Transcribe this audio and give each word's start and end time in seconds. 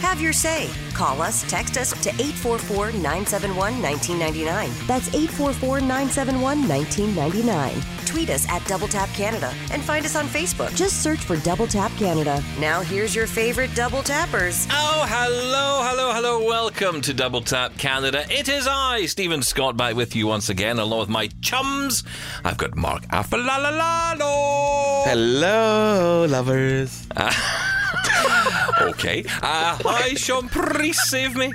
Have 0.00 0.20
your 0.20 0.32
say. 0.32 0.70
Call 0.94 1.20
us, 1.20 1.48
text 1.48 1.76
us 1.76 1.92
to 2.02 2.08
844 2.10 2.92
971 2.92 3.82
1999. 3.82 4.70
That's 4.86 5.08
844 5.08 5.80
971 5.80 6.68
1999. 6.68 7.82
Tweet 8.06 8.30
us 8.30 8.48
at 8.48 8.66
Double 8.66 8.88
Tap 8.88 9.08
Canada 9.10 9.54
and 9.70 9.82
find 9.84 10.04
us 10.04 10.16
on 10.16 10.26
Facebook. 10.26 10.74
Just 10.74 11.02
search 11.02 11.20
for 11.20 11.36
Double 11.36 11.66
Tap 11.66 11.92
Canada. 11.96 12.42
Now, 12.58 12.80
here's 12.80 13.14
your 13.14 13.26
favorite 13.26 13.72
double 13.74 14.02
tappers. 14.02 14.66
Oh, 14.70 15.06
hello, 15.08 15.88
hello, 15.88 16.12
hello. 16.12 16.44
Welcome 16.44 17.02
to 17.02 17.14
Double 17.14 17.42
Tap 17.42 17.76
Canada. 17.76 18.24
It 18.30 18.48
is 18.48 18.66
I, 18.68 19.06
Stephen 19.06 19.42
Scott, 19.42 19.76
back 19.76 19.94
with 19.94 20.16
you 20.16 20.26
once 20.26 20.48
again, 20.48 20.78
along 20.78 21.00
with 21.00 21.08
my 21.08 21.28
chums. 21.40 22.04
I've 22.42 22.56
got 22.56 22.74
Mark 22.74 23.02
Aflalo. 23.08 24.18
Hello, 25.04 26.26
lovers. 26.28 27.06
Okay. 28.80 29.24
Uh, 29.42 29.76
hi, 29.84 30.14
Sean. 30.14 30.48
Please 30.48 31.00
save 31.08 31.36
me. 31.36 31.52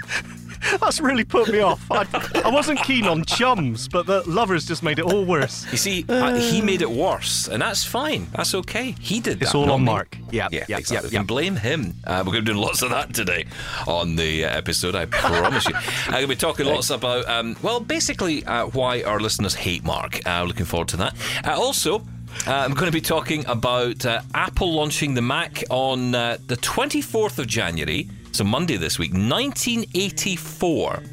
That's 0.79 0.99
really 0.99 1.23
put 1.23 1.49
me 1.51 1.59
off. 1.59 1.85
I, 1.91 2.07
I 2.43 2.49
wasn't 2.49 2.79
keen 2.79 3.05
on 3.05 3.23
chums, 3.25 3.87
but 3.87 4.07
the 4.07 4.27
lovers 4.27 4.65
just 4.65 4.81
made 4.81 4.97
it 4.97 5.05
all 5.05 5.23
worse. 5.23 5.65
You 5.71 5.77
see, 5.77 6.05
uh, 6.09 6.35
he 6.35 6.59
made 6.61 6.81
it 6.81 6.89
worse, 6.89 7.47
and 7.47 7.61
that's 7.61 7.83
fine. 7.83 8.27
That's 8.35 8.55
okay. 8.55 8.95
He 8.99 9.19
did 9.19 9.41
It's 9.43 9.51
that, 9.51 9.57
all 9.57 9.71
on 9.71 9.81
me. 9.81 9.85
Mark. 9.85 10.17
Yeah, 10.31 10.47
Yeah, 10.51 10.65
yeah, 10.67 10.77
exactly. 10.79 11.09
We 11.09 11.17
can 11.17 11.25
blame 11.27 11.55
him. 11.55 11.93
Uh, 12.03 12.23
we're 12.25 12.31
going 12.33 12.45
to 12.45 12.53
do 12.53 12.59
lots 12.59 12.81
of 12.81 12.89
that 12.89 13.13
today 13.13 13.45
on 13.85 14.15
the 14.15 14.45
uh, 14.45 14.49
episode, 14.57 14.95
I 14.95 15.05
promise 15.11 15.67
you. 15.67 15.75
I'm 15.75 16.11
going 16.11 16.21
to 16.23 16.27
be 16.29 16.35
talking 16.35 16.65
lots 16.65 16.89
about, 16.89 17.27
um, 17.29 17.55
well, 17.61 17.79
basically 17.79 18.43
uh, 18.45 18.65
why 18.67 19.03
our 19.03 19.19
listeners 19.19 19.53
hate 19.53 19.83
Mark. 19.83 20.25
Uh, 20.25 20.43
looking 20.43 20.65
forward 20.65 20.87
to 20.89 20.97
that. 20.97 21.15
Uh, 21.45 21.51
also, 21.61 22.01
uh, 22.47 22.51
I'm 22.51 22.73
going 22.73 22.85
to 22.85 22.91
be 22.91 23.01
talking 23.01 23.45
about 23.47 24.05
uh, 24.05 24.21
Apple 24.33 24.73
launching 24.73 25.13
the 25.13 25.21
Mac 25.21 25.63
on 25.69 26.13
uh, 26.13 26.37
the 26.47 26.57
24th 26.57 27.39
of 27.39 27.47
January, 27.47 28.07
so 28.31 28.43
Monday 28.43 28.77
this 28.77 28.99
week. 28.99 29.11
1984 29.13 31.03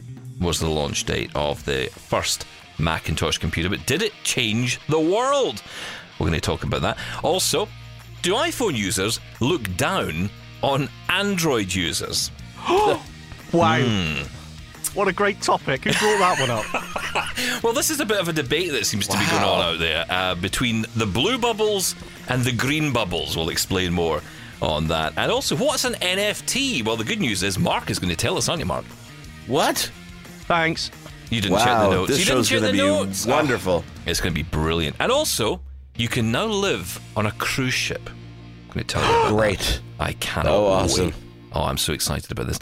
was 0.41 0.61
the 0.61 0.69
launch 0.69 1.05
date 1.05 1.31
of 1.35 1.65
the 1.65 1.87
first 1.95 2.47
Macintosh 2.79 3.39
computer, 3.39 3.71
but 3.71 3.87
did 3.87 4.03
it 4.03 4.13
change 4.25 4.79
the 4.89 5.01
world? 5.01 5.63
We're 6.19 6.27
going 6.27 6.39
to 6.39 6.41
talk 6.41 6.65
about 6.65 6.83
that. 6.83 6.99
Also, 7.23 7.69
do 8.21 8.35
iPhone 8.35 8.77
users 8.77 9.21
look 9.41 9.75
down 9.77 10.29
on 10.63 10.89
Android 11.09 11.73
users? 11.73 12.31
Wow. 13.53 13.83
Hmm. 13.83 14.42
What 14.95 15.09
a 15.09 15.13
great 15.13 15.41
topic. 15.41 15.85
Who 15.85 15.93
brought 15.93 16.37
that 16.37 16.41
one 16.41 16.51
up? 16.51 16.65
Well, 17.63 17.73
this 17.73 17.91
is 17.91 18.01
a 18.01 18.07
bit 18.07 18.19
of 18.21 18.29
a 18.29 18.33
debate 18.33 18.73
that 18.73 18.87
seems 18.87 19.07
to 19.09 19.17
be 19.19 19.25
going 19.31 19.43
on 19.43 19.61
out 19.75 19.79
there 19.79 20.05
uh, 20.09 20.35
between 20.35 20.85
the 20.97 21.07
blue 21.07 21.39
bubbles 21.39 21.95
and 22.29 22.43
the 22.43 22.53
green 22.53 22.93
bubbles. 22.93 23.37
We'll 23.37 23.49
explain 23.51 23.93
more 23.93 24.21
on 24.61 24.89
that. 24.89 25.13
And 25.17 25.31
also, 25.31 25.55
what's 25.57 25.85
an 25.85 25.95
NFT? 25.95 26.85
Well, 26.85 26.97
the 26.97 27.05
good 27.05 27.21
news 27.21 27.43
is 27.43 27.59
Mark 27.59 27.91
is 27.91 27.99
going 27.99 28.11
to 28.11 28.17
tell 28.17 28.37
us, 28.37 28.49
aren't 28.49 28.61
you, 28.61 28.67
Mark? 28.67 28.85
What? 29.47 29.91
Thanks. 30.47 30.91
You 31.31 31.41
didn't 31.41 31.59
check 31.59 31.67
the 31.67 31.91
notes. 31.91 32.11
this 32.11 32.19
you 32.21 32.25
didn't 32.27 32.45
check 32.45 32.61
the 32.61 32.73
be 32.73 32.79
notes. 32.79 33.27
wonderful. 33.27 33.85
Oh, 33.87 33.93
it's 34.07 34.21
going 34.21 34.35
to 34.35 34.43
be 34.43 34.49
brilliant. 34.49 34.97
And 34.99 35.13
also, 35.13 35.61
you 35.97 36.09
can 36.09 36.33
now 36.33 36.47
live 36.47 37.01
on 37.17 37.27
a 37.27 37.33
cruise 37.33 37.75
ship. 37.75 38.09
I'm 38.09 38.75
going 38.75 38.85
to 38.87 38.95
tell 38.95 39.03
you 39.03 39.09
about 39.09 39.23
that. 39.31 39.35
Great. 39.37 39.81
I 40.01 40.13
cannot 40.15 40.53
Oh, 40.53 40.67
awesome. 40.67 41.07
wait. 41.07 41.15
Oh, 41.53 41.65
I'm 41.65 41.79
so 41.79 41.93
excited 41.93 42.31
about 42.31 42.47
this. 42.47 42.59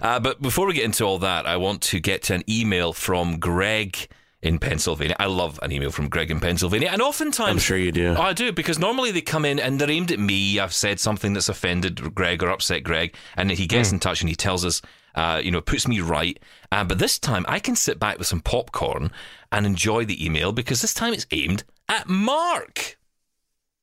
Uh, 0.00 0.18
but 0.20 0.40
before 0.40 0.66
we 0.66 0.74
get 0.74 0.84
into 0.84 1.04
all 1.04 1.18
that, 1.18 1.46
I 1.46 1.56
want 1.56 1.82
to 1.82 2.00
get 2.00 2.22
to 2.24 2.34
an 2.34 2.44
email 2.48 2.92
from 2.92 3.38
Greg 3.38 4.08
in 4.42 4.58
Pennsylvania. 4.58 5.16
I 5.18 5.26
love 5.26 5.58
an 5.62 5.72
email 5.72 5.90
from 5.90 6.08
Greg 6.08 6.30
in 6.30 6.40
Pennsylvania. 6.40 6.88
And 6.90 7.02
oftentimes. 7.02 7.50
I'm 7.50 7.58
sure 7.58 7.76
you 7.76 7.92
do. 7.92 8.14
I 8.16 8.32
do, 8.32 8.52
because 8.52 8.78
normally 8.78 9.10
they 9.10 9.20
come 9.20 9.44
in 9.44 9.58
and 9.58 9.78
they're 9.78 9.90
aimed 9.90 10.10
at 10.10 10.18
me. 10.18 10.58
I've 10.58 10.72
said 10.72 10.98
something 10.98 11.34
that's 11.34 11.48
offended 11.48 12.14
Greg 12.14 12.42
or 12.42 12.48
upset 12.48 12.82
Greg. 12.82 13.14
And 13.36 13.50
he 13.50 13.66
gets 13.66 13.92
in 13.92 13.98
touch 13.98 14.22
and 14.22 14.28
he 14.28 14.36
tells 14.36 14.64
us, 14.64 14.80
uh, 15.14 15.40
you 15.42 15.50
know, 15.50 15.60
puts 15.60 15.86
me 15.86 16.00
right. 16.00 16.38
Uh, 16.72 16.84
but 16.84 16.98
this 16.98 17.18
time 17.18 17.44
I 17.48 17.58
can 17.58 17.76
sit 17.76 17.98
back 17.98 18.18
with 18.18 18.28
some 18.28 18.40
popcorn 18.40 19.10
and 19.52 19.66
enjoy 19.66 20.04
the 20.04 20.24
email 20.24 20.52
because 20.52 20.80
this 20.80 20.94
time 20.94 21.12
it's 21.12 21.26
aimed 21.32 21.64
at 21.88 22.08
Mark. 22.08 22.96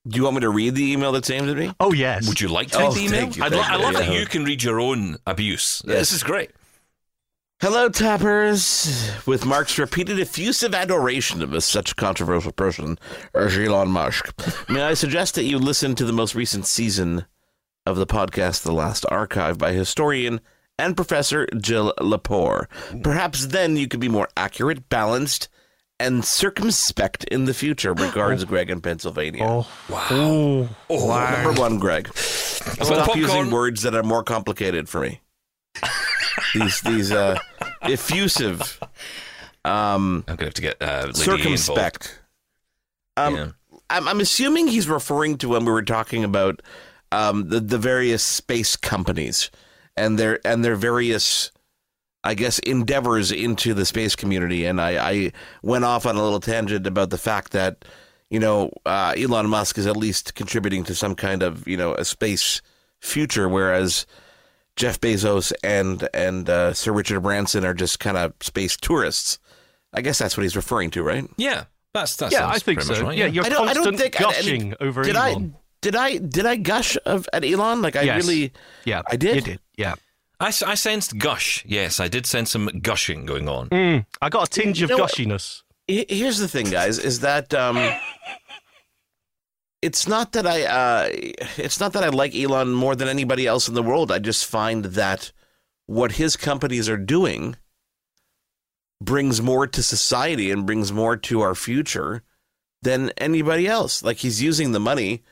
Do 0.07 0.17
you 0.17 0.23
want 0.23 0.35
me 0.35 0.41
to 0.41 0.49
read 0.49 0.75
the 0.75 0.91
email 0.91 1.11
that's 1.11 1.29
aimed 1.29 1.49
at 1.49 1.57
me? 1.57 1.73
Oh, 1.79 1.91
yes. 1.93 2.27
Would 2.27 2.39
you 2.39 2.47
like 2.47 2.69
to 2.71 2.77
Oh, 2.79 2.87
read 2.87 2.95
the 2.95 3.05
email? 3.05 3.29
you, 3.29 3.41
lo- 3.41 3.59
I 3.61 3.75
you. 3.77 3.81
love 3.83 3.93
that 3.95 4.13
you 4.13 4.25
can 4.25 4.45
read 4.45 4.63
your 4.63 4.79
own 4.79 5.17
abuse. 5.25 5.81
This 5.85 6.11
is 6.11 6.23
great. 6.23 6.51
Hello, 7.59 7.89
tappers. 7.89 9.11
With 9.25 9.43
Mark's 9.45 9.79
repeated 9.79 10.19
effusive 10.19 10.75
adoration 10.75 11.41
of 11.41 11.53
a 11.53 11.61
such 11.61 11.95
controversial 11.95 12.51
person 12.51 12.99
as 13.33 13.57
Elon 13.57 13.89
Musk, 13.89 14.31
may 14.69 14.83
I 14.83 14.93
suggest 14.93 15.33
that 15.35 15.43
you 15.45 15.57
listen 15.57 15.95
to 15.95 16.05
the 16.05 16.13
most 16.13 16.35
recent 16.35 16.67
season 16.67 17.25
of 17.85 17.97
the 17.97 18.05
podcast, 18.05 18.61
The 18.61 18.73
Last 18.73 19.05
Archive, 19.09 19.57
by 19.57 19.71
historian 19.73 20.39
and 20.77 20.95
professor 20.95 21.47
Jill 21.57 21.93
Lepore. 21.99 22.67
Perhaps 23.01 23.47
then 23.47 23.75
you 23.75 23.87
could 23.87 23.99
be 24.01 24.09
more 24.09 24.29
accurate, 24.37 24.87
balanced, 24.89 25.49
and 25.99 26.23
circumspect 26.23 27.23
in 27.25 27.45
the 27.45 27.53
future. 27.53 27.93
Regards, 27.93 28.43
Greg 28.45 28.69
in 28.69 28.81
Pennsylvania. 28.81 29.43
Oh, 29.43 29.67
wow. 29.89 30.69
Oh, 30.89 31.39
Number 31.43 31.59
one, 31.59 31.79
Greg. 31.79 32.09
Stop 32.15 32.87
popcorn- 32.87 33.19
using 33.19 33.51
words 33.51 33.81
that 33.83 33.95
are 33.95 34.03
more 34.03 34.23
complicated 34.23 34.87
for 34.89 35.01
me. 35.01 35.21
these 36.53 36.81
these 36.81 37.11
uh, 37.11 37.37
effusive, 37.83 38.79
um, 39.65 40.23
I'm 40.27 40.35
going 40.35 40.37
to 40.37 40.45
have 40.45 40.53
to 40.55 40.61
get 40.61 40.81
uh, 40.81 41.01
Lady 41.07 41.13
circumspect. 41.19 42.19
Um, 43.15 43.35
Yeah. 43.35 43.47
I'm, 43.89 44.07
I'm 44.07 44.19
assuming 44.19 44.67
he's 44.67 44.89
referring 44.89 45.37
to 45.39 45.49
when 45.49 45.63
we 45.65 45.71
were 45.71 45.81
talking 45.83 46.23
about 46.23 46.61
um, 47.11 47.49
the 47.49 47.59
the 47.59 47.77
various 47.77 48.21
space 48.23 48.75
companies 48.75 49.49
and 49.95 50.19
their 50.19 50.45
and 50.45 50.63
their 50.65 50.75
various, 50.75 51.51
I 52.27 52.33
guess, 52.33 52.59
endeavors 52.59 53.31
into 53.31 53.73
the 53.73 53.85
space 53.85 54.15
community. 54.15 54.65
And 54.65 54.81
I, 54.81 55.11
I 55.11 55.31
went 55.61 55.85
off 55.85 56.05
on 56.05 56.15
a 56.17 56.23
little 56.23 56.39
tangent 56.41 56.85
about 56.85 57.09
the 57.09 57.17
fact 57.17 57.53
that 57.53 57.85
you 58.29 58.39
know 58.39 58.71
uh, 58.85 59.13
Elon 59.17 59.47
Musk 59.49 59.77
is 59.77 59.87
at 59.87 59.95
least 59.95 60.35
contributing 60.35 60.83
to 60.85 60.93
some 60.95 61.15
kind 61.15 61.41
of 61.43 61.67
you 61.67 61.77
know 61.77 61.93
a 61.95 62.03
space 62.03 62.61
future, 62.99 63.47
whereas 63.47 64.05
Jeff 64.75 64.99
Bezos 64.99 65.53
and 65.63 66.07
and 66.13 66.49
uh, 66.49 66.73
Sir 66.73 66.91
Richard 66.91 67.21
Branson 67.21 67.63
are 67.65 67.73
just 67.73 67.99
kind 67.99 68.17
of 68.17 68.33
space 68.41 68.75
tourists. 68.77 69.39
I 69.93 70.01
guess 70.01 70.19
that's 70.19 70.35
what 70.35 70.43
he's 70.43 70.55
referring 70.57 70.91
to, 70.91 71.03
right? 71.03 71.25
Yeah, 71.37 71.63
that's 71.93 72.15
that's 72.17 72.33
Yeah, 72.33 72.47
I 72.47 72.59
think 72.59 72.81
so. 72.81 73.09
yeah, 73.09 73.25
you're 73.25 73.45
I 73.45 73.49
don't, 73.49 73.67
I 73.69 73.73
don't 73.73 73.97
think 73.97 74.19
I- 74.19 74.23
gushing 74.23 74.73
over 74.81 75.03
did 75.03 75.15
Elon. 75.15 75.55
I 75.55 75.59
did 75.81 75.95
I 75.95 76.17
did 76.17 76.45
I 76.45 76.55
gush 76.57 76.97
of 77.05 77.27
at 77.31 77.45
Elon? 77.45 77.81
Like 77.81 77.95
I 77.95 78.01
Yes. 78.01 78.25
really 78.27 78.51
yeah, 78.83 79.01
I 79.09 79.15
did? 79.15 79.35
You 79.35 79.41
did. 79.41 79.59
Yeah. 79.77 79.93
I, 80.39 80.47
s- 80.49 80.61
I 80.63 80.75
sensed 80.75 81.17
gush. 81.17 81.63
Yes, 81.67 81.99
I 81.99 82.07
did 82.07 82.25
sense 82.25 82.51
some 82.51 82.67
gushing 82.81 83.25
going 83.25 83.49
on. 83.49 83.69
Mm, 83.69 84.05
I 84.21 84.29
got 84.29 84.47
a 84.47 84.51
tinge 84.51 84.81
of 84.81 84.89
You 84.91 84.97
know 84.97 85.03
gushiness. 85.05 85.63
He- 85.87 86.05
Here's 86.09 86.37
the 86.37 86.47
thing, 86.47 86.69
guys, 86.69 86.99
is 86.99 87.21
that 87.21 87.53
um, 87.53 87.77
it's 89.81 90.07
not 90.07 90.33
that 90.33 90.45
I 90.47 90.63
uh, 90.63 91.07
it's 91.57 91.79
not 91.79 91.93
that 91.93 92.03
I 92.03 92.09
like 92.09 92.35
Elon 92.35 92.73
more 92.73 92.95
than 92.95 93.07
anybody 93.07 93.45
else 93.47 93.67
in 93.67 93.73
the 93.73 93.83
world. 93.83 94.11
I 94.11 94.19
just 94.19 94.45
find 94.45 94.85
that 94.85 95.31
what 95.85 96.13
his 96.13 96.35
companies 96.35 96.89
are 96.89 96.97
doing 96.97 97.55
brings 99.01 99.41
more 99.41 99.67
to 99.67 99.83
society 99.83 100.51
and 100.51 100.65
brings 100.65 100.91
more 100.91 101.15
to 101.15 101.41
our 101.41 101.55
future 101.55 102.23
than 102.81 103.11
anybody 103.17 103.67
else. 103.67 104.03
Like 104.03 104.17
he's 104.17 104.41
using 104.41 104.71
the 104.71 104.79
money 104.79 105.23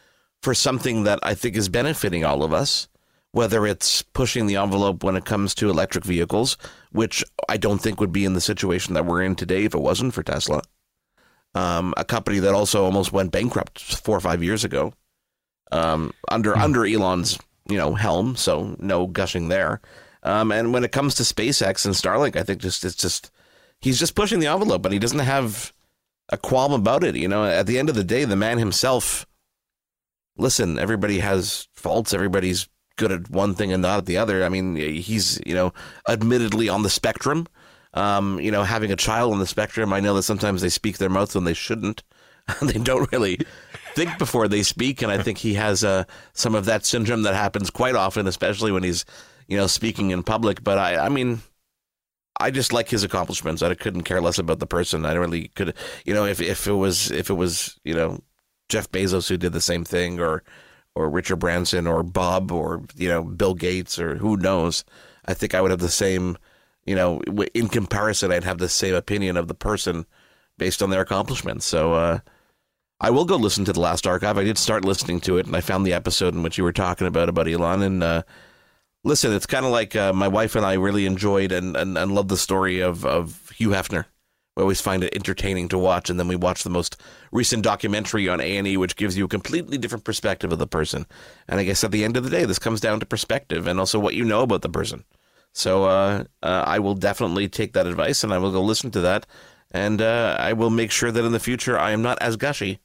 for 0.43 0.53
something 0.53 1.03
that 1.03 1.19
I 1.23 1.33
think 1.33 1.55
is 1.55 1.67
benefiting 1.69 2.23
all 2.23 2.43
of 2.43 2.53
us, 2.53 2.87
whether 3.35 3.68
it's 3.68 4.01
pushing 4.01 4.46
the 4.46 4.56
envelope 4.56 5.03
when 5.03 5.18
it 5.18 5.25
comes 5.25 5.53
to 5.53 5.69
electric 5.69 6.05
vehicles, 6.05 6.58
which 6.93 7.22
I 7.49 7.58
don't 7.58 7.79
think 7.79 7.99
would 7.99 8.14
be 8.14 8.23
in 8.23 8.32
the 8.32 8.40
situation 8.40 8.93
that 8.93 9.05
we're 9.05 9.23
in 9.23 9.35
today 9.35 9.66
if 9.66 9.76
it 9.76 9.82
wasn't 9.82 10.14
for 10.14 10.23
Tesla. 10.23 10.61
Um, 11.53 11.93
a 11.97 12.05
company 12.05 12.40
that 12.40 12.53
also 12.53 12.85
almost 12.85 13.11
went 13.11 13.34
bankrupt 13.34 13.82
four 13.82 14.16
or 14.16 14.22
five 14.22 14.41
years 14.41 14.64
ago, 14.64 14.93
um, 15.73 16.14
under 16.32 16.55
under 16.55 16.85
Elon's 16.85 17.37
you 17.67 17.78
know 17.78 17.93
helm. 17.93 18.37
So 18.37 18.78
no 18.79 19.05
gushing 19.05 19.49
there. 19.49 19.82
Um, 20.23 20.53
and 20.53 20.72
when 20.72 20.85
it 20.85 20.93
comes 20.93 21.16
to 21.16 21.23
SpaceX 21.23 21.85
and 21.85 21.93
Starlink, 21.93 22.37
I 22.37 22.43
think 22.43 22.61
just 22.61 22.85
it's 22.85 22.96
just 22.96 23.32
he's 23.82 23.99
just 23.99 24.16
pushing 24.16 24.40
the 24.40 24.47
envelope, 24.47 24.85
and 24.85 24.93
he 24.93 24.99
doesn't 24.99 25.20
have 25.20 25.73
a 26.29 26.37
qualm 26.37 26.72
about 26.72 27.03
it. 27.03 27.17
You 27.17 27.28
know, 27.28 27.43
at 27.43 27.67
the 27.67 27.79
end 27.79 27.90
of 27.90 27.96
the 27.96 28.03
day, 28.05 28.23
the 28.23 28.37
man 28.37 28.59
himself. 28.59 29.26
Listen, 30.37 30.79
everybody 30.79 31.20
has 31.20 31.67
faults. 31.73 32.14
Everybody's 32.14 32.70
good 32.97 33.12
at 33.12 33.30
one 33.30 33.56
thing 33.56 33.74
and 33.74 33.82
not 33.82 34.00
at 34.00 34.06
the 34.06 34.18
other. 34.18 34.44
I 34.44 34.50
mean, 34.50 34.76
he's 34.76 35.40
you 35.46 35.53
know, 35.53 35.74
admittedly 36.08 36.70
on 36.70 36.84
the 36.84 36.90
spectrum. 36.90 37.47
Um, 37.94 38.40
you 38.42 38.52
know, 38.52 38.64
having 38.64 38.92
a 38.92 38.97
child 38.97 39.32
on 39.32 39.40
the 39.40 39.47
spectrum, 39.47 39.94
I 39.94 40.02
know 40.02 40.16
that 40.16 40.24
sometimes 40.24 40.62
they 40.62 40.70
speak 40.70 40.97
their 40.97 41.09
mouth 41.09 41.34
when 41.34 41.46
they 41.46 41.53
shouldn't. 41.53 42.03
they 42.62 42.74
don't 42.74 43.12
really 43.12 43.40
think 43.96 44.18
before 44.18 44.47
they 44.47 44.62
speak, 44.64 45.02
and 45.02 45.12
I 45.12 45.18
think 45.18 45.38
he 45.38 45.56
has 45.56 45.84
uh, 45.84 46.03
some 46.34 46.53
of 46.56 46.66
that 46.66 46.86
syndrome 46.86 47.24
that 47.24 47.34
happens 47.34 47.70
quite 47.70 47.96
often, 47.96 48.28
especially 48.28 48.72
when 48.72 48.84
he's 48.84 49.06
you 49.47 49.58
know, 49.58 49.68
speaking 49.68 50.12
in 50.12 50.24
public. 50.24 50.64
But 50.64 50.78
I, 50.78 51.06
I 51.06 51.09
mean, 51.09 51.42
I 52.40 52.52
just 52.52 52.74
like 52.74 52.90
his 52.90 53.03
accomplishments. 53.03 53.62
I 53.62 53.74
couldn't 53.76 54.03
care 54.03 54.22
less 54.22 54.40
about 54.40 54.59
the 54.59 54.68
person. 54.68 55.06
I 55.06 55.14
really 55.14 55.50
could, 55.50 55.74
you 56.06 56.14
know, 56.14 56.26
if 56.26 56.42
if 56.42 56.68
it 56.68 56.74
was 56.74 57.12
if 57.12 57.30
it 57.30 57.36
was 57.36 57.80
you 57.84 57.94
know 57.94 58.20
Jeff 58.70 58.90
Bezos 58.92 59.30
who 59.30 59.38
did 59.38 59.53
the 59.53 59.62
same 59.62 59.84
thing, 59.84 60.20
or 60.20 60.44
or 60.96 61.09
Richard 61.09 61.38
Branson, 61.38 61.88
or 61.88 62.03
Bob, 62.03 62.52
or 62.52 62.84
you 62.96 63.09
know 63.09 63.24
Bill 63.24 63.53
Gates, 63.53 64.00
or 64.00 64.16
who 64.16 64.38
knows. 64.38 64.84
I 65.26 65.34
think 65.34 65.53
I 65.53 65.62
would 65.62 65.72
have 65.72 65.80
the 65.80 65.90
same, 65.90 66.38
you 66.86 66.96
know, 66.96 67.22
in 67.53 67.68
comparison, 67.68 68.32
I'd 68.32 68.44
have 68.44 68.59
the 68.59 68.70
same 68.70 68.94
opinion 68.94 69.38
of 69.38 69.47
the 69.47 69.56
person 69.56 70.06
based 70.58 70.82
on 70.84 70.90
their 70.90 71.02
accomplishments. 71.02 71.66
So 71.66 71.94
uh, 71.94 72.20
I 73.00 73.09
will 73.09 73.26
go 73.26 73.36
listen 73.36 73.66
to 73.66 73.74
the 73.74 73.80
last 73.80 74.08
archive. 74.08 74.38
I 74.38 74.44
did 74.44 74.58
start 74.58 74.86
listening 74.86 75.20
to 75.22 75.38
it, 75.38 75.47
and 75.47 75.56
I 75.56 75.62
found 75.62 75.86
the 75.86 75.94
episode 75.94 76.34
in 76.34 76.44
which 76.44 76.58
you 76.58 76.64
were 76.64 76.72
talking 76.72 77.08
about 77.08 77.30
about 77.30 77.47
Elon. 77.47 77.82
And 77.82 78.03
uh, 78.03 78.24
listen, 79.03 79.34
it's 79.34 79.46
kind 79.46 79.66
of 79.66 79.72
like 79.72 79.96
uh, 79.96 80.14
my 80.14 80.28
wife 80.28 80.56
and 80.56 80.66
I 80.66 80.74
really 80.74 81.06
enjoyed 81.06 81.52
and, 81.52 81.76
and, 81.76 81.97
and 81.97 82.14
loved 82.14 82.30
the 82.30 82.38
story 82.38 82.80
of, 82.80 83.06
of 83.06 83.50
Hugh 83.56 83.70
Hefner. 83.70 84.06
We 84.55 84.61
always 84.61 84.79
find 84.79 85.03
it 85.03 85.13
entertaining 85.13 85.67
to 85.69 85.78
watch, 85.78 86.09
and 86.09 86.17
then 86.17 86.29
we 86.29 86.35
watch 86.37 86.63
the 86.63 86.69
most 86.69 86.96
recent 87.34 87.61
documentary 87.61 88.29
on 88.29 88.40
A 88.40 88.57
and 88.57 88.66
E, 88.66 88.78
which 88.78 88.96
gives 88.96 89.17
you 89.17 89.25
a 89.25 89.28
completely 89.28 89.78
different 89.78 90.05
perspective 90.05 90.52
of 90.53 90.59
the 90.59 90.67
person. 90.67 91.05
And 91.49 91.59
I 91.59 91.66
guess 91.66 91.84
at 91.84 91.91
the 91.91 92.05
end 92.05 92.16
of 92.16 92.23
the 92.23 92.29
day, 92.29 92.46
this 92.46 92.57
comes 92.59 92.79
down 92.79 93.02
to 93.02 93.05
perspective 93.05 93.67
and 93.67 93.79
also 93.79 93.99
what 93.99 94.13
you 94.16 94.23
know 94.23 94.43
about 94.43 94.61
the 94.61 94.69
person. 94.69 95.03
So 95.52 95.84
uh, 95.85 96.23
uh, 96.41 96.63
I 96.66 96.79
will 96.79 96.96
definitely 96.96 97.49
take 97.49 97.73
that 97.73 97.85
advice, 97.85 98.23
and 98.23 98.34
I 98.34 98.37
will 98.37 98.52
go 98.53 98.61
listen 98.61 98.91
to 98.91 99.02
that, 99.02 99.25
and 99.72 100.02
uh, 100.02 100.37
I 100.40 100.53
will 100.53 100.69
make 100.69 100.91
sure 100.91 101.11
that 101.11 101.25
in 101.25 101.34
the 101.34 101.40
future 101.40 101.78
I 101.78 101.91
am 101.91 102.01
not 102.01 102.22
as 102.22 102.37
gushy 102.37 102.79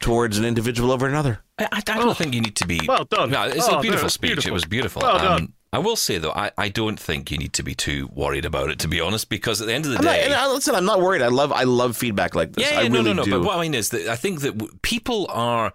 towards 0.00 0.38
an 0.38 0.44
individual 0.44 0.90
over 0.90 1.06
another. 1.06 1.38
I, 1.58 1.68
I 1.70 1.80
don't 1.82 2.16
think 2.16 2.34
you 2.34 2.40
need 2.40 2.56
to 2.56 2.66
be. 2.66 2.80
Well 2.88 3.04
done. 3.04 3.30
No, 3.30 3.44
it's 3.44 3.68
Oh, 3.68 3.78
a 3.78 3.80
beautiful 3.80 4.06
no, 4.06 4.08
speech. 4.08 4.28
beautiful. 4.30 4.50
It 4.50 4.52
was 4.54 4.64
beautiful. 4.64 5.04
Um, 5.04 5.14
Well 5.14 5.24
done. 5.38 5.52
I 5.72 5.78
will 5.78 5.96
say 5.96 6.18
though, 6.18 6.32
I, 6.32 6.50
I 6.58 6.68
don't 6.68 7.00
think 7.00 7.30
you 7.30 7.38
need 7.38 7.54
to 7.54 7.62
be 7.62 7.74
too 7.74 8.10
worried 8.12 8.44
about 8.44 8.70
it. 8.70 8.78
To 8.80 8.88
be 8.88 9.00
honest, 9.00 9.28
because 9.28 9.60
at 9.60 9.66
the 9.66 9.74
end 9.74 9.86
of 9.86 9.92
the 9.92 9.98
I'm 9.98 10.04
not, 10.04 10.12
day, 10.12 10.24
and 10.24 10.34
I- 10.34 10.52
listen, 10.52 10.74
I'm 10.74 10.84
not 10.84 11.00
worried. 11.00 11.22
I 11.22 11.28
love 11.28 11.50
I 11.52 11.64
love 11.64 11.96
feedback 11.96 12.34
like 12.34 12.52
this. 12.52 12.70
yeah, 12.70 12.78
I 12.78 12.82
yeah, 12.82 12.88
no, 12.88 12.94
really 12.98 13.14
no, 13.14 13.22
no. 13.22 13.24
do. 13.24 13.30
But 13.30 13.44
what 13.44 13.58
I 13.58 13.62
mean 13.62 13.74
is 13.74 13.88
that 13.90 14.06
I 14.08 14.16
think 14.16 14.40
that 14.42 14.82
people 14.82 15.26
are 15.30 15.72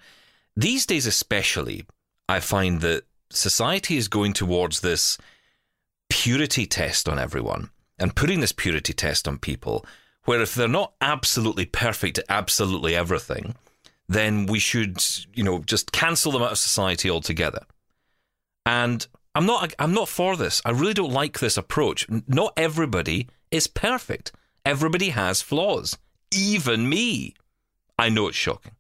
these 0.56 0.86
days, 0.86 1.08
especially, 1.08 1.86
I 2.30 2.40
find 2.40 2.82
that 2.82 3.04
society 3.30 3.98
is 3.98 4.08
going 4.08 4.34
towards 4.34 4.82
this 4.82 5.18
purity 6.10 6.66
test 6.66 7.10
on 7.10 7.20
everyone 7.20 7.70
and 8.00 8.16
putting 8.16 8.40
this 8.40 8.52
purity 8.52 8.94
test 8.94 9.28
on 9.28 9.38
people, 9.40 9.86
where 10.26 10.42
if 10.42 10.54
they're 10.54 10.68
not 10.68 10.94
absolutely 11.02 11.66
perfect 11.66 12.20
at 12.20 12.26
absolutely 12.30 12.96
everything, 12.96 13.56
then 14.08 14.46
we 14.46 14.60
should, 14.60 15.04
you 15.34 15.44
know, 15.44 15.60
just 15.60 15.92
cancel 15.92 16.32
them 16.32 16.44
out 16.44 16.52
of 16.52 16.58
society 16.58 17.10
altogether. 17.10 17.64
And 18.66 19.06
I'm 19.38 19.46
not 19.46 19.72
I'm 19.78 19.94
not 19.94 20.10
for 20.10 20.36
this. 20.36 20.64
I 20.66 20.72
really 20.72 20.96
don't 20.96 21.14
like 21.14 21.38
this 21.38 21.58
approach. 21.58 22.08
Not 22.28 22.54
everybody 22.58 23.28
is 23.52 23.68
perfect. 23.68 24.32
Everybody 24.66 25.10
has 25.10 25.44
flaws. 25.44 25.96
Even 26.34 26.90
me. 26.90 27.36
I 28.00 28.10
know 28.10 28.30
it's 28.30 28.36
shocking. 28.36 28.72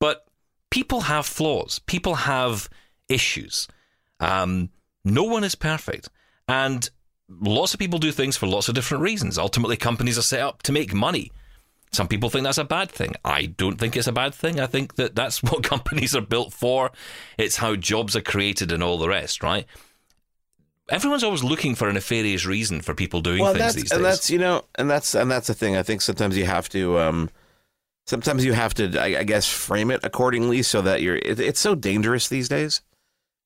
But 0.00 0.26
people 0.70 1.02
have 1.02 1.24
flaws. 1.24 1.78
People 1.86 2.16
have 2.16 2.68
issues. 3.08 3.68
Um, 4.18 4.70
no 5.04 5.22
one 5.22 5.44
is 5.44 5.54
perfect. 5.54 6.08
And 6.48 6.90
lots 7.28 7.72
of 7.72 7.78
people 7.78 8.00
do 8.00 8.10
things 8.10 8.36
for 8.36 8.48
lots 8.48 8.68
of 8.68 8.74
different 8.74 9.04
reasons. 9.04 9.38
Ultimately, 9.38 9.76
companies 9.76 10.18
are 10.18 10.22
set 10.22 10.40
up 10.40 10.64
to 10.64 10.72
make 10.72 10.92
money. 10.92 11.30
Some 11.92 12.06
people 12.06 12.30
think 12.30 12.44
that's 12.44 12.58
a 12.58 12.64
bad 12.64 12.88
thing. 12.90 13.14
I 13.24 13.46
don't 13.46 13.76
think 13.76 13.96
it's 13.96 14.06
a 14.06 14.12
bad 14.12 14.32
thing. 14.32 14.60
I 14.60 14.66
think 14.66 14.94
that 14.94 15.16
that's 15.16 15.42
what 15.42 15.62
companies 15.62 16.14
are 16.14 16.20
built 16.20 16.52
for. 16.52 16.92
It's 17.36 17.56
how 17.56 17.76
jobs 17.76 18.14
are 18.14 18.20
created 18.20 18.70
and 18.72 18.82
all 18.82 18.98
the 18.98 19.08
rest, 19.08 19.42
right? 19.42 19.66
Everyone's 20.88 21.22
always 21.22 21.44
looking 21.44 21.74
for 21.74 21.88
a 21.88 21.92
nefarious 21.92 22.46
reason 22.46 22.80
for 22.80 22.94
people 22.94 23.20
doing 23.20 23.42
well, 23.42 23.54
things 23.54 23.74
these 23.74 23.92
and 23.92 24.02
days. 24.02 24.12
that's 24.12 24.30
you 24.30 24.38
know, 24.38 24.64
and 24.74 24.90
that's 24.90 25.14
and 25.14 25.30
that's 25.30 25.46
the 25.46 25.54
thing. 25.54 25.76
I 25.76 25.84
think 25.84 26.02
sometimes 26.02 26.36
you 26.36 26.46
have 26.46 26.68
to, 26.70 26.98
um, 26.98 27.30
sometimes 28.06 28.44
you 28.44 28.54
have 28.54 28.74
to, 28.74 28.98
I, 28.98 29.20
I 29.20 29.22
guess, 29.22 29.48
frame 29.48 29.92
it 29.92 30.00
accordingly 30.02 30.62
so 30.62 30.82
that 30.82 31.00
you're. 31.00 31.14
It, 31.14 31.38
it's 31.38 31.60
so 31.60 31.76
dangerous 31.76 32.28
these 32.28 32.48
days, 32.48 32.82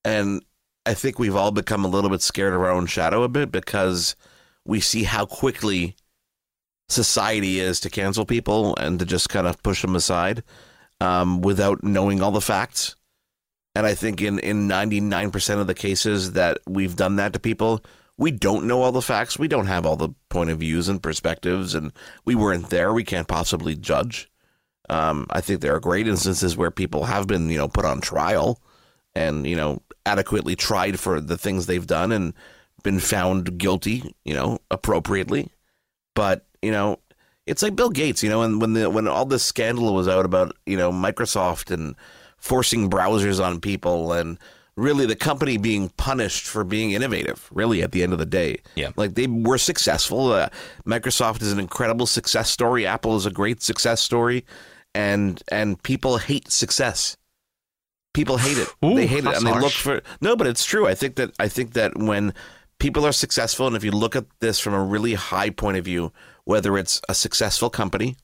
and 0.07 0.43
I 0.87 0.95
think 0.95 1.19
we've 1.19 1.37
all 1.37 1.51
become 1.51 1.85
a 1.85 1.89
little 1.89 2.09
bit 2.09 2.23
scared 2.23 2.55
of 2.55 2.61
our 2.61 2.71
own 2.71 2.87
shadow 2.87 3.23
a 3.25 3.29
bit 3.29 3.53
because 3.53 4.17
we 4.65 4.81
see 4.81 5.05
how 5.05 5.27
quickly 5.27 5.97
society 6.89 7.61
is 7.61 7.81
to 7.81 7.91
cancel 7.91 8.27
people 8.27 8.77
and 8.77 8.99
to 8.99 9.05
just 9.05 9.29
kind 9.29 9.47
of 9.47 9.63
push 9.63 9.83
them 9.83 9.97
aside 9.97 10.43
um, 11.01 11.41
without 11.41 11.83
knowing 11.83 12.23
all 12.23 12.33
the 12.33 12.41
facts. 12.41 12.97
And 13.75 13.87
I 13.87 13.95
think 13.95 14.23
in, 14.23 14.39
in 14.39 14.69
99% 14.69 15.59
of 15.59 15.67
the 15.67 15.75
cases 15.75 16.33
that 16.33 16.59
we've 16.67 16.95
done 16.95 17.17
that 17.17 17.33
to 17.33 17.41
people, 17.41 17.85
we 18.17 18.31
don't 18.31 18.67
know 18.67 18.83
all 18.83 18.93
the 18.93 19.03
facts. 19.03 19.39
We 19.39 19.49
don't 19.49 19.67
have 19.67 19.85
all 19.85 19.97
the 19.97 20.11
point 20.29 20.51
of 20.51 20.61
views 20.61 20.89
and 20.89 21.03
perspectives, 21.03 21.75
and 21.75 21.93
we 22.25 22.35
weren't 22.35 22.71
there. 22.71 22.93
We 22.93 23.03
can't 23.03 23.27
possibly 23.27 23.75
judge. 23.75 24.31
Um, 24.89 25.27
I 25.31 25.41
think 25.41 25.61
there 25.61 25.75
are 25.75 25.81
great 25.81 26.07
instances 26.07 26.57
where 26.57 26.71
people 26.71 27.05
have 27.05 27.27
been, 27.27 27.49
you 27.51 27.59
know, 27.59 27.69
put 27.69 27.85
on 27.85 28.01
trial 28.01 28.61
and, 29.15 29.47
you 29.47 29.57
know, 29.57 29.83
adequately 30.07 30.55
tried 30.55 31.01
for 31.01 31.21
the 31.21 31.39
things 31.39 31.67
they've 31.67 31.87
done 31.87 32.13
and 32.13 32.35
been 32.83 33.01
found 33.01 33.59
guilty, 33.59 34.15
you 34.25 34.35
know, 34.35 34.59
appropriately. 34.71 35.51
But, 36.15 36.47
you 36.65 36.73
know, 36.73 36.99
it's 37.47 37.63
like 37.63 37.77
Bill 37.77 37.91
Gates, 37.91 38.23
you 38.23 38.31
know, 38.31 38.43
and 38.43 38.61
when 38.61 38.73
the 38.73 38.91
when 38.91 39.07
all 39.07 39.27
this 39.27 39.45
scandal 39.45 39.95
was 39.95 40.09
out 40.09 40.25
about, 40.25 40.57
you 40.67 40.77
know, 40.77 40.91
Microsoft 40.91 41.71
and 41.71 41.95
forcing 42.39 42.91
browsers 42.91 43.45
on 43.45 43.61
people 43.61 44.13
and 44.13 44.39
really 44.77 45.07
the 45.07 45.17
company 45.17 45.57
being 45.57 45.89
punished 45.91 46.47
for 46.47 46.65
being 46.65 46.93
innovative, 46.93 47.49
really 47.53 47.83
at 47.83 47.93
the 47.93 48.03
end 48.03 48.13
of 48.13 48.19
the 48.19 48.27
day. 48.27 48.59
Yeah. 48.75 48.91
Like 48.97 49.15
they 49.15 49.27
were 49.27 49.59
successful. 49.59 50.33
Uh, 50.33 50.49
Microsoft 50.87 51.43
is 51.43 51.53
an 51.53 51.61
incredible 51.61 52.07
success 52.07 52.51
story. 52.51 52.87
Apple 52.87 53.17
is 53.17 53.27
a 53.27 53.31
great 53.31 53.63
success 53.63 54.01
story 54.01 54.45
and 54.95 55.43
and 55.49 55.83
people 55.83 56.19
hate 56.19 56.51
success. 56.51 57.17
People 58.15 58.37
hate 58.37 58.59
it. 58.59 58.69
Ooh, 58.85 58.95
they 58.95 59.07
hate 59.07 59.25
it 59.25 59.37
and 59.37 59.47
they 59.47 59.59
look 59.59 59.73
for 59.73 60.01
No, 60.21 60.37
but 60.37 60.47
it's 60.47 60.65
true. 60.65 60.87
I 60.87 60.95
think 60.95 61.17
that 61.17 61.33
I 61.39 61.49
think 61.49 61.73
that 61.73 61.97
when 61.99 62.33
people 62.79 63.05
are 63.05 63.13
successful 63.13 63.67
and 63.67 63.77
if 63.77 63.83
you 63.83 63.91
look 63.91 64.15
at 64.15 64.27
this 64.41 64.61
from 64.61 64.75
a 64.75 64.83
really 64.83 65.15
high 65.15 65.51
point 65.51 65.77
of 65.77 65.85
view, 65.85 66.13
whether 66.45 66.77
it's 66.79 67.01
a 67.09 67.15
successful 67.15 67.71
company, 67.71 68.17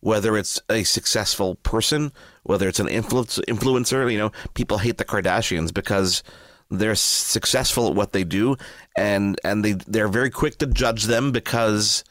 whether 0.00 0.36
it's 0.36 0.60
a 0.70 0.82
successful 0.84 1.56
person, 1.56 2.12
whether 2.42 2.68
it's 2.68 2.80
an 2.80 2.88
influence, 2.88 3.38
influencer, 3.48 4.10
you 4.10 4.18
know, 4.18 4.32
people 4.54 4.78
hate 4.78 4.98
the 4.98 5.04
Kardashians 5.04 5.72
because 5.72 6.22
they're 6.70 6.94
successful 6.94 7.88
at 7.88 7.94
what 7.94 8.12
they 8.12 8.24
do 8.24 8.56
and 8.96 9.40
and 9.42 9.64
they 9.64 9.72
they're 9.72 10.08
very 10.08 10.30
quick 10.30 10.56
to 10.58 10.66
judge 10.66 11.04
them 11.04 11.32
because 11.32 12.04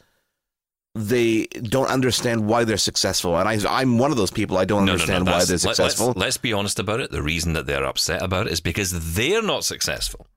they 0.96 1.46
don't 1.46 1.88
understand 1.88 2.46
why 2.46 2.64
they're 2.66 2.78
successful. 2.78 3.38
And 3.38 3.48
I 3.48 3.58
I'm 3.70 3.98
one 3.98 4.12
of 4.12 4.18
those 4.18 4.32
people 4.32 4.58
I 4.58 4.66
don't 4.66 4.82
no, 4.82 4.88
no, 4.88 4.92
understand 4.94 5.26
no. 5.26 5.32
why 5.32 5.46
they're 5.46 5.54
let- 5.54 5.62
successful. 5.62 6.08
Let's, 6.08 6.20
let's 6.20 6.38
be 6.38 6.54
honest 6.54 6.80
about 6.80 7.00
it. 7.00 7.12
The 7.12 7.22
reason 7.22 7.54
that 7.54 7.66
they're 7.66 7.86
upset 7.86 8.22
about 8.22 8.48
it 8.48 8.54
is 8.54 8.60
because 8.62 9.14
they're 9.16 9.42
not 9.42 9.64
successful. 9.64 10.28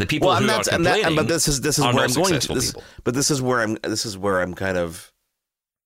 The 0.00 0.06
people 0.06 0.28
well, 0.28 0.38
who 0.38 0.44
and 0.44 0.50
are 0.50 0.64
complaining 0.64 1.02
that, 1.02 1.16
but 1.16 1.28
this 1.28 1.46
is 1.46 1.60
this 1.60 1.78
is 1.78 1.84
where 1.84 2.04
I'm 2.04 2.12
going. 2.14 2.40
To, 2.40 2.54
this, 2.54 2.74
but 3.04 3.12
this 3.12 3.30
is 3.30 3.42
where 3.42 3.60
I'm. 3.60 3.76
This 3.82 4.06
is 4.06 4.16
where 4.16 4.40
I'm 4.40 4.54
kind 4.54 4.78
of. 4.78 5.12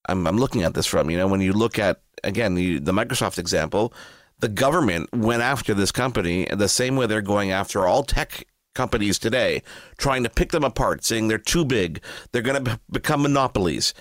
I'm 0.08 0.24
I'm 0.28 0.38
looking 0.38 0.62
at 0.62 0.72
this 0.72 0.86
from. 0.86 1.10
You 1.10 1.18
know, 1.18 1.26
when 1.26 1.40
you 1.40 1.52
look 1.52 1.80
at 1.80 2.00
again 2.22 2.54
the, 2.54 2.78
the 2.78 2.92
Microsoft 2.92 3.40
example, 3.40 3.92
the 4.38 4.48
government 4.48 5.12
went 5.12 5.42
after 5.42 5.74
this 5.74 5.90
company 5.90 6.46
the 6.46 6.68
same 6.68 6.94
way 6.94 7.08
they're 7.08 7.22
going 7.22 7.50
after 7.50 7.88
all 7.88 8.04
tech 8.04 8.44
companies 8.72 9.18
today, 9.18 9.64
trying 9.98 10.22
to 10.22 10.30
pick 10.30 10.52
them 10.52 10.62
apart, 10.62 11.04
saying 11.04 11.26
they're 11.26 11.36
too 11.36 11.64
big, 11.64 12.00
they're 12.30 12.40
going 12.40 12.64
to 12.64 12.80
become 12.92 13.22
monopolies. 13.22 13.94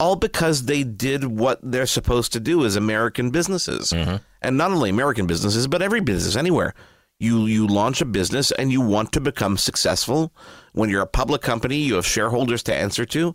All 0.00 0.16
because 0.16 0.64
they 0.64 0.82
did 0.82 1.24
what 1.24 1.60
they're 1.62 1.86
supposed 1.86 2.32
to 2.32 2.40
do 2.40 2.64
as 2.64 2.74
American 2.74 3.30
businesses, 3.30 3.92
mm-hmm. 3.92 4.16
and 4.42 4.56
not 4.56 4.72
only 4.72 4.90
American 4.90 5.28
businesses, 5.28 5.68
but 5.68 5.80
every 5.80 6.00
business 6.00 6.34
anywhere 6.34 6.74
you 7.20 7.46
you 7.46 7.68
launch 7.68 8.00
a 8.00 8.04
business 8.06 8.50
and 8.50 8.72
you 8.72 8.80
want 8.80 9.12
to 9.12 9.20
become 9.20 9.56
successful 9.56 10.32
when 10.72 10.90
you're 10.90 11.02
a 11.02 11.06
public 11.06 11.42
company 11.42 11.76
you 11.76 11.94
have 11.94 12.06
shareholders 12.06 12.64
to 12.64 12.74
answer 12.74 13.04
to 13.04 13.34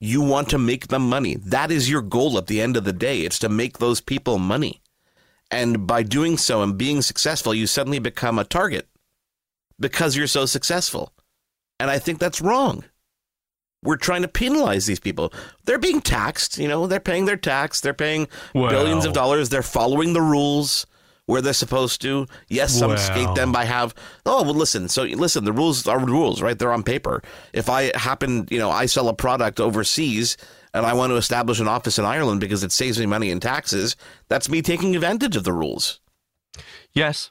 you 0.00 0.22
want 0.22 0.48
to 0.48 0.58
make 0.58 0.88
them 0.88 1.08
money. 1.08 1.36
That 1.36 1.70
is 1.70 1.90
your 1.90 2.00
goal 2.00 2.38
at 2.38 2.46
the 2.46 2.60
end 2.60 2.76
of 2.76 2.84
the 2.84 2.92
day. 2.92 3.20
It's 3.20 3.38
to 3.40 3.50
make 3.50 3.78
those 3.78 4.00
people 4.00 4.38
money. 4.38 4.80
And 5.50 5.86
by 5.86 6.02
doing 6.02 6.38
so 6.38 6.62
and 6.62 6.78
being 6.78 7.02
successful 7.02 7.52
you 7.52 7.66
suddenly 7.66 7.98
become 7.98 8.38
a 8.38 8.44
target 8.44 8.88
because 9.78 10.16
you're 10.16 10.26
so 10.26 10.46
successful. 10.46 11.12
And 11.78 11.90
i 11.90 11.98
think 11.98 12.18
that's 12.18 12.40
wrong. 12.40 12.84
We're 13.82 13.96
trying 13.96 14.22
to 14.22 14.28
penalize 14.28 14.84
these 14.84 15.00
people. 15.00 15.32
They're 15.64 15.78
being 15.78 16.00
taxed 16.00 16.58
you 16.58 16.68
know 16.68 16.86
they're 16.86 17.00
paying 17.00 17.24
their 17.26 17.36
tax 17.36 17.80
they're 17.80 17.94
paying 17.94 18.28
billions 18.52 19.04
of 19.04 19.12
dollars 19.12 19.48
they're 19.48 19.62
following 19.62 20.12
the 20.12 20.22
rules 20.22 20.86
where 21.30 21.40
they're 21.40 21.52
supposed 21.52 22.02
to. 22.02 22.26
Yes, 22.48 22.76
some 22.76 22.96
skate 22.98 23.34
them 23.34 23.52
by 23.52 23.64
have. 23.64 23.94
Oh 24.26 24.42
well, 24.42 24.54
listen. 24.54 24.88
So 24.88 25.04
listen, 25.04 25.44
the 25.44 25.52
rules 25.52 25.86
are 25.86 25.98
rules, 25.98 26.42
right? 26.42 26.58
They're 26.58 26.72
on 26.72 26.82
paper. 26.82 27.22
If 27.52 27.70
I 27.70 27.96
happen, 27.96 28.48
you 28.50 28.58
know, 28.58 28.70
I 28.70 28.86
sell 28.86 29.08
a 29.08 29.14
product 29.14 29.60
overseas 29.60 30.36
and 30.74 30.84
I 30.84 30.92
want 30.92 31.10
to 31.10 31.16
establish 31.16 31.60
an 31.60 31.68
office 31.68 31.98
in 31.98 32.04
Ireland 32.04 32.40
because 32.40 32.64
it 32.64 32.72
saves 32.72 32.98
me 32.98 33.06
money 33.06 33.30
in 33.30 33.40
taxes, 33.40 33.96
that's 34.28 34.48
me 34.48 34.60
taking 34.60 34.94
advantage 34.94 35.36
of 35.36 35.44
the 35.44 35.52
rules. 35.52 36.00
Yes. 36.92 37.30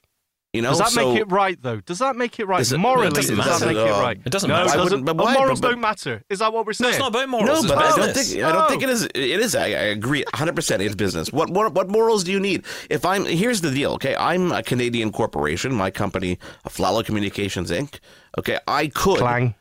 You 0.54 0.64
know, 0.64 0.70
Does 0.70 0.80
that 0.80 0.90
so 0.90 1.12
make 1.14 1.22
it 1.22 1.32
right, 1.32 1.62
though? 1.62 1.80
Does 1.82 2.00
that 2.00 2.16
make 2.16 2.40
it 2.40 2.48
right? 2.48 2.60
Is 2.62 2.72
it- 2.72 2.80
Morally, 2.80 3.10
it 3.10 3.14
doesn't 3.14 3.36
does 3.36 3.46
that 3.46 3.52
matter. 3.52 3.66
make 3.68 3.78
it 3.78 3.92
right? 4.02 4.20
It 4.26 4.32
doesn't 4.32 4.50
no, 4.50 4.56
matter. 4.56 4.74
it 4.74 4.82
doesn't- 4.82 5.06
but 5.06 5.16
why? 5.16 5.34
morals 5.36 5.62
But- 5.62 5.68
but- 5.68 5.72
don't 5.74 5.82
matter. 5.82 6.24
Is 6.28 6.40
that 6.40 6.52
what 6.52 6.66
we're 6.66 6.72
No, 6.72 6.74
saying? 6.74 6.90
it's 6.94 7.00
not 7.00 7.10
about 7.10 7.30
morals. 7.30 7.48
No, 7.48 7.56
it's 7.58 7.68
but 7.68 7.78
I 7.78 7.90
don't 7.90 8.08
business. 8.08 8.32
think 8.32 8.44
I 8.44 8.52
don't 8.52 8.64
Oh. 8.64 8.68
think 8.68 8.82
it 8.82 8.90
is. 8.90 9.04
It 9.04 9.16
is. 9.16 9.54
I, 9.56 9.66
I 9.66 9.68
agree, 9.68 10.24
100. 10.34 10.56
percent 10.56 10.82
It's 10.82 10.96
business. 10.96 11.32
What, 11.32 11.52
what 11.52 11.74
what 11.76 11.90
morals 11.90 12.24
do 12.24 12.32
you 12.32 12.40
need? 12.40 12.66
If 12.90 13.06
I'm 13.06 13.26
here's 13.26 13.62
the 13.62 13.70
deal. 13.70 13.92
Okay, 13.94 14.16
I'm 14.16 14.52
a 14.52 14.64
Canadian 14.64 15.12
corporation. 15.12 15.72
My 15.72 15.92
company, 15.92 16.40
Flalo 16.68 17.06
Communications 17.06 17.70
Inc. 17.70 18.00
Okay, 18.40 18.58
I 18.68 18.88
could 18.88 19.20
Clang. 19.20 19.54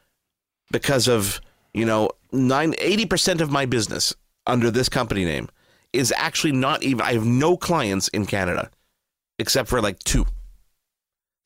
because 0.71 1.07
of 1.07 1.43
you 1.75 1.85
know 1.85 2.09
nine 2.33 2.75
eighty 2.79 3.05
percent 3.05 3.43
of 3.43 3.51
my 3.51 3.67
business 3.67 4.15
under 4.47 4.71
this 4.71 4.89
company 4.89 5.27
name 5.27 5.51
is 5.93 6.15
actually 6.17 6.53
not 6.53 6.83
even. 6.83 7.03
I 7.03 7.13
have 7.13 7.27
no 7.27 7.59
clients 7.59 8.09
in 8.09 8.25
Canada 8.25 8.71
except 9.39 9.69
for 9.69 9.83
like 9.83 9.99
two. 10.05 10.25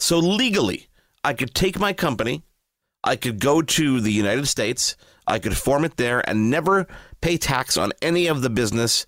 So 0.03 0.19
legally, 0.19 0.89
I 1.23 1.33
could 1.33 1.55
take 1.55 1.79
my 1.79 1.93
company, 1.93 2.43
I 3.05 3.15
could 3.15 3.39
go 3.39 3.63
to 3.63 4.01
the 4.01 4.11
United 4.11 4.47
States, 4.49 4.97
I 5.29 5.39
could 5.39 5.57
form 5.57 5.85
it 5.85 5.97
there, 5.97 6.29
and 6.29 6.51
never 6.51 6.89
pay 7.21 7.37
tax 7.37 7.77
on 7.77 7.93
any 8.03 8.27
of 8.27 8.43
the 8.43 8.51
business 8.51 9.07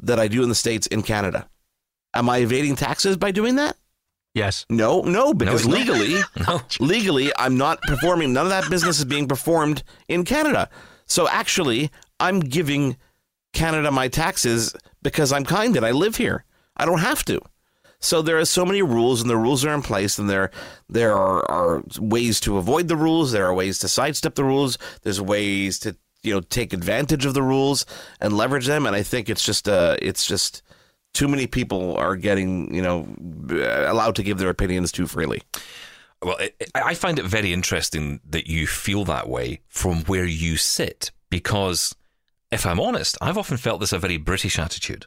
that 0.00 0.18
I 0.18 0.26
do 0.26 0.42
in 0.42 0.48
the 0.48 0.56
States 0.56 0.88
in 0.88 1.02
Canada. 1.02 1.48
Am 2.14 2.28
I 2.28 2.38
evading 2.38 2.74
taxes 2.74 3.16
by 3.16 3.30
doing 3.30 3.54
that? 3.54 3.76
Yes. 4.34 4.66
No, 4.68 5.02
no, 5.02 5.34
because 5.34 5.68
not. 5.68 5.78
legally, 5.78 6.20
No. 6.48 6.60
legally, 6.80 7.30
I'm 7.38 7.56
not 7.56 7.80
performing. 7.82 8.32
None 8.32 8.46
of 8.46 8.50
that 8.50 8.68
business 8.68 8.98
is 8.98 9.04
being 9.04 9.28
performed 9.28 9.84
in 10.08 10.24
Canada. 10.24 10.68
So 11.06 11.28
actually, 11.28 11.92
I'm 12.18 12.40
giving 12.40 12.96
Canada 13.52 13.92
my 13.92 14.08
taxes 14.08 14.74
because 15.00 15.32
I'm 15.32 15.44
kind 15.44 15.76
and 15.76 15.86
I 15.86 15.92
live 15.92 16.16
here. 16.16 16.44
I 16.76 16.86
don't 16.86 16.98
have 16.98 17.24
to. 17.26 17.40
So 18.04 18.20
there 18.20 18.38
are 18.38 18.44
so 18.44 18.66
many 18.66 18.82
rules, 18.82 19.22
and 19.22 19.30
the 19.30 19.36
rules 19.38 19.64
are 19.64 19.72
in 19.72 19.80
place, 19.80 20.18
and 20.18 20.28
there 20.28 20.50
there 20.90 21.14
are, 21.14 21.50
are 21.50 21.82
ways 21.98 22.38
to 22.40 22.58
avoid 22.58 22.88
the 22.88 22.98
rules. 22.98 23.32
There 23.32 23.46
are 23.46 23.54
ways 23.54 23.78
to 23.78 23.88
sidestep 23.88 24.34
the 24.34 24.44
rules. 24.44 24.76
There's 25.02 25.22
ways 25.22 25.78
to 25.80 25.96
you 26.22 26.34
know 26.34 26.40
take 26.40 26.74
advantage 26.74 27.24
of 27.24 27.32
the 27.32 27.42
rules 27.42 27.86
and 28.20 28.36
leverage 28.36 28.66
them. 28.66 28.84
And 28.86 28.94
I 28.94 29.02
think 29.02 29.30
it's 29.30 29.44
just 29.44 29.68
uh 29.70 29.96
it's 30.02 30.26
just 30.26 30.62
too 31.14 31.28
many 31.28 31.46
people 31.46 31.96
are 31.96 32.14
getting 32.14 32.74
you 32.74 32.82
know 32.82 33.08
allowed 33.88 34.16
to 34.16 34.22
give 34.22 34.36
their 34.36 34.50
opinions 34.50 34.92
too 34.92 35.06
freely. 35.06 35.42
Well, 36.20 36.36
I 36.74 36.90
I 36.90 36.94
find 36.94 37.18
it 37.18 37.24
very 37.24 37.54
interesting 37.54 38.20
that 38.28 38.46
you 38.46 38.66
feel 38.66 39.06
that 39.06 39.30
way 39.30 39.60
from 39.68 40.04
where 40.04 40.26
you 40.26 40.58
sit, 40.58 41.10
because 41.30 41.94
if 42.50 42.66
I'm 42.66 42.80
honest, 42.80 43.16
I've 43.22 43.38
often 43.38 43.56
felt 43.56 43.80
this 43.80 43.94
a 43.94 43.98
very 43.98 44.18
British 44.18 44.58
attitude. 44.58 45.06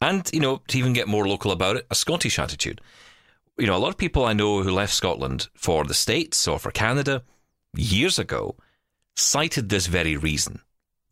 And, 0.00 0.28
you 0.32 0.40
know, 0.40 0.62
to 0.68 0.78
even 0.78 0.92
get 0.92 1.08
more 1.08 1.26
local 1.26 1.50
about 1.50 1.76
it, 1.76 1.86
a 1.90 1.94
Scottish 1.94 2.38
attitude. 2.38 2.80
You 3.58 3.66
know, 3.66 3.76
a 3.76 3.78
lot 3.78 3.88
of 3.88 3.96
people 3.96 4.24
I 4.24 4.34
know 4.34 4.62
who 4.62 4.70
left 4.70 4.92
Scotland 4.92 5.48
for 5.54 5.84
the 5.84 5.94
States 5.94 6.46
or 6.46 6.58
for 6.58 6.70
Canada 6.70 7.22
years 7.74 8.18
ago 8.18 8.56
cited 9.16 9.68
this 9.68 9.86
very 9.86 10.16
reason 10.16 10.60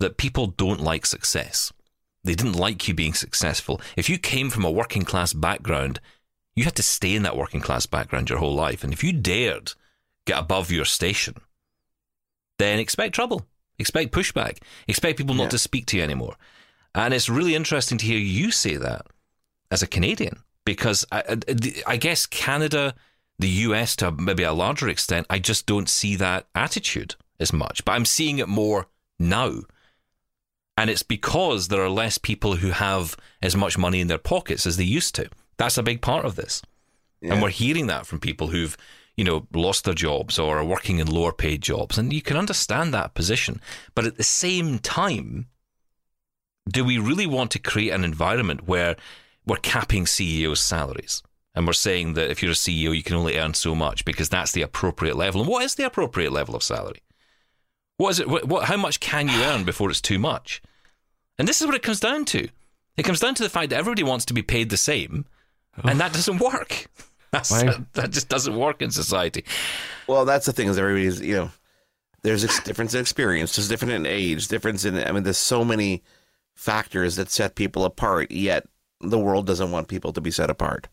that 0.00 0.19
people 0.19 0.49
don't 0.49 0.81
like 0.81 1.07
success. 1.07 1.73
They 2.23 2.35
didn't 2.35 2.55
like 2.59 2.87
you 2.87 2.95
being 2.95 3.14
successful. 3.14 3.81
If 3.97 4.09
you 4.09 4.19
came 4.19 4.50
from 4.50 4.64
a 4.64 4.71
working 4.71 5.05
class 5.05 5.33
background, 5.33 6.00
you 6.57 6.64
had 6.64 6.76
to 6.76 6.83
stay 6.83 7.14
in 7.14 7.23
that 7.23 7.37
working 7.37 7.61
class 7.61 7.87
background 7.87 8.29
your 8.29 8.38
whole 8.38 8.55
life. 8.55 8.85
And 8.85 8.93
if 8.93 9.03
you 9.03 9.12
dared 9.12 9.73
get 10.26 10.38
above 10.38 10.71
your 10.71 10.85
station, 10.85 11.35
then 12.59 12.79
expect 12.79 13.14
trouble, 13.14 13.47
expect 13.79 14.12
pushback, 14.12 14.59
expect 14.87 15.19
people 15.19 15.35
not 15.35 15.45
Yeah. 15.45 15.49
to 15.50 15.59
speak 15.59 15.87
to 15.87 15.97
you 15.97 16.03
anymore. 16.03 16.37
And 16.94 17.12
it's 17.12 17.28
really 17.28 17.54
interesting 17.54 17.98
to 17.98 18.06
hear 18.06 18.18
you 18.18 18.50
say 18.50 18.76
that 18.76 19.06
as 19.70 19.82
a 19.82 19.86
Canadian, 19.86 20.38
because 20.64 21.04
I, 21.10 21.20
uh, 21.20 21.36
I, 21.48 21.82
I 21.86 21.96
guess 21.96 22.26
Canada, 22.26 22.94
the 23.38 23.48
US 23.48 23.96
to 23.96 24.12
maybe 24.12 24.44
a 24.44 24.52
larger 24.52 24.88
extent, 24.88 25.26
I 25.28 25.38
just 25.38 25.66
don't 25.66 25.88
see 25.88 26.16
that 26.16 26.46
attitude 26.54 27.16
as 27.40 27.52
much. 27.52 27.84
But 27.84 27.92
I'm 27.92 28.04
seeing 28.04 28.38
it 28.38 28.48
more 28.48 28.86
now. 29.18 29.62
And 30.76 30.90
it's 30.90 31.02
because 31.02 31.68
there 31.68 31.82
are 31.82 31.90
less 31.90 32.18
people 32.18 32.56
who 32.56 32.70
have 32.70 33.16
as 33.42 33.56
much 33.56 33.78
money 33.78 34.00
in 34.00 34.08
their 34.08 34.18
pockets 34.18 34.66
as 34.66 34.76
they 34.76 34.84
used 34.84 35.14
to. 35.16 35.28
That's 35.56 35.78
a 35.78 35.82
big 35.82 36.00
part 36.00 36.24
of 36.24 36.36
this. 36.36 36.62
And 37.22 37.40
we're 37.40 37.50
hearing 37.50 37.86
that 37.86 38.06
from 38.06 38.20
people 38.20 38.48
who've, 38.48 38.76
you 39.16 39.24
know, 39.24 39.46
lost 39.54 39.84
their 39.84 39.94
jobs 39.94 40.38
or 40.38 40.58
are 40.58 40.64
working 40.64 40.98
in 40.98 41.06
lower 41.06 41.32
paid 41.32 41.62
jobs. 41.62 41.96
And 41.96 42.12
you 42.12 42.20
can 42.20 42.36
understand 42.36 42.92
that 42.92 43.14
position. 43.14 43.60
But 43.94 44.04
at 44.04 44.16
the 44.16 44.24
same 44.24 44.78
time, 44.78 45.46
do 46.68 46.85
we 46.85 46.99
really 46.99 47.26
want 47.26 47.50
to 47.52 47.59
create 47.59 47.90
an 47.90 48.04
environment 48.04 48.66
where 48.66 48.97
we're 49.47 49.56
capping 49.56 50.06
CEOs' 50.06 50.61
salaries? 50.61 51.23
And 51.54 51.66
we're 51.66 51.73
saying 51.73 52.14
that 52.14 52.30
if 52.30 52.42
you're 52.42 52.52
a 52.52 52.54
CEO, 52.54 52.97
you 52.97 53.02
can 53.02 53.16
only 53.16 53.38
earn 53.38 53.54
so 53.54 53.75
much 53.75 54.04
because 54.04 54.28
that's 54.28 54.52
the 54.52 54.62
appropriate 54.62 55.16
level. 55.16 55.40
And 55.40 55.49
what 55.49 55.64
is 55.64 55.76
the 55.76 55.87
appropriate 55.87 56.33
level 56.33 56.56
of 56.56 56.62
salary? 56.64 57.02
What 57.97 58.11
is 58.11 58.21
it? 58.21 58.28
What, 58.28 58.49
what, 58.49 58.64
how 58.64 58.76
much 58.76 58.99
can 58.99 59.28
you 59.28 59.40
earn 59.42 59.64
before 59.64 59.88
it's 59.88 60.00
too 60.00 60.18
much? 60.18 60.61
And 61.38 61.47
this 61.47 61.61
is 61.61 61.66
what 61.66 61.76
it 61.76 61.83
comes 61.83 62.00
down 62.00 62.25
to. 62.26 62.49
It 62.97 63.04
comes 63.04 63.21
down 63.21 63.35
to 63.37 63.42
the 63.42 63.49
fact 63.49 63.71
that 63.71 63.78
everybody 63.78 64.02
wants 64.02 64.25
to 64.26 64.35
be 64.35 64.42
paid 64.42 64.71
the 64.71 64.76
same, 64.76 65.26
and 65.83 66.00
that 66.00 66.12
doesn't 66.12 66.38
work. 66.38 66.87
That's, 67.30 67.50
that 67.94 68.11
just 68.11 68.28
doesn't 68.28 68.54
work 68.54 68.80
in 68.80 68.92
society. 68.92 69.44
Well, 70.06 70.25
that's 70.25 70.47
the 70.47 70.52
thing 70.52 70.68
is 70.68 70.78
everybody's 70.78 71.21
you 71.21 71.35
know 71.35 71.50
there's 72.23 72.44
a 72.44 72.62
difference 72.62 72.94
in 72.94 73.00
experience, 73.00 73.56
there's 73.56 73.68
different 73.68 73.92
in 73.92 74.06
age, 74.06 74.47
difference 74.47 74.85
in 74.85 74.97
I 74.97 75.11
mean 75.11 75.25
there's 75.25 75.37
so 75.37 75.64
many 75.64 76.04
factors 76.54 77.16
that 77.16 77.30
set 77.30 77.54
people 77.54 77.84
apart. 77.84 78.30
Yet 78.30 78.66
the 79.00 79.18
world 79.18 79.46
doesn't 79.46 79.70
want 79.70 79.88
people 79.88 80.12
to 80.12 80.20
be 80.20 80.30
set 80.30 80.50
apart. 80.50 80.88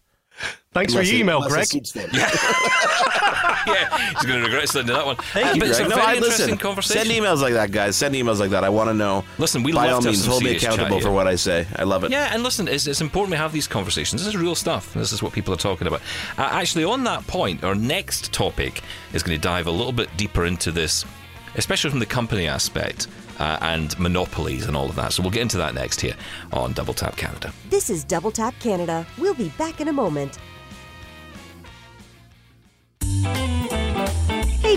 Thanks 0.73 0.93
for 0.93 1.01
your 1.01 1.13
it- 1.13 1.19
email, 1.19 1.41
Greg. 1.47 1.65
suits 1.65 1.91
them. 1.91 2.09
yeah, 2.13 2.27
he's 4.15 4.25
going 4.25 4.39
to 4.39 4.45
regret 4.45 4.67
sending 4.69 4.95
that 4.95 5.05
one. 5.05 5.17
Thank 5.17 5.47
Uh, 5.47 5.51
you, 5.53 5.59
but 5.59 5.69
it's 5.69 5.79
a 5.79 5.83
Greg. 5.83 5.89
No, 5.89 5.95
very 5.97 6.07
I- 6.07 6.15
interesting 6.15 6.45
listen, 6.45 6.57
conversation. 6.57 7.05
Send 7.05 7.21
emails 7.23 7.41
like 7.41 7.53
that, 7.53 7.71
guys. 7.71 7.95
Send 7.97 8.15
emails 8.15 8.39
like 8.39 8.51
that. 8.51 8.63
I 8.63 8.69
want 8.69 8.89
to 8.89 8.93
know. 8.93 9.23
Listen, 9.37 9.61
we 9.61 9.73
by 9.73 9.87
love 9.87 9.95
all 9.95 10.01
to 10.01 10.07
have 10.07 10.13
means, 10.15 10.25
hold 10.25 10.41
me 10.43 10.47
serious 10.49 10.63
chat 10.63 10.73
accountable 10.73 10.97
here. 10.97 11.05
for 11.07 11.11
what 11.11 11.27
I 11.27 11.35
say. 11.35 11.67
I 11.75 11.83
love 11.83 12.03
it. 12.05 12.11
Yeah, 12.11 12.29
and 12.33 12.43
listen, 12.43 12.67
it's, 12.67 12.87
it's 12.87 13.01
important 13.01 13.31
we 13.31 13.37
have 13.37 13.51
these 13.51 13.67
conversations. 13.67 14.21
This 14.23 14.33
is 14.33 14.37
real 14.39 14.55
stuff. 14.55 14.93
This 14.93 15.11
is 15.11 15.21
what 15.21 15.33
people 15.33 15.53
are 15.53 15.57
talking 15.57 15.87
about. 15.87 16.01
Uh, 16.37 16.43
actually, 16.43 16.85
on 16.85 17.03
that 17.03 17.27
point, 17.27 17.63
our 17.63 17.75
next 17.75 18.31
topic 18.33 18.81
is 19.13 19.23
going 19.23 19.37
to 19.37 19.41
dive 19.41 19.67
a 19.67 19.71
little 19.71 19.93
bit 19.93 20.09
deeper 20.17 20.45
into 20.45 20.71
this, 20.71 21.05
especially 21.55 21.89
from 21.89 21.99
the 21.99 22.05
company 22.05 22.47
aspect 22.47 23.07
uh, 23.41 23.57
and 23.61 23.97
monopolies 23.97 24.67
and 24.67 24.77
all 24.77 24.87
of 24.87 24.95
that. 24.95 25.13
So 25.13 25.23
we'll 25.23 25.31
get 25.31 25.41
into 25.41 25.57
that 25.57 25.73
next 25.73 25.99
here 25.99 26.15
on 26.53 26.73
Double 26.73 26.93
Tap 26.93 27.17
Canada. 27.17 27.51
This 27.71 27.89
is 27.89 28.03
Double 28.03 28.31
Tap 28.31 28.53
Canada. 28.59 29.05
We'll 29.17 29.33
be 29.33 29.49
back 29.57 29.81
in 29.81 29.87
a 29.87 29.93
moment. 29.93 30.37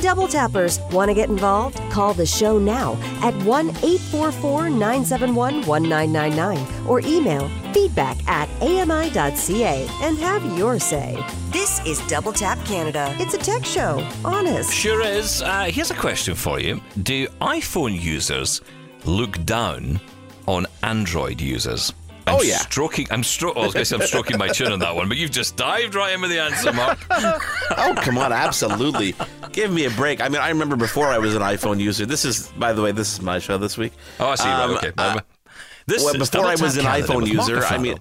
Double 0.05 0.29
Tappers, 0.29 0.81
want 0.93 1.09
to 1.09 1.15
get 1.15 1.31
involved? 1.31 1.81
Call 1.91 2.13
the 2.13 2.27
show 2.27 2.59
now 2.59 2.93
at 3.23 3.35
1 3.37 3.69
844 3.71 4.69
971 4.69 5.67
1999 5.67 6.87
or 6.87 7.01
email 7.01 7.49
feedback 7.73 8.19
at 8.29 8.47
ami.ca 8.61 9.89
and 10.03 10.19
have 10.19 10.59
your 10.59 10.79
say. 10.79 11.17
This 11.53 11.81
is 11.87 12.07
Double 12.07 12.35
Tap 12.35 12.63
Canada. 12.67 13.17
It's 13.19 13.33
a 13.33 13.39
tech 13.39 13.65
show, 13.65 14.07
honest. 14.27 14.75
Sure 14.75 15.01
is. 15.01 15.41
Uh, 15.41 15.71
here's 15.71 15.91
a 15.91 15.95
question 15.95 16.35
for 16.35 16.61
you 16.61 16.83
Do 17.03 17.27
iPhone 17.41 17.99
users 17.99 18.61
look 19.07 19.43
down 19.47 20.03
on 20.47 20.67
Android 20.83 21.41
users? 21.41 21.95
I'm 22.27 22.37
Oh, 22.37 22.43
yeah. 22.43 22.59
Stroking, 22.59 23.07
I'm, 23.11 23.23
stro- 23.23 23.53
oh, 23.55 23.63
I 23.63 23.65
was 23.67 23.75
going 23.75 23.83
to 23.83 23.85
say 23.85 23.97
I'm 23.97 24.03
stroking 24.07 24.39
my 24.39 24.49
chin 24.49 24.73
on 24.73 24.79
that 24.81 24.95
one, 24.95 25.09
but 25.09 25.17
you've 25.17 25.31
just 25.31 25.57
dived 25.57 25.95
right 25.95 26.13
in 26.15 26.21
with 26.21 26.31
the 26.31 26.41
answer, 26.41 26.73
Mark. 26.73 26.99
Oh, 27.77 27.95
come 27.97 28.19
on, 28.19 28.33
absolutely. 28.33 29.15
Give 29.53 29.73
me 29.73 29.85
a 29.87 29.91
break. 29.91 30.21
I 30.21 30.29
mean, 30.29 30.41
I 30.41 30.49
remember 30.49 30.77
before 30.77 31.09
I 31.09 31.19
was 31.19 31.35
an 31.35 31.43
iPhone 31.43 31.81
user. 31.81 32.07
This 32.07 32.25
is, 32.25 32.49
by 32.53 32.73
the 32.73 32.83
way, 32.83 32.93
this 32.93 33.13
is 33.15 33.23
my 33.23 33.39
show 33.39 33.59
this 33.59 33.77
week. 33.77 33.93
Oh, 34.21 34.29
I 34.29 34.35
see. 34.37 34.49
Um, 34.49 34.71
right, 34.73 34.85
okay. 34.85 34.93
uh, 34.97 35.21
this 35.87 36.05
well, 36.05 36.15
before 36.15 36.47
I 36.47 36.55
was 36.57 36.77
an 36.77 36.85
Canada 36.85 37.07
iPhone 37.09 37.27
user, 37.27 37.63
I 37.65 37.79
mean, 37.79 37.99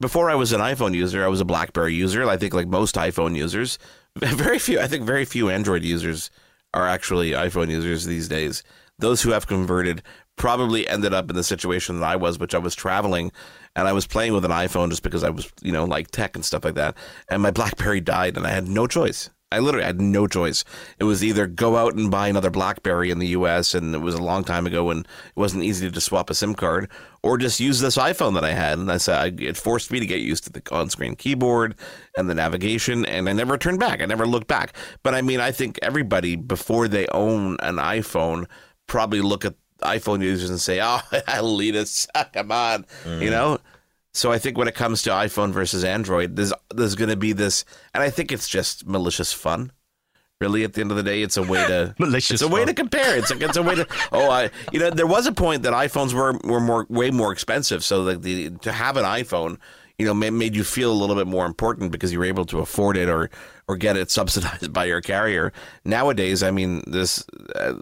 before 0.00 0.30
I 0.30 0.34
was 0.34 0.52
an 0.52 0.60
iPhone 0.60 0.94
user, 0.94 1.24
I 1.24 1.28
was 1.28 1.40
a 1.40 1.44
BlackBerry 1.44 1.94
user. 1.94 2.28
I 2.28 2.36
think 2.36 2.54
like 2.54 2.68
most 2.68 2.94
iPhone 2.96 3.36
users, 3.36 3.78
very 4.16 4.58
few. 4.58 4.80
I 4.80 4.86
think 4.86 5.04
very 5.04 5.24
few 5.24 5.50
Android 5.50 5.82
users 5.82 6.30
are 6.74 6.86
actually 6.86 7.30
iPhone 7.30 7.70
users 7.70 8.04
these 8.04 8.28
days. 8.28 8.62
Those 8.98 9.22
who 9.22 9.30
have 9.30 9.46
converted 9.46 10.02
probably 10.36 10.86
ended 10.86 11.14
up 11.14 11.30
in 11.30 11.36
the 11.36 11.44
situation 11.44 12.00
that 12.00 12.06
I 12.06 12.16
was, 12.16 12.38
which 12.38 12.54
I 12.54 12.58
was 12.58 12.74
traveling 12.74 13.32
and 13.74 13.86
I 13.86 13.92
was 13.92 14.06
playing 14.06 14.32
with 14.32 14.44
an 14.44 14.50
iPhone 14.50 14.90
just 14.90 15.02
because 15.02 15.22
I 15.22 15.30
was, 15.30 15.52
you 15.62 15.72
know, 15.72 15.84
like 15.84 16.10
tech 16.10 16.34
and 16.34 16.44
stuff 16.44 16.64
like 16.64 16.74
that. 16.74 16.96
And 17.30 17.42
my 17.42 17.50
BlackBerry 17.50 18.00
died, 18.00 18.36
and 18.36 18.46
I 18.46 18.50
had 18.50 18.66
no 18.66 18.86
choice. 18.86 19.30
I 19.52 19.60
literally 19.60 19.86
had 19.86 20.00
no 20.00 20.26
choice. 20.26 20.64
It 20.98 21.04
was 21.04 21.22
either 21.22 21.46
go 21.46 21.76
out 21.76 21.94
and 21.94 22.10
buy 22.10 22.26
another 22.26 22.50
BlackBerry 22.50 23.10
in 23.10 23.18
the 23.18 23.28
US, 23.28 23.74
and 23.74 23.94
it 23.94 23.98
was 23.98 24.14
a 24.14 24.22
long 24.22 24.44
time 24.44 24.66
ago 24.66 24.84
when 24.84 25.00
it 25.00 25.06
wasn't 25.36 25.62
easy 25.62 25.90
to 25.90 26.00
swap 26.00 26.30
a 26.30 26.34
SIM 26.34 26.54
card, 26.54 26.90
or 27.22 27.38
just 27.38 27.60
use 27.60 27.80
this 27.80 27.96
iPhone 27.96 28.34
that 28.34 28.44
I 28.44 28.52
had. 28.52 28.78
And 28.78 28.90
I 28.90 28.96
said 28.96 29.40
it 29.40 29.56
forced 29.56 29.92
me 29.92 30.00
to 30.00 30.06
get 30.06 30.20
used 30.20 30.44
to 30.44 30.52
the 30.52 30.62
on-screen 30.72 31.14
keyboard 31.14 31.76
and 32.16 32.28
the 32.28 32.34
navigation, 32.34 33.04
and 33.04 33.28
I 33.28 33.34
never 33.34 33.58
turned 33.58 33.78
back. 33.78 34.00
I 34.00 34.06
never 34.06 34.26
looked 34.26 34.48
back. 34.48 34.74
But 35.02 35.14
I 35.14 35.20
mean, 35.20 35.40
I 35.40 35.52
think 35.52 35.78
everybody 35.82 36.34
before 36.34 36.88
they 36.88 37.06
own 37.08 37.58
an 37.60 37.76
iPhone 37.76 38.46
probably 38.86 39.20
look 39.20 39.44
at 39.44 39.54
iPhone 39.82 40.22
users 40.22 40.50
and 40.50 40.60
say, 40.60 40.80
ah, 40.80 41.02
"Oh, 41.12 41.18
elitists, 41.26 42.06
come 42.32 42.52
on," 42.52 42.86
you 43.04 43.30
know. 43.30 43.58
So 44.12 44.32
I 44.32 44.38
think 44.38 44.56
when 44.56 44.66
it 44.66 44.74
comes 44.74 45.02
to 45.02 45.10
iPhone 45.10 45.52
versus 45.52 45.84
Android, 45.84 46.36
there's 46.36 46.52
there's 46.74 46.94
going 46.94 47.10
to 47.10 47.16
be 47.16 47.32
this, 47.32 47.64
and 47.92 48.02
I 48.02 48.10
think 48.10 48.32
it's 48.32 48.48
just 48.48 48.86
malicious 48.86 49.32
fun. 49.32 49.72
Really, 50.40 50.64
at 50.64 50.74
the 50.74 50.82
end 50.82 50.90
of 50.90 50.98
the 50.98 51.02
day, 51.02 51.22
it's 51.22 51.38
a 51.38 51.42
way 51.42 51.66
to 51.66 51.94
Malicious 51.98 52.30
It's 52.30 52.42
a 52.42 52.48
way 52.48 52.64
to 52.64 52.74
compare. 52.74 53.16
It's 53.16 53.30
a, 53.30 53.42
it's 53.42 53.56
a 53.56 53.62
way 53.62 53.74
to. 53.74 53.86
Oh, 54.12 54.30
I 54.30 54.50
you 54.72 54.78
know 54.78 54.90
there 54.90 55.06
was 55.06 55.26
a 55.26 55.32
point 55.32 55.62
that 55.62 55.72
iPhones 55.72 56.12
were 56.12 56.38
were 56.44 56.60
more 56.60 56.86
way 56.88 57.10
more 57.10 57.32
expensive, 57.32 57.84
so 57.84 58.02
like 58.02 58.22
the 58.22 58.50
to 58.50 58.72
have 58.72 58.96
an 58.96 59.04
iPhone, 59.04 59.58
you 59.98 60.04
know, 60.06 60.14
ma- 60.14 60.30
made 60.30 60.54
you 60.54 60.62
feel 60.64 60.92
a 60.92 60.94
little 61.00 61.16
bit 61.16 61.26
more 61.26 61.46
important 61.46 61.90
because 61.92 62.12
you 62.12 62.18
were 62.18 62.24
able 62.24 62.44
to 62.46 62.58
afford 62.58 62.96
it 62.96 63.08
or 63.08 63.30
or 63.68 63.76
get 63.76 63.96
it 63.96 64.10
subsidized 64.18 64.72
by 64.72 64.84
your 64.84 65.00
carrier. 65.00 65.52
Nowadays, 65.84 66.42
I 66.42 66.50
mean, 66.50 66.82
this 66.86 67.24
uh, 67.54 67.72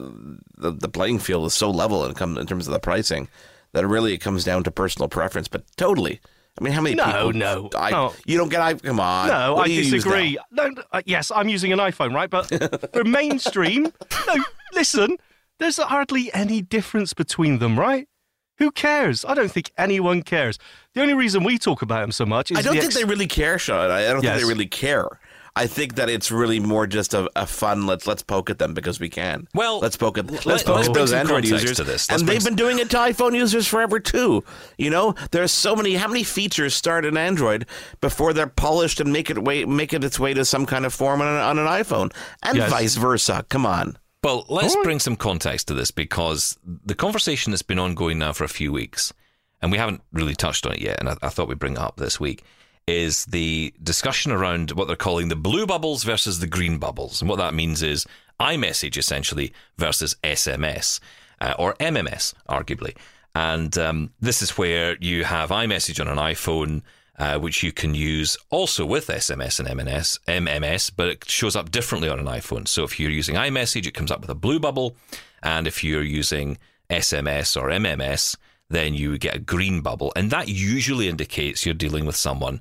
the 0.56 0.72
the 0.72 0.88
playing 0.88 1.18
field 1.18 1.46
is 1.46 1.54
so 1.54 1.70
level 1.70 2.04
in 2.04 2.14
come 2.14 2.38
in 2.38 2.46
terms 2.46 2.66
of 2.68 2.72
the 2.72 2.80
pricing 2.80 3.28
that 3.72 3.86
really 3.86 4.14
it 4.14 4.18
comes 4.18 4.44
down 4.44 4.62
to 4.64 4.70
personal 4.70 5.08
preference. 5.08 5.48
But 5.48 5.64
totally, 5.76 6.20
I 6.60 6.62
mean, 6.64 6.72
how 6.72 6.80
many 6.82 6.94
No, 6.94 7.04
people? 7.04 7.32
no, 7.32 7.70
I, 7.76 7.90
no. 7.90 8.12
you 8.24 8.38
don't 8.38 8.48
get 8.48 8.60
i. 8.60 8.74
Come 8.74 9.00
on, 9.00 9.26
No, 9.28 9.56
I 9.56 9.66
disagree. 9.66 10.38
No, 10.52 10.70
uh, 10.92 11.02
yes, 11.04 11.32
I'm 11.34 11.48
using 11.48 11.72
an 11.72 11.80
iPhone, 11.80 12.14
right? 12.14 12.30
But 12.30 12.46
for 12.94 13.02
mainstream, 13.04 13.92
no, 14.28 14.44
listen, 14.72 15.16
there's 15.58 15.78
hardly 15.78 16.32
any 16.32 16.62
difference 16.62 17.12
between 17.14 17.58
them, 17.58 17.78
right? 17.78 18.08
Who 18.58 18.70
cares? 18.70 19.24
I 19.24 19.34
don't 19.34 19.50
think 19.50 19.72
anyone 19.76 20.22
cares. 20.22 20.58
The 20.94 21.02
only 21.02 21.14
reason 21.14 21.42
we 21.44 21.58
talk 21.58 21.82
about 21.82 22.00
them 22.02 22.12
so 22.12 22.24
much 22.24 22.50
is 22.50 22.58
I 22.58 22.62
don't 22.62 22.74
the 22.74 22.80
think 22.82 22.92
ex- 22.92 23.00
they 23.00 23.04
really 23.04 23.26
care, 23.26 23.58
Sean. 23.58 23.90
I 23.90 24.08
I 24.08 24.12
don't 24.12 24.22
Yes. 24.22 24.34
think 24.36 24.46
they 24.46 24.52
really 24.54 24.66
care. 24.68 25.08
I 25.56 25.68
think 25.68 25.94
that 25.94 26.08
it's 26.10 26.32
really 26.32 26.58
more 26.58 26.84
just 26.84 27.14
a, 27.14 27.30
a 27.36 27.46
fun. 27.46 27.86
Let's 27.86 28.06
let's 28.08 28.22
poke 28.22 28.50
at 28.50 28.58
them 28.58 28.74
because 28.74 28.98
we 28.98 29.08
can. 29.08 29.46
Well, 29.54 29.78
let's 29.78 29.96
poke 29.96 30.18
at 30.18 30.26
let- 30.30 30.46
let's 30.46 30.46
let's 30.46 30.62
poke 30.64 30.86
at 30.86 30.94
those 30.94 31.12
Android 31.12 31.44
users. 31.46 31.76
to 31.76 31.84
this. 31.84 32.10
Let's 32.10 32.20
and 32.22 32.26
bring 32.26 32.34
they've 32.36 32.42
some- 32.42 32.50
been 32.56 32.56
doing 32.56 32.78
it 32.80 32.90
to 32.90 32.96
iPhone 32.96 33.36
users 33.36 33.66
forever 33.66 34.00
too. 34.00 34.42
You 34.78 34.90
know, 34.90 35.14
there's 35.30 35.52
so 35.52 35.76
many. 35.76 35.94
How 35.94 36.08
many 36.08 36.24
features 36.24 36.74
start 36.74 37.04
in 37.04 37.16
Android 37.16 37.66
before 38.00 38.32
they're 38.32 38.48
polished 38.48 38.98
and 39.00 39.12
make 39.12 39.30
it 39.30 39.42
way 39.44 39.64
make 39.64 39.92
it 39.92 40.02
its 40.02 40.18
way 40.18 40.34
to 40.34 40.44
some 40.44 40.66
kind 40.66 40.84
of 40.84 40.92
form 40.94 41.20
on 41.20 41.28
an, 41.28 41.40
on 41.40 41.58
an 41.60 41.66
iPhone, 41.66 42.12
and 42.42 42.56
Yes. 42.56 42.70
vice 42.70 42.94
versa. 42.96 43.44
Come 43.48 43.64
on. 43.64 43.96
Well, 44.24 44.46
let's 44.48 44.74
bring 44.76 45.00
some 45.00 45.16
context 45.16 45.68
to 45.68 45.74
this 45.74 45.90
because 45.90 46.58
the 46.64 46.94
conversation 46.94 47.52
has 47.52 47.60
been 47.60 47.78
ongoing 47.78 48.18
now 48.18 48.32
for 48.32 48.44
a 48.44 48.48
few 48.48 48.72
weeks, 48.72 49.12
and 49.60 49.70
we 49.70 49.76
haven't 49.76 50.00
really 50.14 50.34
touched 50.34 50.64
on 50.64 50.72
it 50.72 50.80
yet. 50.80 50.96
And 50.98 51.10
I, 51.10 51.16
I 51.22 51.28
thought 51.28 51.46
we'd 51.46 51.58
bring 51.58 51.74
it 51.74 51.78
up 51.78 51.96
this 51.96 52.18
week. 52.18 52.42
Is 52.86 53.26
the 53.26 53.74
discussion 53.82 54.32
around 54.32 54.72
what 54.72 54.86
they're 54.86 54.96
calling 54.96 55.28
the 55.28 55.36
blue 55.36 55.66
bubbles 55.66 56.04
versus 56.04 56.38
the 56.38 56.46
green 56.46 56.78
bubbles, 56.78 57.20
and 57.20 57.28
what 57.28 57.38
that 57.38 57.52
means 57.52 57.82
is 57.82 58.06
iMessage 58.40 58.96
essentially 58.96 59.52
versus 59.76 60.16
SMS 60.24 61.00
uh, 61.42 61.54
or 61.58 61.74
MMS, 61.74 62.32
arguably. 62.48 62.96
And 63.34 63.76
um, 63.76 64.10
this 64.20 64.40
is 64.40 64.56
where 64.56 64.96
you 65.00 65.24
have 65.24 65.50
iMessage 65.50 66.00
on 66.00 66.08
an 66.08 66.18
iPhone, 66.18 66.80
uh, 67.18 67.38
which 67.38 67.62
you 67.62 67.72
can 67.72 67.94
use 67.94 68.36
also 68.50 68.84
with 68.84 69.06
SMS 69.06 69.60
and 69.60 69.68
MMS, 69.68 70.18
MMS, 70.26 70.90
but 70.94 71.08
it 71.08 71.24
shows 71.28 71.56
up 71.56 71.70
differently 71.70 72.08
on 72.08 72.18
an 72.18 72.26
iPhone. 72.26 72.66
So 72.66 72.84
if 72.84 72.98
you're 72.98 73.10
using 73.10 73.36
iMessage, 73.36 73.86
it 73.86 73.94
comes 73.94 74.10
up 74.10 74.20
with 74.20 74.30
a 74.30 74.34
blue 74.34 74.58
bubble, 74.58 74.96
and 75.42 75.66
if 75.66 75.84
you're 75.84 76.02
using 76.02 76.58
SMS 76.90 77.60
or 77.60 77.68
MMS, 77.68 78.36
then 78.68 78.94
you 78.94 79.16
get 79.18 79.36
a 79.36 79.40
green 79.40 79.80
bubble, 79.80 80.12
and 80.16 80.30
that 80.30 80.48
usually 80.48 81.08
indicates 81.08 81.64
you're 81.64 81.74
dealing 81.74 82.06
with 82.06 82.16
someone 82.16 82.60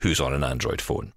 who's 0.00 0.20
on 0.20 0.32
an 0.32 0.44
Android 0.44 0.80
phone 0.80 1.12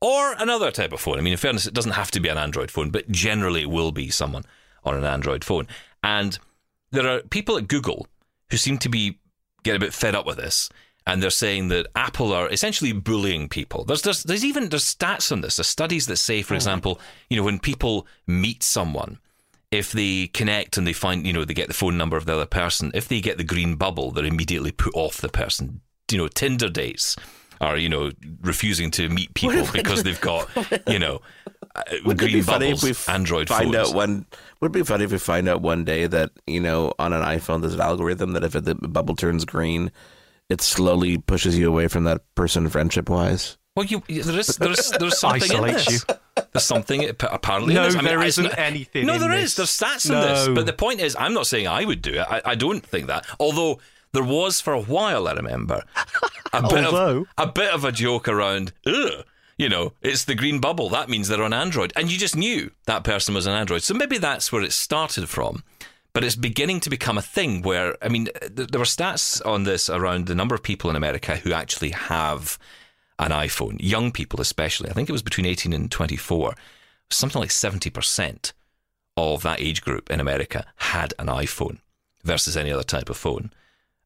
or 0.00 0.34
another 0.38 0.70
type 0.70 0.92
of 0.92 1.00
phone. 1.00 1.18
I 1.18 1.22
mean, 1.22 1.32
in 1.32 1.38
fairness, 1.38 1.66
it 1.66 1.74
doesn't 1.74 1.92
have 1.92 2.10
to 2.12 2.20
be 2.20 2.28
an 2.28 2.38
Android 2.38 2.70
phone, 2.70 2.90
but 2.90 3.10
generally 3.10 3.62
it 3.62 3.70
will 3.70 3.92
be 3.92 4.10
someone 4.10 4.44
on 4.84 4.94
an 4.94 5.04
Android 5.04 5.42
phone. 5.42 5.66
And 6.02 6.38
there 6.90 7.08
are 7.08 7.20
people 7.20 7.56
at 7.56 7.68
Google 7.68 8.06
who 8.50 8.56
seem 8.56 8.78
to 8.78 8.88
be 8.88 9.18
get 9.62 9.76
a 9.76 9.80
bit 9.80 9.92
fed 9.92 10.14
up 10.14 10.26
with 10.26 10.36
this, 10.36 10.68
and 11.06 11.22
they're 11.22 11.30
saying 11.30 11.68
that 11.68 11.86
Apple 11.94 12.32
are 12.32 12.50
essentially 12.50 12.92
bullying 12.92 13.48
people. 13.48 13.84
There's 13.84 14.02
there's, 14.02 14.22
there's 14.24 14.44
even 14.44 14.68
there's 14.68 14.94
stats 14.94 15.30
on 15.30 15.40
this. 15.40 15.56
There's 15.56 15.68
studies 15.68 16.06
that 16.06 16.16
say, 16.16 16.42
for 16.42 16.54
example, 16.54 17.00
you 17.30 17.36
know, 17.36 17.44
when 17.44 17.58
people 17.58 18.06
meet 18.26 18.62
someone. 18.62 19.18
If 19.72 19.90
they 19.90 20.28
connect 20.28 20.78
and 20.78 20.86
they 20.86 20.92
find, 20.92 21.26
you 21.26 21.32
know, 21.32 21.44
they 21.44 21.52
get 21.52 21.66
the 21.66 21.74
phone 21.74 21.98
number 21.98 22.16
of 22.16 22.24
the 22.24 22.34
other 22.34 22.46
person, 22.46 22.92
if 22.94 23.08
they 23.08 23.20
get 23.20 23.36
the 23.36 23.44
green 23.44 23.74
bubble, 23.74 24.12
they're 24.12 24.24
immediately 24.24 24.70
put 24.70 24.94
off 24.94 25.16
the 25.20 25.28
person. 25.28 25.80
You 26.10 26.18
know, 26.18 26.28
Tinder 26.28 26.68
dates 26.68 27.16
are, 27.60 27.76
you 27.76 27.88
know, 27.88 28.12
refusing 28.42 28.92
to 28.92 29.08
meet 29.08 29.34
people 29.34 29.66
because 29.72 30.04
they've 30.04 30.20
got, 30.20 30.48
you 30.86 31.00
know, 31.00 31.20
uh, 31.74 31.82
Wouldn't 32.04 32.12
it 32.12 32.24
green 32.24 32.32
be 32.34 32.42
funny 32.42 32.66
bubbles, 32.66 32.84
if 32.84 33.08
we 33.08 33.12
Android 33.12 33.48
find 33.48 33.74
phones. 33.74 33.90
out 33.90 33.94
one? 33.94 34.26
Would 34.60 34.70
it 34.70 34.74
be 34.74 34.82
funny 34.84 35.04
if 35.04 35.10
we 35.10 35.18
find 35.18 35.48
out 35.48 35.62
one 35.62 35.84
day 35.84 36.06
that 36.06 36.30
you 36.46 36.60
know 36.60 36.92
on 36.98 37.12
an 37.12 37.22
iPhone 37.22 37.60
there's 37.60 37.74
an 37.74 37.80
algorithm 37.80 38.32
that 38.32 38.44
if 38.44 38.52
the 38.52 38.74
bubble 38.76 39.16
turns 39.16 39.44
green, 39.44 39.90
it 40.48 40.60
slowly 40.60 41.18
pushes 41.18 41.58
you 41.58 41.68
away 41.68 41.88
from 41.88 42.04
that 42.04 42.22
person 42.34 42.68
friendship 42.68 43.08
wise. 43.10 43.56
Well, 43.74 43.84
you, 43.84 44.02
there 44.08 44.38
is 44.38 44.56
there's 44.56 44.90
there's 44.92 45.18
something 45.18 45.50
in 45.50 45.64
Isolates 45.64 46.04
this. 46.04 46.18
There's 46.52 46.64
something 46.64 47.10
apparently. 47.20 47.74
No, 47.74 47.82
in 47.82 47.86
this. 47.88 47.94
I 47.94 47.98
mean, 47.98 48.06
there 48.06 48.20
I- 48.20 48.26
isn't 48.26 48.46
it's 48.46 48.56
not- 48.56 48.64
anything 48.66 49.06
No, 49.06 49.14
in 49.14 49.20
there 49.20 49.30
this. 49.30 49.50
is. 49.50 49.56
There's 49.56 49.70
stats 49.70 50.06
in 50.10 50.12
this. 50.18 50.48
But 50.48 50.64
the 50.66 50.72
point 50.72 51.00
is, 51.00 51.14
I'm 51.18 51.34
not 51.34 51.46
saying 51.46 51.66
I 51.68 51.84
would 51.84 52.00
do 52.00 52.12
it. 52.14 52.20
I, 52.28 52.40
I 52.44 52.54
don't 52.54 52.84
think 52.84 53.06
that. 53.08 53.26
Although 53.38 53.78
there 54.12 54.24
was 54.24 54.60
for 54.62 54.72
a 54.72 54.80
while, 54.80 55.28
I 55.28 55.32
remember 55.32 55.82
a 56.54 56.62
bit 56.62 56.84
Although- 56.86 57.26
of 57.36 57.48
a 57.48 57.52
bit 57.52 57.70
of 57.74 57.84
a 57.84 57.92
joke 57.92 58.28
around. 58.28 58.72
Ugh. 58.86 59.24
You 59.58 59.68
know, 59.70 59.92
it's 60.02 60.24
the 60.24 60.34
green 60.34 60.58
bubble. 60.60 60.88
That 60.90 61.08
means 61.08 61.28
they're 61.28 61.42
on 61.42 61.54
Android, 61.54 61.90
and 61.96 62.10
you 62.12 62.18
just 62.18 62.36
knew 62.36 62.70
that 62.86 63.04
person 63.04 63.34
was 63.34 63.46
on 63.46 63.54
Android. 63.58 63.82
So 63.82 63.94
maybe 63.94 64.18
that's 64.18 64.52
where 64.52 64.62
it 64.62 64.72
started 64.74 65.28
from. 65.30 65.64
But 66.16 66.24
it's 66.24 66.34
beginning 66.34 66.80
to 66.80 66.88
become 66.88 67.18
a 67.18 67.22
thing 67.22 67.60
where, 67.60 67.94
I 68.00 68.08
mean, 68.08 68.30
th- 68.40 68.70
there 68.70 68.78
were 68.78 68.86
stats 68.86 69.44
on 69.44 69.64
this 69.64 69.90
around 69.90 70.26
the 70.26 70.34
number 70.34 70.54
of 70.54 70.62
people 70.62 70.88
in 70.88 70.96
America 70.96 71.36
who 71.36 71.52
actually 71.52 71.90
have 71.90 72.58
an 73.18 73.32
iPhone, 73.32 73.76
young 73.80 74.10
people 74.10 74.40
especially. 74.40 74.88
I 74.88 74.94
think 74.94 75.10
it 75.10 75.12
was 75.12 75.20
between 75.22 75.44
18 75.44 75.74
and 75.74 75.90
24. 75.90 76.54
Something 77.10 77.40
like 77.40 77.50
70% 77.50 78.54
of 79.18 79.42
that 79.42 79.60
age 79.60 79.82
group 79.82 80.10
in 80.10 80.18
America 80.18 80.64
had 80.76 81.12
an 81.18 81.26
iPhone 81.26 81.80
versus 82.24 82.56
any 82.56 82.72
other 82.72 82.82
type 82.82 83.10
of 83.10 83.18
phone. 83.18 83.52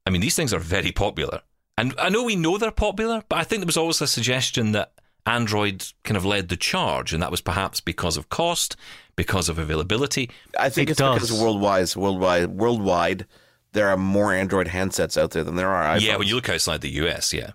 I 0.05 0.11
mean, 0.11 0.20
these 0.20 0.35
things 0.35 0.53
are 0.53 0.59
very 0.59 0.90
popular. 0.90 1.42
And 1.79 1.94
I 1.96 2.09
know 2.09 2.25
we 2.25 2.35
know 2.35 2.59
they're 2.59 2.73
popular, 2.73 3.23
but 3.29 3.38
I 3.38 3.44
think 3.44 3.61
there 3.61 3.66
was 3.66 3.77
always 3.77 4.01
a 4.01 4.09
suggestion 4.09 4.73
that 4.73 4.94
Android 5.26 5.85
kind 6.04 6.16
of 6.16 6.24
led 6.24 6.48
the 6.48 6.56
charge, 6.56 7.12
and 7.12 7.22
that 7.22 7.30
was 7.30 7.40
perhaps 7.40 7.80
because 7.80 8.16
of 8.16 8.28
cost, 8.28 8.76
because 9.16 9.48
of 9.48 9.59
availability. 9.59 10.30
I 10.59 10.68
think 10.70 10.88
It 10.88 10.92
it's 10.92 11.00
because 11.00 11.28
does. 11.28 11.40
worldwide, 11.40 11.94
worldwide, 11.96 12.48
worldwide, 12.50 13.26
there 13.72 13.88
are 13.88 13.96
more 13.96 14.33
Android 14.35 14.68
handsets 14.68 15.20
out 15.20 15.30
there 15.33 15.44
than 15.44 15.56
there 15.56 15.68
are 15.70 15.96
iPhones. 15.96 16.00
Yeah, 16.02 16.16
when 16.16 16.26
you 16.28 16.35
look 16.35 16.48
outside 16.48 16.80
the 16.80 16.90
US, 17.04 17.33
yeah. 17.33 17.50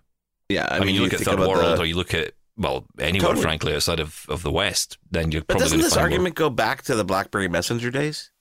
yeah, 0.50 0.68
I, 0.70 0.80
mean, 0.80 0.96
you 0.96 1.02
look 1.02 1.14
at 1.14 1.20
think 1.20 1.30
third 1.30 1.40
world, 1.40 1.58
the- 1.78 1.82
or 1.82 1.86
you 1.86 1.96
look 1.96 2.14
at 2.14 2.34
well 2.58 2.86
anywhere, 3.00 3.28
Totally. 3.30 3.42
frankly, 3.44 3.76
outside 3.76 4.00
of, 4.00 4.26
of 4.30 4.42
the 4.44 4.52
West, 4.52 4.98
then 5.12 5.32
you're 5.32 5.42
but 5.42 5.58
probably 5.58 5.64
doesn't 5.66 5.78
going 5.80 5.82
to 5.82 5.86
this 5.88 5.94
find 5.94 6.02
more- 6.04 6.12
argument 6.14 6.36
go 6.36 6.50
back 6.50 6.84
to 6.84 6.96
the 6.96 7.04
BlackBerry 7.04 7.48
Messenger 7.50 7.92
days? 7.92 8.32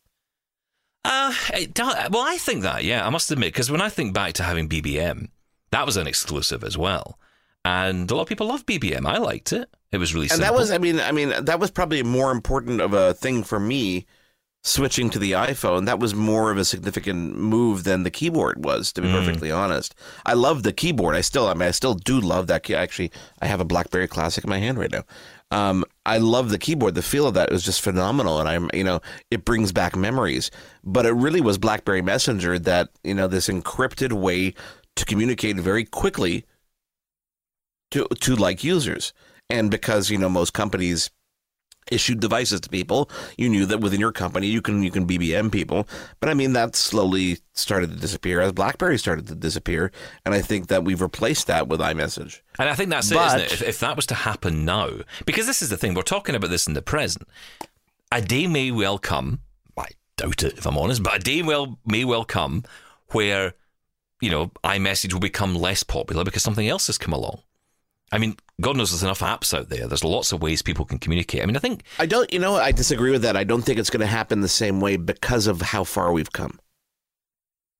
Uh, 1.04 1.34
it 1.52 1.74
do- 1.74 1.82
well, 2.10 2.22
I 2.26 2.37
think 2.38 2.62
that, 2.62 2.84
yeah, 2.84 3.06
I 3.06 3.10
must 3.10 3.30
admit, 3.30 3.52
because 3.52 3.70
when 3.70 3.80
I 3.82 3.88
think 3.88 4.14
back 4.14 4.34
to 4.34 4.42
having 4.42 4.68
BBM, 4.68 5.28
that 5.70 5.84
was 5.84 5.96
an 5.96 6.06
exclusive 6.06 6.62
as 6.64 6.78
well. 6.78 7.18
And 7.64 8.11
a 8.11 8.14
lot 8.14 8.22
of 8.22 8.29
people 8.29 8.46
love 8.48 8.66
BBM. 8.66 9.07
I 9.07 9.18
liked 9.18 9.53
it. 9.53 9.68
It 9.90 9.98
was 9.98 10.12
really 10.14 10.24
And 10.27 10.33
simple. 10.33 10.53
that 10.53 10.59
was, 10.59 10.70
I 10.70 10.79
mean, 10.79 11.00
I 11.00 11.12
mean, 11.12 11.33
that 11.44 11.61
was 11.61 11.70
probably 11.70 12.03
more 12.03 12.31
important 12.31 12.81
of 12.81 12.92
a 12.92 13.14
thing 13.14 13.42
for 13.42 13.59
me 13.61 14.07
switching 14.66 15.11
to 15.11 15.18
the 15.18 15.33
iPhone. 15.33 15.85
That 15.87 15.98
was 16.00 16.14
more 16.14 16.50
of 16.50 16.57
a 16.59 16.64
significant 16.64 17.37
move 17.37 17.85
than 17.85 18.03
the 18.03 18.11
keyboard 18.11 18.64
was, 18.64 18.92
to 18.94 19.03
be 19.03 19.09
Mm. 19.09 19.12
perfectly 19.12 19.50
honest. 19.50 19.94
I 20.24 20.33
love 20.35 20.62
the 20.62 20.72
keyboard. 20.72 21.14
I 21.16 21.20
still, 21.20 21.46
I 21.48 21.55
mean, 21.55 21.68
I 21.68 21.70
still 21.70 21.94
do 21.94 22.18
love 22.20 22.46
that. 22.48 22.62
Key. 22.64 22.74
Actually, 22.74 23.12
I 23.40 23.46
have 23.46 23.61
a 23.61 23.64
BlackBerry 23.64 24.09
Classic 24.09 24.42
in 24.42 24.50
my 24.50 24.59
hand 24.59 24.79
right 24.79 24.90
now. 24.90 25.05
Um, 25.50 25.85
I 26.07 26.18
love 26.18 26.48
the 26.50 26.59
keyboard. 26.59 26.94
The 26.94 27.03
feel 27.03 27.27
of 27.27 27.35
that 27.35 27.50
was 27.53 27.62
just 27.62 27.81
phenomenal, 27.83 28.40
and 28.40 28.48
I'm, 28.48 28.70
you 28.74 28.85
know, 28.85 29.00
it 29.31 29.44
brings 29.44 29.70
back 29.70 29.94
memories. 29.96 30.50
But 30.83 31.05
it 31.07 31.12
really 31.12 31.40
was 31.42 31.59
BlackBerry 31.59 32.03
Messenger 32.03 32.59
that, 32.61 32.88
you 33.05 33.14
know, 33.14 33.29
this 33.29 33.48
encrypted 33.48 34.12
way 34.12 34.55
to 34.96 35.05
communicate 35.05 35.57
very 35.57 35.85
quickly 35.85 36.44
to 37.94 38.07
to 38.20 38.37
like 38.37 38.62
users. 38.64 39.12
And 39.50 39.70
because 39.70 40.11
you 40.11 40.18
know 40.18 40.28
most 40.28 40.52
companies 40.52 41.11
issued 41.90 42.18
devices 42.18 42.62
to 42.62 42.68
people, 42.70 43.11
you 43.37 43.46
knew 43.46 43.66
that 43.66 43.80
within 43.80 44.00
your 44.00 44.12
company 44.12 44.46
you 44.46 44.62
can 44.62 44.83
you 44.83 44.90
can 44.90 45.07
BBM 45.07 45.50
people. 45.52 45.87
But 46.20 46.28
I 46.30 46.35
mean 46.35 46.54
that 46.54 46.76
slowly 46.76 47.38
started 47.52 47.90
to 47.90 47.96
disappear 47.96 48.40
as 48.40 48.52
BlackBerry 48.52 48.98
started 48.98 49.26
to 49.28 49.35
disappear, 49.35 49.92
and 50.24 50.35
I 50.35 50.40
think 50.40 50.68
that 50.68 50.85
we've 50.85 51.02
replaced 51.02 51.46
that 51.48 51.68
with 51.68 51.80
iMessage. 51.80 52.40
And 52.59 52.68
I 52.68 52.74
think 52.74 52.90
that's 52.90 53.11
it, 53.11 53.14
But- 53.14 53.26
isn't 53.40 53.40
it? 53.40 53.52
If, 53.52 53.62
if 53.62 53.80
that 53.80 53.96
was 53.96 54.07
to 54.07 54.14
happen 54.14 54.64
now, 54.64 54.90
because 55.26 55.46
this 55.46 55.61
is 55.62 55.68
the 55.68 55.76
thing, 55.76 55.94
we're 55.94 56.02
talking 56.02 56.35
about 56.35 56.50
this 56.50 56.66
in 56.66 56.74
the 56.74 56.83
present. 56.83 57.28
A 58.12 58.22
day 58.22 58.46
may 58.46 58.70
well 58.70 58.98
come, 58.98 59.40
I 59.76 59.88
doubt 60.16 60.42
it 60.42 60.57
if 60.57 60.66
I'm 60.66 60.78
honest, 60.78 61.02
but 61.02 61.16
a 61.16 61.18
day 61.18 61.42
well 61.42 61.78
may 61.85 62.04
well 62.04 62.24
come 62.24 62.62
where, 63.09 63.54
you 64.22 64.30
know, 64.30 64.52
iMessage 64.64 65.12
will 65.12 65.20
become 65.20 65.54
less 65.54 65.83
popular 65.83 66.24
because 66.24 66.42
something 66.42 66.66
else 66.68 66.87
has 66.87 66.96
come 66.96 67.12
along. 67.12 67.42
I 68.12 68.18
mean, 68.18 68.36
God 68.60 68.76
knows 68.76 68.90
there's 68.90 69.02
enough 69.02 69.20
apps 69.20 69.56
out 69.56 69.68
there. 69.68 69.88
There's 69.88 70.04
lots 70.04 70.32
of 70.32 70.42
ways 70.42 70.62
people 70.62 70.84
can 70.84 70.98
communicate. 70.98 71.42
I 71.42 71.46
mean, 71.46 71.56
I 71.56 71.60
think 71.60 71.82
I 71.98 72.06
don't, 72.06 72.32
you 72.32 72.38
know, 72.38 72.56
I 72.56 72.70
disagree 72.72 73.10
with 73.10 73.22
that. 73.22 73.36
I 73.36 73.44
don't 73.44 73.62
think 73.62 73.78
it's 73.78 73.90
going 73.90 74.00
to 74.00 74.06
happen 74.06 74.40
the 74.40 74.48
same 74.48 74.80
way 74.80 74.96
because 74.96 75.46
of 75.46 75.60
how 75.60 75.84
far 75.84 76.12
we've 76.12 76.32
come. 76.32 76.58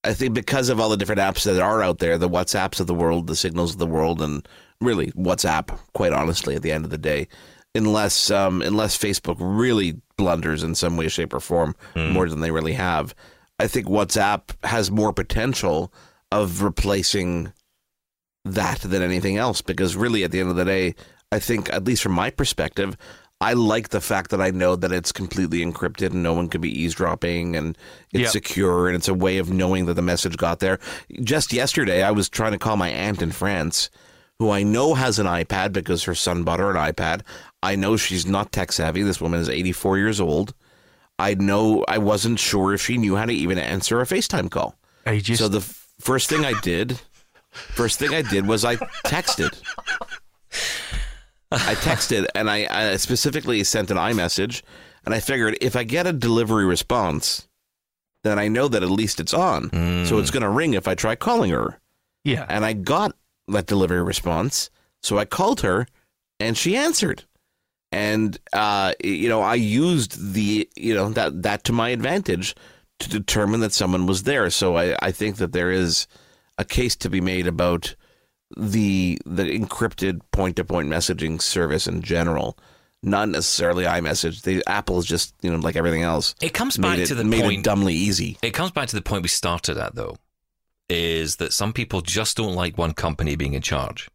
I 0.03 0.13
think 0.13 0.35
because 0.35 0.69
of 0.69 0.81
all 0.81 0.91
the 0.91 0.97
different 0.97 1.21
apps 1.21 1.45
that 1.45 1.63
are 1.63 1.83
out 1.83 1.99
there, 1.99 2.19
the 2.19 2.29
WhatsApps 2.29 2.79
of 2.81 2.87
the 2.87 2.95
world, 2.95 3.27
the 3.27 3.37
Signals 3.37 3.73
of 3.73 3.79
the 3.79 3.87
world, 3.87 4.21
and 4.21 4.47
really 4.81 5.13
WhatsApp, 5.13 5.79
quite 5.95 6.13
honestly, 6.13 6.55
at 6.57 6.63
the 6.63 6.73
end 6.73 6.85
of 6.85 6.91
the 6.91 6.99
day, 6.99 7.27
unless 7.75 8.31
um, 8.31 8.61
unless 8.61 8.99
Facebook 8.99 9.37
really 9.39 10.01
blunders 10.17 10.63
in 10.63 10.75
some 10.75 10.97
way, 10.97 11.09
shape, 11.09 11.33
or 11.33 11.41
form 11.41 11.75
more 12.13 12.29
than 12.29 12.41
they 12.41 12.51
really 12.51 12.75
have, 12.75 13.15
I 13.59 13.67
think 13.67 13.87
WhatsApp 13.87 14.43
has 14.65 14.91
more 14.91 15.13
potential 15.13 15.93
of 16.31 16.63
replacing 16.63 17.53
that 18.45 18.81
than 18.81 19.03
anything 19.03 19.37
else. 19.37 19.61
Because 19.63 19.97
really, 19.97 20.25
at 20.25 20.31
the 20.31 20.41
end 20.41 20.51
of 20.51 20.57
the 20.57 20.65
day, 20.65 20.95
I 21.33 21.39
think, 21.39 21.73
at 21.73 21.85
least 21.85 22.03
from 22.03 22.13
my 22.13 22.31
perspective, 22.31 22.97
I 23.41 23.53
like 23.55 23.89
the 23.91 24.01
fact 24.01 24.31
that 24.31 24.41
I 24.41 24.51
know 24.51 24.77
that 24.77 24.93
it's 24.93 25.13
completely 25.13 25.59
encrypted 25.65 26.13
and 26.13 26.23
no 26.23 26.33
one 26.33 26.49
could 26.49 26.61
be 26.61 26.81
eavesdropping 26.83 27.57
and 27.57 27.77
it's 28.13 28.23
Yep. 28.23 28.31
secure 28.31 28.87
and 28.87 28.97
it's 28.97 29.09
a 29.09 29.15
way 29.15 29.39
of 29.39 29.51
knowing 29.51 29.87
that 29.87 29.95
the 29.95 30.03
message 30.03 30.37
got 30.37 30.61
there. 30.61 30.79
Just 31.23 31.53
yesterday, 31.53 32.03
I 32.03 32.13
was 32.13 32.29
trying 32.29 32.53
to 32.53 32.59
call 32.59 32.77
my 32.77 32.89
aunt 32.91 33.21
in 33.21 33.33
France, 33.33 33.91
who 34.39 34.51
I 34.51 34.63
know 34.63 34.95
has 34.95 35.19
an 35.19 35.27
iPad 35.27 35.73
because 35.73 36.05
her 36.05 36.15
son 36.15 36.45
bought 36.45 36.61
her 36.61 36.71
an 36.71 36.77
iPad. 36.77 37.23
I 37.63 37.77
know 37.77 37.97
she's 37.97 38.25
not 38.25 38.53
tech 38.53 38.73
savvy. 38.73 39.03
This 39.03 39.21
woman 39.21 39.41
is 39.41 39.49
84 39.49 39.99
years 39.99 40.21
old. 40.21 40.55
I 41.19 41.35
know 41.35 41.85
I 41.89 41.99
wasn't 41.99 42.39
sure 42.39 42.73
if 42.73 42.81
she 42.83 42.97
knew 42.99 43.17
how 43.17 43.27
to 43.27 43.33
even 43.33 43.59
answer 43.59 44.01
a 44.01 44.05
FaceTime 44.05 44.51
call. 44.51 44.77
Ages. 45.07 45.39
So 45.39 45.49
the 45.49 45.59
f- 45.59 45.87
first 46.01 46.29
thing 46.31 46.45
I 46.45 46.59
did, 46.61 47.01
first 47.55 47.99
thing 47.99 48.15
I 48.15 48.23
did 48.23 48.47
was 48.47 48.65
I 48.65 48.77
texted. 49.07 49.61
I 51.51 51.75
texted 51.77 52.27
and 52.35 52.51
I, 52.51 52.67
I 52.71 52.97
specifically 52.97 53.63
sent 53.65 53.91
an 53.91 53.97
iMessage, 53.97 54.63
and 55.05 55.15
I 55.15 55.21
figured 55.21 55.57
if 55.61 55.77
I 55.77 55.85
get 55.85 56.07
a 56.07 56.13
delivery 56.13 56.65
response, 56.65 57.49
then 58.25 58.39
I 58.39 58.49
know 58.49 58.69
that 58.69 58.83
at 58.83 58.91
least 58.91 59.21
it's 59.21 59.35
on. 59.35 59.71
So 60.07 60.19
it's 60.19 60.31
going 60.31 60.43
to 60.43 60.49
ring 60.49 60.75
if 60.75 60.89
I 60.89 60.95
try 60.95 61.15
calling 61.15 61.51
her. 61.51 61.79
yeah. 62.25 62.47
And 62.49 62.65
I 62.65 62.73
got 62.73 63.15
that 63.49 63.67
delivery 63.67 64.03
response, 64.03 64.71
so 65.03 65.19
I 65.19 65.27
called 65.27 65.61
her, 65.61 65.87
and 66.41 66.57
she 66.57 66.77
answered. 66.77 67.25
And 67.93 68.37
uh, 68.53 68.95
you 69.05 69.29
know, 69.29 69.41
I 69.43 69.55
used 69.55 70.33
the 70.35 70.69
you 70.75 70.95
know 70.95 71.11
that 71.11 71.43
that 71.45 71.63
to 71.65 71.73
my 71.73 71.91
advantage 71.91 72.57
to 72.99 73.09
determine 73.09 73.61
that 73.61 73.73
someone 73.73 74.07
was 74.07 74.25
there. 74.25 74.51
So 74.51 74.77
I, 74.77 74.97
I 75.01 75.13
think 75.13 75.37
that 75.37 75.53
there 75.53 75.71
is 75.71 76.09
a 76.59 76.65
case 76.65 76.97
to 76.97 77.11
be 77.11 77.21
made 77.21 77.47
about 77.47 77.95
the 78.57 79.19
the 79.25 79.45
encrypted 79.45 80.21
point 80.31 80.57
to 80.57 80.65
point 80.65 80.89
messaging 80.89 81.41
service 81.41 81.87
in 81.87 82.03
general. 82.03 82.59
Not 83.03 83.29
necessarily 83.29 83.85
iMessage. 83.85 84.43
The 84.43 84.63
Apple 84.67 84.99
is 84.99 85.05
just 85.05 85.35
you 85.43 85.51
know 85.51 85.59
like 85.59 85.77
everything 85.77 86.03
else. 86.03 86.35
It 86.41 86.55
comes 86.55 86.77
back 86.77 86.99
it, 86.99 87.07
to 87.07 87.15
the 87.15 87.25
made 87.25 87.43
point. 87.43 87.59
it 87.61 87.65
dumbly 87.65 87.95
easy. 87.95 88.39
It 88.43 88.53
comes 88.53 88.71
back 88.71 88.89
to 88.89 88.97
the 88.97 89.03
point 89.03 89.23
we 89.23 89.29
started 89.29 89.77
at, 89.77 89.95
though, 89.95 90.17
is 90.89 91.37
that 91.37 91.53
some 91.53 91.73
people 91.73 92.01
just 92.01 92.37
don't 92.37 92.55
like 92.55 92.79
one 92.79 92.95
company 92.95 93.37
being 93.37 93.55
in 93.55 93.63
charge. 93.63 94.09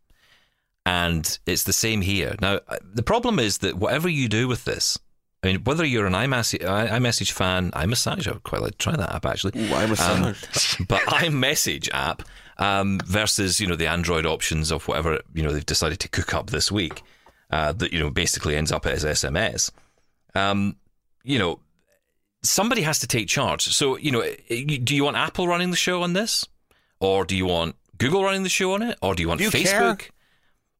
And 0.86 1.38
it's 1.45 1.63
the 1.63 1.73
same 1.73 2.02
here. 2.02 2.36
Now, 2.41 2.62
uh, 2.67 2.78
the 2.82 3.04
problem 3.04 3.38
is 3.38 3.60
that 3.60 3.75
whatever 3.75 4.10
you 4.10 4.28
do 4.28 4.47
with 4.47 4.65
this, 4.65 4.97
I 5.43 5.47
mean, 5.47 5.63
whether 5.63 5.86
you're 5.86 6.06
an 6.06 6.13
iMessage, 6.13 6.60
iMessage 6.62 7.32
fan, 7.32 7.71
iMessage, 7.71 8.28
I 8.28 8.32
would 8.34 8.43
quite 8.43 8.62
like 8.62 8.71
to 8.73 8.78
try 8.78 8.95
that 8.95 9.13
app 9.13 9.25
actually. 9.25 9.60
Ooh, 9.62 9.67
iMessage. 9.69 10.80
Um, 10.80 10.86
but 10.88 11.02
iMessage 11.08 11.89
app 11.93 12.23
um, 12.58 12.99
versus, 13.06 13.60
you 13.62 13.67
know, 13.67 13.75
the 13.78 13.88
Android 13.88 14.25
options 14.25 14.69
of 14.71 14.88
whatever, 14.88 15.21
you 15.34 15.41
know, 15.43 15.52
they've 15.52 15.65
decided 15.65 15.99
to 16.02 16.10
cook 16.10 16.34
up 16.34 16.49
this 16.49 16.71
week 16.71 17.02
uh, 17.52 17.71
that, 17.71 17.93
you 17.93 17.99
know, 17.99 18.10
basically 18.10 18.56
ends 18.58 18.71
up 18.71 18.86
as 18.86 19.06
SMS. 19.06 19.71
Um, 20.36 20.75
you 21.23 21.39
know, 21.39 21.60
somebody 22.43 22.82
has 22.82 22.99
to 22.99 23.08
take 23.08 23.28
charge. 23.30 23.63
So, 23.73 23.97
you 23.97 24.12
know, 24.12 24.21
do 24.49 24.95
you 24.95 25.04
want 25.06 25.15
Apple 25.15 25.47
running 25.47 25.71
the 25.71 25.78
show 25.78 26.04
on 26.04 26.13
this? 26.13 26.45
Or 26.99 27.23
do 27.23 27.36
you 27.38 27.45
want 27.45 27.75
Google 27.97 28.23
running 28.25 28.43
the 28.43 28.49
show 28.49 28.73
on 28.73 28.82
it? 28.82 28.97
Or 29.02 29.15
do 29.15 29.21
you 29.23 29.30
want 29.30 29.38
Do 29.39 29.45
you 29.45 29.52
Facebook? 29.52 29.99
care? 29.99 30.10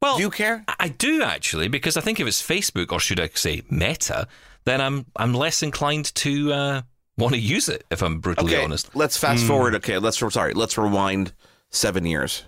Well, 0.02 0.18
Do 0.18 0.24
you 0.24 0.30
care? 0.30 0.64
I- 0.68 0.76
I 0.80 0.88
do 0.90 1.24
actually, 1.24 1.68
because 1.70 1.96
I 1.98 2.02
think 2.02 2.20
if 2.20 2.28
it's 2.28 2.42
Facebook, 2.42 2.92
or 2.92 3.00
should 3.00 3.20
I 3.20 3.30
say 3.34 3.64
Meta, 3.70 4.28
then 4.66 4.82
I'm 4.82 5.06
I'm 5.16 5.34
less 5.34 5.64
inclined 5.64 6.14
to 6.16 6.54
uh, 6.54 6.82
want 7.18 7.34
to 7.34 7.40
use 7.40 7.70
it, 7.70 7.84
if 7.92 8.02
I'm 8.02 8.20
brutally 8.20 8.56
okay, 8.56 8.64
honest. 8.64 8.96
Let's 8.96 9.18
fast 9.18 9.46
forward. 9.46 9.76
Okay, 9.76 9.98
let's 9.98 10.18
sorry. 10.32 10.54
Let's 10.54 10.78
rewind 10.78 11.34
seven 11.70 12.06
years. 12.06 12.44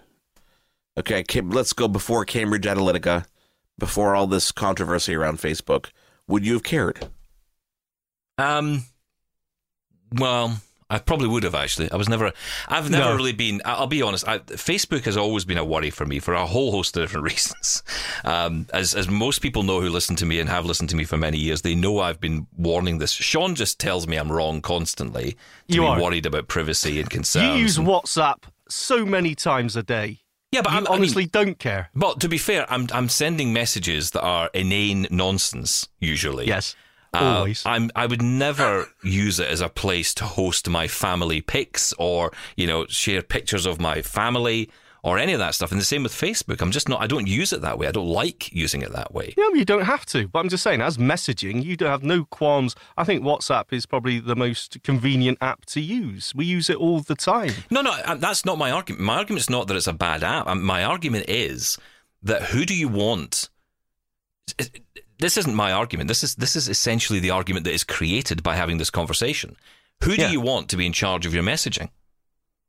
Okay, 0.97 1.24
let's 1.41 1.74
go 1.74 1.88
before 1.88 2.26
Cambridge 2.26 2.65
Analytica, 2.65 3.26
before 3.80 4.15
all 4.15 4.28
this 4.28 4.52
controversy 4.52 5.15
around 5.15 5.38
Facebook. 5.38 5.89
Would 6.28 6.45
you 6.45 6.54
have 6.54 6.63
cared? 6.63 7.08
Um, 8.38 8.86
well, 10.13 10.62
I 10.92 11.00
probably 11.00 11.28
would 11.28 11.44
have 11.44 11.56
actually. 11.56 11.92
I 11.92 11.96
was 11.96 12.10
never. 12.10 12.32
I've 12.68 12.90
never 12.90 13.06
No. 13.12 13.16
really 13.16 13.32
been. 13.34 13.62
I- 13.66 13.74
I'll 13.76 13.88
be 13.88 14.02
honest. 14.02 14.28
I, 14.28 14.40
Facebook 14.40 15.06
has 15.06 15.18
always 15.18 15.46
been 15.46 15.58
a 15.58 15.66
worry 15.66 15.90
for 15.90 16.06
me 16.06 16.20
for 16.20 16.34
a 16.34 16.46
whole 16.46 16.72
host 16.72 16.96
of 16.98 17.04
different 17.04 17.26
reasons. 17.32 17.82
Um, 18.26 18.68
as 18.74 18.94
as 18.94 19.08
most 19.08 19.40
people 19.42 19.64
know 19.64 19.82
who 19.82 19.90
listen 19.90 20.16
to 20.18 20.26
me 20.26 20.40
and 20.40 20.50
have 20.50 20.66
listened 20.66 20.90
to 20.90 20.96
me 20.96 21.04
for 21.06 21.18
many 21.18 21.38
years, 21.38 21.62
they 21.62 21.76
know 21.76 22.00
I've 22.00 22.20
been 22.20 22.48
warning 22.58 22.98
this. 23.00 23.12
Sean 23.12 23.56
just 23.56 23.80
tells 23.80 24.08
me 24.08 24.18
I'm 24.18 24.32
wrong 24.32 24.62
constantly. 24.62 25.32
To 25.32 25.38
You 25.76 25.82
be 25.82 25.88
are. 25.88 26.02
worried 26.02 26.26
about 26.26 26.48
privacy 26.48 27.00
and 27.00 27.06
you 27.08 27.18
concerns. 27.18 27.60
use 27.60 27.78
and- 27.78 27.88
WhatsApp 27.88 28.44
so 28.70 29.06
many 29.06 29.34
times 29.36 29.76
a 29.76 29.84
day. 29.84 30.20
yeah, 30.52 30.62
but 30.62 30.72
you 30.72 30.78
I'm, 30.80 30.88
I 30.88 30.90
mean, 30.90 31.00
honestly 31.00 31.26
don't 31.26 31.58
care. 31.60 31.90
But 31.96 32.20
to 32.22 32.28
be 32.28 32.38
fair, 32.38 32.66
I'm 32.70 32.88
I'm 32.94 33.08
sending 33.10 33.54
messages 33.54 34.12
that 34.12 34.22
are 34.22 34.50
inane 34.54 35.08
nonsense 35.10 35.88
usually. 36.00 36.48
Yes. 36.48 36.76
Uh, 37.13 37.38
Always. 37.38 37.63
I'm 37.65 37.91
I 37.95 38.06
would 38.06 38.21
never 38.21 38.88
use 39.04 39.39
it 39.39 39.50
as 39.50 39.62
a 39.62 39.69
place 39.69 40.13
to 40.15 40.24
host 40.24 40.69
my 40.69 40.88
family 40.88 41.41
pics 41.41 41.93
or 42.00 42.32
you 42.56 42.67
know 42.67 42.86
share 42.88 43.21
pictures 43.21 43.65
of 43.65 43.82
my 43.82 44.02
family 44.02 44.69
or 45.04 45.17
any 45.17 45.34
of 45.34 45.39
that 45.39 45.56
stuff. 45.56 45.71
And 45.71 45.82
the 45.82 45.86
same 45.86 46.04
with 46.04 46.12
Facebook. 46.13 46.62
I'm 46.62 46.71
just 46.71 46.88
not. 46.88 47.02
I 47.02 47.08
don't 47.08 47.28
use 47.28 47.52
it 47.54 47.62
that 47.62 47.78
way. 47.78 47.88
I 47.88 47.91
don't 47.91 48.08
like 48.08 48.52
using 48.54 48.82
it 48.82 48.91
that 48.93 49.13
way. 49.13 49.34
Yeah, 49.36 49.50
you 49.54 49.65
don't 49.65 49.86
have 49.86 50.06
to. 50.08 50.28
But 50.28 50.39
I'm 50.39 50.50
just 50.50 50.63
saying, 50.63 50.82
as 50.82 50.97
messaging, 50.97 51.63
you 51.63 51.76
don't 51.76 51.89
have 51.89 52.04
no 52.04 52.26
qualms. 52.26 52.76
I 52.97 53.04
think 53.04 53.24
WhatsApp 53.24 53.74
is 53.74 53.86
probably 53.86 54.19
the 54.19 54.36
most 54.36 54.78
convenient 54.84 55.39
app 55.41 55.65
to 55.67 55.82
use. 55.82 56.34
We 56.36 56.45
use 56.45 56.69
it 56.69 56.78
all 56.78 57.00
the 57.00 57.15
time. 57.15 57.52
No, 57.69 57.82
no, 57.82 57.91
uh, 57.91 58.15
that's 58.15 58.45
not 58.45 58.58
my 58.58 58.71
argument. 58.71 59.04
My 59.04 59.17
argument 59.17 59.41
is 59.41 59.50
not 59.50 59.67
that 59.67 59.76
it's 59.78 59.88
a 59.88 59.93
bad 59.93 60.24
app. 60.24 60.47
Um, 60.47 60.62
My 60.63 60.84
argument 60.84 61.26
is 61.28 61.78
that 62.21 62.43
who 62.43 62.65
do 62.65 62.76
you 62.76 62.88
want? 62.88 63.50
This 65.22 65.38
isn't 65.38 65.56
my 65.56 65.72
argument. 65.72 66.08
This 66.08 66.24
is 66.24 66.36
this 66.36 66.56
is 66.56 66.68
essentially 66.68 67.20
the 67.20 67.30
argument 67.32 67.64
that 67.66 67.74
is 67.74 67.84
created 67.84 68.44
by 68.44 68.56
having 68.56 68.78
this 68.78 68.90
conversation. 68.90 69.56
Who 70.04 70.16
do 70.16 70.22
Yeah. 70.24 70.32
you 70.32 70.42
want 70.42 70.68
to 70.70 70.78
be 70.78 70.86
in 70.86 70.94
charge 70.94 71.26
of 71.26 71.34
your 71.34 71.44
messaging? 71.44 71.90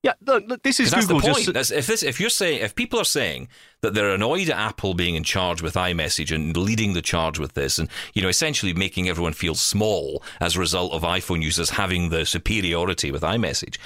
Yeah, 0.03 0.15
look, 0.27 0.45
look, 0.49 0.63
this 0.65 0.81
is 0.81 0.87
'Cause 0.91 0.93
that's 0.95 1.07
Google 1.07 1.21
the 1.21 1.27
point. 1.33 1.45
just. 1.45 1.55
That's, 1.55 1.71
if 1.71 1.87
this, 1.87 2.03
if 2.03 2.19
you're 2.21 2.29
saying, 2.29 2.61
if 2.61 2.75
people 2.75 2.99
are 3.01 3.05
saying 3.05 3.49
that 3.83 3.95
they're 3.95 4.11
annoyed 4.13 4.51
at 4.51 4.57
Apple 4.59 4.95
being 4.95 5.15
in 5.15 5.23
charge 5.23 5.63
with 5.63 5.75
iMessage 5.75 6.35
and 6.35 6.57
leading 6.57 6.93
the 6.93 7.01
charge 7.03 7.39
with 7.39 7.55
this, 7.55 7.79
and 7.79 7.89
you 8.13 8.21
know, 8.21 8.29
essentially 8.29 8.75
making 8.75 9.09
everyone 9.09 9.33
feel 9.33 9.55
small 9.55 10.23
as 10.41 10.57
a 10.57 10.61
result 10.61 10.93
of 10.93 11.03
iPhone 11.03 11.41
users 11.43 11.71
having 11.71 12.09
the 12.11 12.27
superiority 12.27 13.11
with 13.13 13.23
iMessage, 13.23 13.77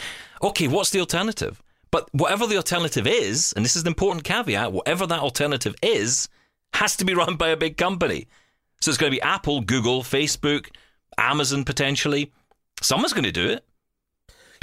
okay, 0.43 0.67
what's 0.67 0.91
the 0.91 1.01
alternative? 1.01 1.63
But 1.91 2.09
whatever 2.13 2.47
the 2.47 2.57
alternative 2.57 3.07
is, 3.07 3.53
and 3.55 3.63
this 3.65 3.77
is 3.77 3.83
an 3.83 3.89
important 3.89 4.25
caveat, 4.25 4.73
whatever 4.73 5.07
that 5.07 5.21
alternative 5.21 5.75
is, 5.83 6.29
has 6.73 6.97
to 6.97 7.05
be 7.05 7.15
run 7.15 7.37
by 7.37 7.49
a 7.49 7.57
big 7.57 7.77
company. 7.77 8.27
So 8.81 8.91
it's 8.91 8.99
going 8.99 9.11
to 9.11 9.17
be 9.17 9.23
Apple, 9.23 9.61
Google, 9.61 10.03
Facebook, 10.03 10.69
Amazon 11.19 11.65
potentially. 11.65 12.33
Someone's 12.83 13.13
going 13.13 13.25
to 13.25 13.33
do 13.33 13.49
it. 13.49 13.65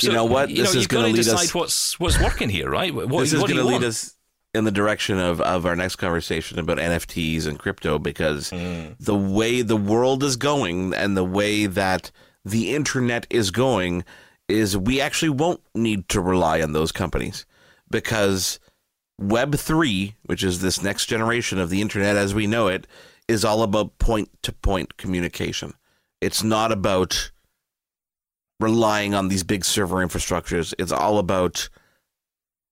You 0.02 0.12
know 0.12 0.26
what? 0.26 0.49
You 0.49 0.63
This 0.63 0.73
know, 0.73 0.80
is 0.80 0.88
gonna 0.88 1.08
lead 1.08 1.15
decide 1.15 1.45
us- 1.45 1.54
what's 1.54 1.99
what's 1.99 2.19
working 2.19 2.49
here, 2.49 2.69
right? 2.69 2.93
What, 2.93 3.10
this 3.10 3.34
is 3.34 3.39
going 3.39 3.56
to 3.56 3.63
lead 3.63 3.73
want? 3.73 3.86
us 3.86 4.15
in 4.54 4.65
the 4.65 4.71
direction 4.71 5.19
of, 5.19 5.41
of 5.41 5.65
our 5.65 5.76
next 5.76 5.95
conversation 5.97 6.60
about 6.60 6.78
NFTs 6.78 7.47
and 7.47 7.58
crypto 7.58 7.97
because 7.99 8.49
hmm. 8.49 8.93
the 8.99 9.15
way 9.15 9.62
the 9.62 9.78
world 9.78 10.23
is 10.23 10.36
going 10.36 10.93
and 10.93 11.17
the 11.17 11.23
way 11.23 11.65
that 11.65 12.12
the 12.45 12.76
internet 12.76 13.26
is 13.30 13.52
going 13.52 14.04
is 14.47 14.78
we 14.78 14.99
actually 15.02 15.30
won't 15.30 15.62
need 15.73 16.08
to 16.10 16.21
rely 16.21 16.62
on 16.62 16.73
those 16.73 16.91
companies 16.91 17.45
because 17.89 18.60
Web 19.19 19.56
3, 19.56 20.15
which 20.23 20.43
is 20.43 20.62
this 20.62 20.84
next 20.84 21.06
generation 21.06 21.58
of 21.58 21.69
the 21.69 21.82
internet 21.82 22.15
as 22.15 22.36
we 22.36 22.45
know 22.45 22.67
it, 22.67 22.86
is 23.34 23.43
all 23.43 23.63
about 23.63 23.98
point 23.98 24.30
to 24.43 24.54
point 24.54 24.96
communication. 24.98 25.74
It's 26.22 26.43
not 26.43 26.72
about 26.72 27.32
relying 28.60 29.13
on 29.13 29.28
these 29.28 29.43
big 29.43 29.65
server 29.65 29.98
infrastructures. 29.98 30.74
It's 30.80 30.91
all 30.91 31.17
about 31.17 31.69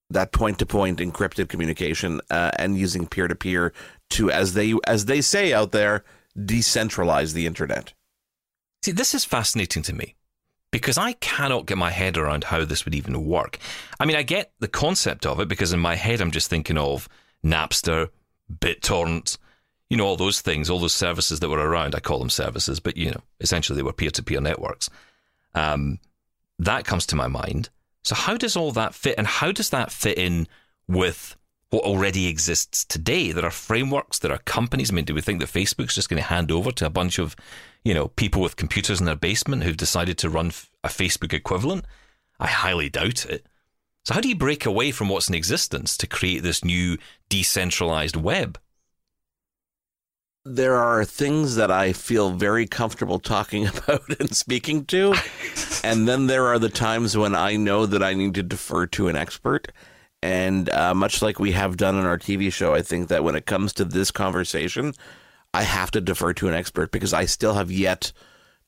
that 0.09 0.31
point 0.31 0.59
to 0.59 0.65
point 0.65 0.99
encrypted 0.99 1.49
communication 1.49 2.21
uh, 2.29 2.51
and 2.57 2.77
using 2.77 3.07
peer 3.07 3.27
to 3.27 3.35
peer 3.35 3.73
to 4.11 4.29
as 4.29 4.53
they 4.53 4.73
as 4.87 5.05
they 5.05 5.21
say 5.21 5.53
out 5.53 5.71
there 5.71 6.03
decentralize 6.37 7.33
the 7.33 7.45
internet. 7.45 7.93
See, 8.83 8.91
this 8.91 9.13
is 9.13 9.25
fascinating 9.25 9.83
to 9.83 9.93
me 9.93 10.15
because 10.71 10.97
I 10.97 11.13
cannot 11.13 11.65
get 11.65 11.77
my 11.77 11.91
head 11.91 12.17
around 12.17 12.45
how 12.45 12.65
this 12.65 12.85
would 12.85 12.95
even 12.95 13.25
work. 13.25 13.57
I 13.99 14.05
mean, 14.05 14.15
I 14.15 14.23
get 14.23 14.51
the 14.59 14.67
concept 14.67 15.25
of 15.25 15.39
it 15.39 15.47
because 15.47 15.73
in 15.73 15.79
my 15.79 15.95
head 15.95 16.21
I'm 16.21 16.31
just 16.31 16.49
thinking 16.49 16.77
of 16.77 17.07
Napster, 17.45 18.09
BitTorrent, 18.51 19.37
you 19.91 19.97
know, 19.97 20.05
all 20.05 20.15
those 20.15 20.39
things, 20.39 20.69
all 20.69 20.79
those 20.79 20.93
services 20.93 21.41
that 21.41 21.49
were 21.49 21.59
around. 21.59 21.95
I 21.95 21.99
call 21.99 22.17
them 22.17 22.29
services, 22.29 22.79
but 22.79 22.95
you 22.95 23.11
know, 23.11 23.19
essentially 23.41 23.75
they 23.75 23.83
were 23.83 23.91
peer 23.91 24.09
to 24.11 24.23
peer 24.23 24.39
networks. 24.39 24.89
Um, 25.53 25.99
that 26.59 26.85
comes 26.85 27.05
to 27.07 27.17
my 27.17 27.27
mind. 27.27 27.69
So 28.01 28.15
how 28.15 28.37
does 28.37 28.55
all 28.55 28.71
that 28.71 28.95
fit, 28.95 29.15
and 29.17 29.27
how 29.27 29.51
does 29.51 29.69
that 29.71 29.91
fit 29.91 30.17
in 30.17 30.47
with 30.87 31.35
what 31.71 31.83
already 31.83 32.27
exists 32.27 32.85
today? 32.85 33.33
There 33.33 33.43
are 33.43 33.51
frameworks, 33.51 34.19
there 34.19 34.31
are 34.31 34.37
companies. 34.37 34.91
I 34.91 34.93
mean, 34.93 35.03
do 35.03 35.13
we 35.13 35.19
think 35.19 35.41
that 35.41 35.49
Facebook's 35.49 35.95
just 35.95 36.07
going 36.07 36.21
to 36.21 36.29
hand 36.29 36.53
over 36.53 36.71
to 36.71 36.85
a 36.85 36.89
bunch 36.89 37.19
of, 37.19 37.35
you 37.83 37.93
know, 37.93 38.07
people 38.07 38.41
with 38.41 38.55
computers 38.55 39.01
in 39.01 39.05
their 39.05 39.17
basement 39.17 39.63
who've 39.63 39.75
decided 39.75 40.17
to 40.19 40.29
run 40.29 40.53
a 40.85 40.87
Facebook 40.87 41.33
equivalent? 41.33 41.83
I 42.39 42.47
highly 42.47 42.89
doubt 42.89 43.25
it. 43.25 43.45
So 44.05 44.13
how 44.13 44.21
do 44.21 44.29
you 44.29 44.37
break 44.37 44.65
away 44.65 44.91
from 44.91 45.09
what's 45.09 45.27
in 45.27 45.35
existence 45.35 45.97
to 45.97 46.07
create 46.07 46.43
this 46.43 46.63
new 46.63 46.97
decentralized 47.27 48.15
web? 48.15 48.57
There 50.43 50.75
are 50.77 51.05
things 51.05 51.55
that 51.55 51.69
I 51.71 51.93
feel 51.93 52.31
very 52.31 52.65
comfortable 52.67 53.19
talking 53.19 53.67
about 53.87 54.19
and 54.19 54.35
speaking 54.35 54.85
to. 54.85 55.13
and 55.83 56.07
then 56.07 56.27
there 56.27 56.47
are 56.47 56.59
the 56.59 56.69
times 56.69 57.15
when 57.15 57.35
I 57.35 57.55
know 57.55 57.85
that 57.85 58.01
I 58.03 58.13
need 58.13 58.33
to 58.35 58.43
defer 58.43 58.87
to 58.87 59.07
an 59.07 59.15
expert. 59.15 59.71
And 60.23 60.69
uh, 60.69 60.93
much 60.93 61.21
like 61.21 61.39
we 61.39 61.51
have 61.53 61.77
done 61.77 61.95
on 61.95 62.05
our 62.05 62.17
TV 62.17 62.51
show, 62.53 62.75
I 62.75 62.81
think 62.81 63.07
that 63.07 63.23
when 63.23 63.35
it 63.35 63.45
comes 63.47 63.73
to 63.73 63.85
this 63.85 64.11
conversation, 64.11 64.93
I 65.53 65.63
have 65.63 65.91
to 65.91 66.01
defer 66.01 66.33
to 66.33 66.47
an 66.47 66.53
expert 66.53 66.91
because 66.91 67.13
I 67.13 67.25
still 67.25 67.55
have 67.55 67.71
yet 67.71 68.11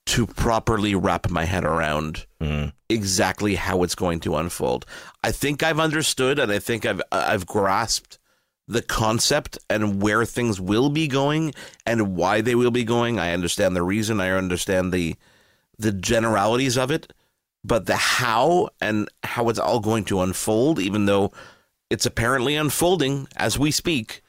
to 0.05 0.25
properly 0.27 0.95
wrap 0.95 1.29
my 1.29 1.45
head 1.45 1.63
around 1.63 2.25
Mm. 2.41 2.73
exactly 2.89 3.55
how 3.55 3.83
it's 3.83 3.95
going 3.95 4.19
to 4.21 4.35
unfold. 4.35 4.85
I 5.23 5.31
think 5.31 5.63
I've 5.63 5.79
understood 5.79 6.39
and 6.39 6.51
I 6.51 6.59
think 6.59 6.85
I've 6.85 7.01
I've 7.09 7.45
grasped 7.45 8.19
the 8.67 8.81
concept 8.81 9.57
and 9.69 10.01
where 10.01 10.25
things 10.25 10.59
will 10.59 10.89
be 10.89 11.07
going 11.07 11.53
and 11.85 12.15
why 12.15 12.41
they 12.41 12.55
will 12.55 12.71
be 12.71 12.83
going. 12.83 13.19
I 13.19 13.33
understand 13.33 13.75
the 13.75 13.83
reason. 13.83 14.19
I 14.19 14.31
understand 14.31 14.93
the 14.93 15.15
the 15.77 15.91
generalities 15.91 16.77
of 16.77 16.91
it, 16.91 17.11
but 17.63 17.85
the 17.87 17.95
how 17.95 18.69
and 18.79 19.09
how 19.23 19.49
it's 19.49 19.59
all 19.59 19.79
going 19.79 20.05
to 20.05 20.21
unfold, 20.21 20.79
even 20.79 21.05
though 21.05 21.31
it's 21.89 22.05
apparently 22.05 22.55
unfolding 22.55 23.27
as 23.35 23.57
we 23.57 23.71
speak, 23.71 24.21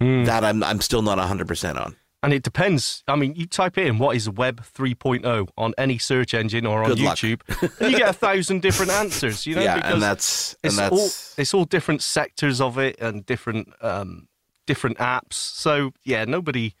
hmm. 0.00 0.24
that 0.24 0.44
I'm 0.44 0.62
I'm 0.62 0.80
still 0.80 1.02
not 1.02 1.18
hundred 1.18 1.48
percent 1.48 1.78
on. 1.78 1.96
And 2.22 2.32
it 2.32 2.42
depends. 2.42 3.02
I 3.08 3.16
mean, 3.16 3.34
you 3.34 3.46
type 3.46 3.76
in 3.76 3.98
what 3.98 4.14
is 4.14 4.30
Web 4.30 4.62
3.0 4.62 5.48
on 5.58 5.74
any 5.76 5.98
search 5.98 6.34
engine 6.34 6.66
or 6.66 6.84
on 6.84 6.90
Good. 6.90 6.98
YouTube, 6.98 7.80
and 7.80 7.92
you 7.92 7.98
get 7.98 8.10
a 8.10 8.12
thousand 8.12 8.62
different 8.62 8.92
answers. 8.92 9.44
You 9.46 9.56
know, 9.56 9.62
yeah, 9.62 9.76
because 9.76 9.92
and 9.94 10.02
that's 10.02 10.52
and 10.62 10.70
it's 10.70 10.76
that's 10.76 10.92
all 10.92 11.40
it's 11.42 11.54
all 11.54 11.64
different 11.64 12.00
sectors 12.02 12.60
of 12.60 12.78
it 12.78 13.00
and 13.00 13.26
different 13.26 13.72
um, 13.80 14.28
different 14.66 14.98
apps. 14.98 15.34
So 15.34 15.92
yeah, 16.04 16.24
nobody. 16.24 16.74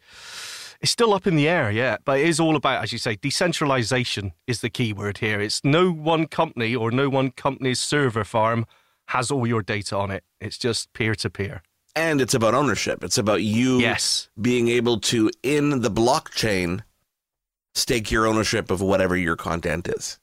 It's 0.80 0.90
still 0.90 1.14
up 1.14 1.28
in 1.28 1.36
the 1.36 1.48
air, 1.48 1.70
yeah, 1.70 1.98
but 2.04 2.18
it 2.18 2.26
is 2.26 2.40
all 2.40 2.56
about, 2.56 2.82
as 2.82 2.92
you 2.92 2.98
say, 2.98 3.14
decentralization 3.14 4.32
is 4.48 4.62
the 4.62 4.70
key 4.70 4.92
word 4.92 5.18
here. 5.18 5.40
It's 5.40 5.62
no 5.62 5.92
one 5.92 6.26
company 6.26 6.74
or 6.74 6.90
no 6.90 7.08
one 7.08 7.30
company's 7.30 7.78
server 7.78 8.24
farm 8.24 8.66
has 9.06 9.30
all 9.30 9.46
your 9.46 9.62
data 9.62 9.96
on 9.96 10.10
it. 10.10 10.24
It's 10.40 10.58
just 10.58 10.92
peer 10.92 11.14
to 11.14 11.30
peer. 11.30 11.62
And 11.94 12.20
it's 12.20 12.34
about 12.34 12.54
ownership. 12.54 13.02
It's 13.04 13.18
about 13.18 13.42
you 13.42 13.78
Yes. 13.80 14.28
being 14.40 14.68
able 14.68 15.00
to 15.00 15.30
in 15.42 15.80
the 15.82 15.90
blockchain 15.90 16.80
stake 17.74 18.10
your 18.10 18.26
ownership 18.26 18.70
of 18.70 18.80
whatever 18.80 19.16
your 19.16 19.36
content 19.36 19.88
is. 19.88 20.18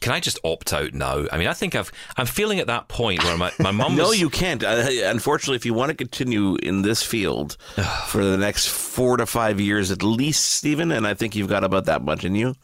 Can 0.00 0.12
I 0.12 0.20
just 0.20 0.38
opt 0.44 0.72
out 0.72 0.94
now? 0.94 1.26
I 1.30 1.36
mean, 1.36 1.46
I 1.46 1.52
think 1.52 1.74
I've 1.74 1.92
I'm 2.16 2.24
feeling 2.24 2.58
at 2.58 2.68
that 2.68 2.88
point 2.88 3.22
where 3.22 3.36
my 3.36 3.52
my 3.58 3.70
mum 3.70 3.96
No, 3.96 4.08
was, 4.08 4.18
you 4.20 4.30
can't. 4.30 4.64
Uh, 4.64 4.88
unfortunately, 5.04 5.56
if 5.56 5.66
you 5.66 5.74
want 5.74 5.90
to 5.90 5.94
continue 5.94 6.56
in 6.62 6.80
this 6.80 7.02
field 7.02 7.58
for 8.06 8.24
the 8.24 8.38
next 8.38 8.68
four 8.68 9.18
to 9.18 9.26
five 9.26 9.60
years 9.60 9.90
at 9.90 10.02
least, 10.02 10.46
Stephen, 10.52 10.90
and 10.90 11.06
I 11.06 11.12
think 11.12 11.36
you've 11.36 11.48
got 11.50 11.64
about 11.64 11.84
that 11.84 12.02
much 12.02 12.24
in 12.24 12.34
you, 12.34 12.54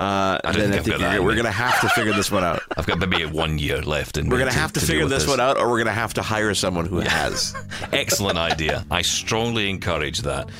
uh, 0.00 0.38
I 0.42 0.52
then 0.52 0.72
I 0.72 0.76
think 0.78 0.86
got 0.86 1.00
that 1.00 1.14
you're, 1.14 1.22
we're 1.22 1.34
going 1.34 1.44
to 1.44 1.52
have 1.52 1.80
to 1.82 1.88
figure 1.90 2.12
this 2.12 2.30
one 2.30 2.42
out. 2.42 2.62
I've 2.76 2.86
got 2.86 2.98
maybe 2.98 3.24
one 3.26 3.58
year 3.58 3.80
left, 3.80 4.16
and 4.16 4.30
We're 4.30 4.38
going 4.38 4.50
to 4.50 4.58
have 4.58 4.72
to, 4.72 4.80
figure 4.80 5.06
this, 5.06 5.26
one 5.26 5.38
out, 5.38 5.56
or 5.56 5.68
we're 5.68 5.76
going 5.76 5.86
to 5.86 5.92
have 5.92 6.14
to 6.14 6.22
hire 6.22 6.52
someone 6.54 6.86
who 6.86 6.98
has. 6.98 7.54
Excellent 7.92 8.36
idea. 8.36 8.84
I 8.90 9.02
strongly 9.02 9.70
encourage 9.70 10.22
that. 10.22 10.50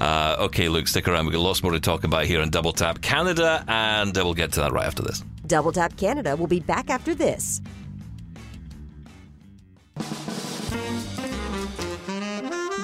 Uh, 0.00 0.36
okay, 0.40 0.70
Luke, 0.70 0.88
stick 0.88 1.06
around. 1.06 1.26
We've 1.26 1.34
got 1.34 1.42
lots 1.42 1.62
more 1.62 1.72
to 1.72 1.80
talk 1.80 2.04
about 2.04 2.24
here 2.24 2.40
on 2.40 2.48
Double 2.48 2.72
Tap 2.72 3.02
Canada, 3.02 3.62
and 3.68 4.16
uh, 4.16 4.22
we'll 4.24 4.34
get 4.34 4.52
to 4.52 4.60
that 4.60 4.72
right 4.72 4.86
after 4.86 5.02
this. 5.02 5.22
Double 5.46 5.70
Tap 5.70 5.96
Canada 5.98 6.34
will 6.34 6.46
be 6.46 6.60
back 6.60 6.88
after 6.88 7.14
this. 7.14 7.60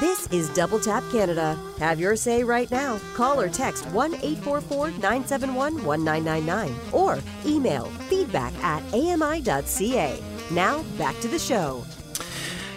This 0.00 0.26
is 0.28 0.48
Double 0.54 0.80
Tap 0.80 1.04
Canada. 1.12 1.58
Have 1.78 2.00
your 2.00 2.16
say 2.16 2.42
right 2.42 2.70
now. 2.70 2.98
Call 3.12 3.38
or 3.38 3.50
text 3.50 3.84
1 3.88 4.14
844 4.14 4.92
971 4.92 5.84
1999 5.84 6.74
or 6.90 7.18
email 7.44 7.84
feedback 8.08 8.54
at 8.64 8.82
ami.ca. 8.94 10.18
Now, 10.52 10.82
back 10.96 11.20
to 11.20 11.28
the 11.28 11.38
show. 11.38 11.84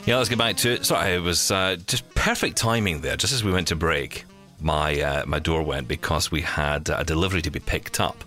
Yeah, 0.05 0.17
let's 0.17 0.27
get 0.27 0.37
back 0.37 0.57
to 0.57 0.73
it. 0.73 0.85
Sorry, 0.85 1.13
it 1.13 1.21
was 1.21 1.49
uh, 1.49 1.77
just 1.87 2.13
perfect 2.13 2.57
timing 2.57 2.99
there. 2.99 3.15
Just 3.15 3.31
as 3.31 3.41
we 3.41 3.53
went 3.53 3.69
to 3.69 3.77
break, 3.77 4.25
my 4.59 4.99
uh, 4.99 5.25
my 5.25 5.39
door 5.39 5.63
went 5.63 5.87
because 5.87 6.29
we 6.29 6.41
had 6.41 6.89
a 6.89 7.05
delivery 7.05 7.41
to 7.41 7.49
be 7.49 7.61
picked 7.61 8.01
up. 8.01 8.21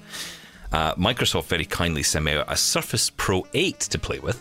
Uh, 0.73 0.95
Microsoft 0.95 1.49
very 1.49 1.67
kindly 1.67 2.03
sent 2.03 2.25
me 2.25 2.33
out 2.33 2.47
a 2.49 2.57
Surface 2.57 3.11
Pro 3.11 3.47
8 3.53 3.79
to 3.79 3.99
play 3.99 4.21
with. 4.21 4.41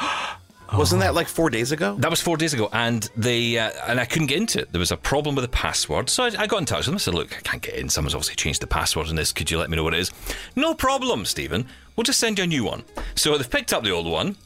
Wasn't 0.78 1.00
that 1.00 1.14
like 1.14 1.28
four 1.28 1.50
days 1.50 1.72
ago? 1.72 1.96
That 1.98 2.10
was 2.10 2.20
four 2.20 2.36
days 2.36 2.54
ago, 2.54 2.68
and 2.72 3.08
they 3.16 3.58
uh, 3.58 3.70
and 3.86 4.00
I 4.00 4.04
couldn't 4.04 4.28
get 4.28 4.38
into 4.38 4.60
it. 4.60 4.72
There 4.72 4.78
was 4.78 4.90
a 4.92 4.96
problem 4.96 5.34
with 5.34 5.44
the 5.44 5.50
password, 5.50 6.08
so 6.08 6.24
I, 6.24 6.30
I 6.38 6.46
got 6.46 6.58
in 6.58 6.64
touch 6.64 6.78
with 6.78 6.86
them. 6.86 6.94
I 6.94 6.98
said, 6.98 7.14
"Look, 7.14 7.36
I 7.36 7.40
can't 7.40 7.62
get 7.62 7.74
in. 7.74 7.88
Someone's 7.88 8.14
obviously 8.14 8.36
changed 8.36 8.62
the 8.62 8.66
password 8.66 9.08
on 9.08 9.16
this. 9.16 9.32
Could 9.32 9.50
you 9.50 9.58
let 9.58 9.70
me 9.70 9.76
know 9.76 9.84
what 9.84 9.94
it 9.94 10.00
is?" 10.00 10.10
No 10.56 10.74
problem, 10.74 11.24
Stephen. 11.24 11.66
We'll 11.96 12.04
just 12.04 12.18
send 12.18 12.38
you 12.38 12.44
a 12.44 12.46
new 12.46 12.64
one. 12.64 12.84
So 13.14 13.36
they've 13.36 13.48
picked 13.48 13.72
up 13.72 13.84
the 13.84 13.90
old 13.90 14.06
one, 14.06 14.36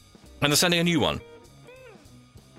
and 0.41 0.51
they're 0.51 0.57
sending 0.57 0.79
a 0.79 0.83
new 0.83 0.99
one. 0.99 1.21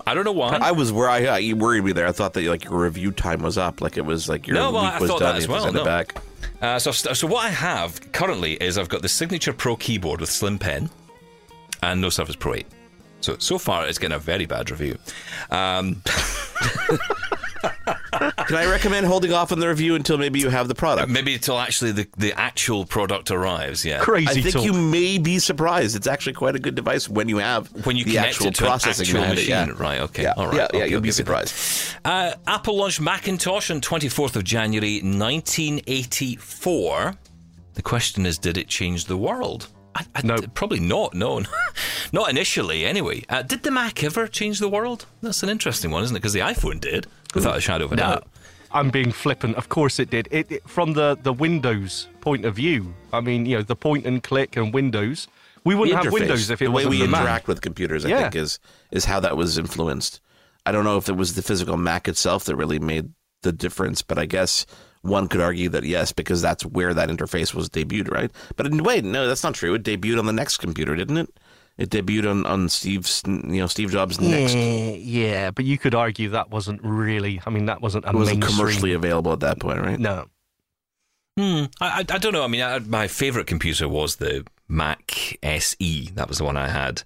I 0.07 0.15
don't 0.15 0.23
know 0.25 0.31
why. 0.31 0.55
I 0.55 0.71
was 0.71 0.91
where 0.91 1.09
I 1.09 1.37
you 1.37 1.55
worried 1.55 1.83
me 1.83 1.91
there. 1.91 2.07
I 2.07 2.11
thought 2.11 2.33
that 2.33 2.43
like 2.45 2.63
your 2.63 2.81
review 2.81 3.11
time 3.11 3.43
was 3.43 3.57
up, 3.57 3.81
like 3.81 3.97
it 3.97 4.05
was 4.05 4.27
like 4.27 4.47
your 4.47 4.55
No, 4.55 4.71
well, 4.71 4.83
week 4.85 4.93
I 4.93 4.99
was 4.99 5.09
thought 5.09 5.19
done. 5.19 5.33
that 5.35 5.41
as 5.41 5.47
well, 5.47 5.63
send 5.63 5.75
it 5.75 5.79
no. 5.79 5.85
back. 5.85 6.15
Uh, 6.61 6.79
so, 6.79 6.91
so 6.91 7.27
what 7.27 7.45
I 7.45 7.49
have 7.49 8.11
currently 8.11 8.53
is 8.53 8.77
I've 8.77 8.89
got 8.89 9.01
the 9.01 9.09
Signature 9.09 9.53
Pro 9.53 9.75
keyboard 9.75 10.19
with 10.19 10.29
slim 10.29 10.57
pen 10.59 10.89
and 11.81 12.01
no 12.01 12.09
Surface 12.09 12.35
Pro 12.35 12.55
8. 12.55 12.67
So 13.21 13.35
so 13.39 13.57
far, 13.57 13.85
it's 13.87 13.97
getting 13.99 14.15
a 14.15 14.19
very 14.19 14.45
bad 14.45 14.71
review. 14.71 14.97
Um, 15.51 16.01
Can 18.47 18.55
I 18.57 18.65
recommend 18.69 19.05
holding 19.05 19.33
off 19.33 19.51
on 19.51 19.59
the 19.59 19.67
review 19.67 19.95
until 19.95 20.17
maybe 20.17 20.39
you 20.39 20.47
have 20.49 20.67
the 20.69 20.75
product? 20.75 21.09
maybe 21.11 21.33
until 21.35 21.59
actually 21.59 21.91
the, 21.91 22.07
the 22.17 22.31
actual 22.33 22.85
product 22.85 23.29
arrives. 23.31 23.83
Yeah. 23.85 23.99
Crazy 23.99 24.27
I 24.29 24.33
think 24.33 24.51
talk. 24.55 24.63
you 24.63 24.73
may 24.73 25.17
be 25.17 25.39
surprised. 25.39 25.95
It's 25.95 26.07
actually 26.07 26.33
quite 26.33 26.55
a 26.55 26.59
good 26.59 26.75
device 26.75 27.07
when 27.09 27.27
you 27.29 27.37
have 27.37 27.67
when 27.85 27.95
you 27.97 28.05
the 28.05 28.11
connect 28.13 28.35
actual 28.35 28.47
it 28.47 28.55
to 28.55 28.63
processing 28.65 29.03
an 29.03 29.07
actual 29.09 29.19
behind 29.21 29.35
machine, 29.35 29.69
it, 29.69 29.75
yeah. 29.79 29.83
right? 29.83 29.99
Okay, 30.01 30.23
Yeah, 30.23 30.33
all 30.37 30.47
right. 30.47 30.55
yeah, 30.55 30.67
yeah. 30.73 30.85
You'll 30.85 30.95
I'll 30.97 31.01
be 31.01 31.09
give 31.09 31.17
you 31.19 31.25
that. 31.25 31.47
surprised. 31.49 31.95
Uh, 32.05 32.33
Apple 32.47 32.77
launched 32.77 33.01
Macintosh 33.01 33.69
on 33.71 33.81
24th 33.81 34.35
of 34.37 34.43
January 34.45 34.99
1984. 35.01 37.15
The 37.73 37.81
question 37.81 38.25
is, 38.25 38.37
did 38.37 38.57
it 38.57 38.67
change 38.67 39.05
the 39.05 39.17
world? 39.17 39.67
I, 39.99 40.05
I, 40.15 40.21
No. 40.23 40.37
Probably 40.53 40.79
not. 40.79 41.13
No, 41.13 41.41
not 42.13 42.29
initially. 42.29 42.85
Anyway, 42.85 43.23
uh, 43.29 43.41
did 43.41 43.63
the 43.63 43.71
Mac 43.71 44.03
ever 44.03 44.27
change 44.27 44.59
the 44.59 44.69
world? 44.69 45.05
That's 45.21 45.43
an 45.43 45.49
interesting 45.49 45.91
one, 45.91 46.03
isn't 46.03 46.15
it? 46.15 46.19
Because 46.19 46.33
the 46.33 46.39
iPhone 46.39 46.79
did, 46.79 47.07
without 47.35 47.57
a 47.57 47.61
shadow 47.61 47.85
of 47.85 47.91
a 47.91 47.95
doubt. 47.97 48.27
I'm 48.71 48.89
being 48.91 49.11
flippant. 49.11 49.55
Of 49.55 49.69
course 49.69 49.99
it 49.99 50.09
did. 50.11 50.27
It, 50.31 50.51
it 50.51 50.69
from 50.69 50.93
the 50.93 51.17
the 51.21 51.33
Windows 51.33 52.07
point 52.21 52.45
of 52.45 52.55
view. 52.55 52.93
I 53.11 53.19
mean, 53.21 53.45
you 53.45 53.57
know, 53.57 53.63
the 53.63 53.75
point 53.75 54.05
and 54.05 54.21
click 54.23 54.55
and 54.57 54.73
Windows. 54.73 55.27
We 55.63 55.73
The 55.73 55.79
wouldn't 55.79 56.03
have 56.03 56.13
Windows 56.13 56.49
if 56.51 56.61
it 56.61 56.67
was 56.69 56.83
the 56.83 56.89
way 56.89 56.97
wasn't 56.97 57.01
we 57.01 57.05
for 57.05 57.11
Mac. 57.11 57.21
interact 57.21 57.47
with 57.47 57.61
computers, 57.61 58.05
I 58.05 58.09
Yeah. 58.09 58.21
think, 58.21 58.35
is 58.35 58.59
is 58.91 59.05
how 59.05 59.19
that 59.21 59.35
was 59.35 59.57
influenced. 59.57 60.21
I 60.65 60.71
don't 60.71 60.83
know 60.83 60.97
if 60.97 61.09
it 61.09 61.17
was 61.17 61.33
the 61.33 61.41
physical 61.41 61.77
Mac 61.77 62.07
itself 62.07 62.45
that 62.45 62.55
really 62.55 62.79
made 62.79 63.09
the 63.41 63.51
difference, 63.51 64.01
but 64.03 64.17
I 64.19 64.25
guess 64.25 64.65
one 65.01 65.27
could 65.27 65.41
argue 65.41 65.69
that 65.69 65.83
yes, 65.83 66.11
because 66.11 66.41
that's 66.41 66.65
where 66.65 66.93
that 66.93 67.09
interface 67.09 67.53
was 67.53 67.69
debuted, 67.69 68.11
right? 68.11 68.31
But 68.55 68.65
in, 68.67 68.83
wait, 68.83 69.03
no, 69.05 69.27
that's 69.27 69.43
not 69.43 69.53
true. 69.55 69.73
It 69.75 69.83
debuted 69.83 70.19
on 70.19 70.25
the 70.25 70.33
NeXT 70.33 70.59
computer, 70.59 70.95
didn't 70.95 71.17
it? 71.17 71.29
It 71.77 71.89
debuted 71.89 72.29
on 72.29 72.45
on 72.45 72.67
Steve's, 72.67 73.23
you 73.25 73.59
know, 73.61 73.67
Steve 73.67 73.91
Jobs' 73.91 74.17
NeXT. 74.17 74.53
Yeah, 74.53 74.95
yeah, 75.27 75.51
but 75.51 75.63
you 75.63 75.77
could 75.77 75.95
argue 75.95 76.29
that 76.31 76.49
wasn't 76.51 76.81
really. 76.83 77.41
I 77.45 77.49
mean, 77.49 77.67
that 77.67 77.81
wasn't 77.81 78.03
a 78.05 78.09
It 78.09 78.15
wasn't 78.15 78.39
mainstream- 78.41 78.57
commercially 78.57 78.93
available 78.93 79.31
at 79.31 79.39
that 79.39 79.59
point, 79.61 79.79
right? 79.79 79.97
No. 79.99 80.25
Hmm. 81.37 81.65
I, 81.79 81.99
I, 81.99 81.99
I 81.99 82.17
don't 82.17 82.33
know. 82.33 82.43
I 82.43 82.47
mean, 82.47 82.61
I, 82.61 82.79
my 82.79 83.07
favorite 83.07 83.47
computer 83.47 83.87
was 83.87 84.17
the 84.17 84.45
Mac 84.67 85.37
SE. 85.41 86.09
That 86.15 86.27
was 86.27 86.39
the 86.39 86.43
one 86.43 86.57
I 86.57 86.67
had 86.67 87.03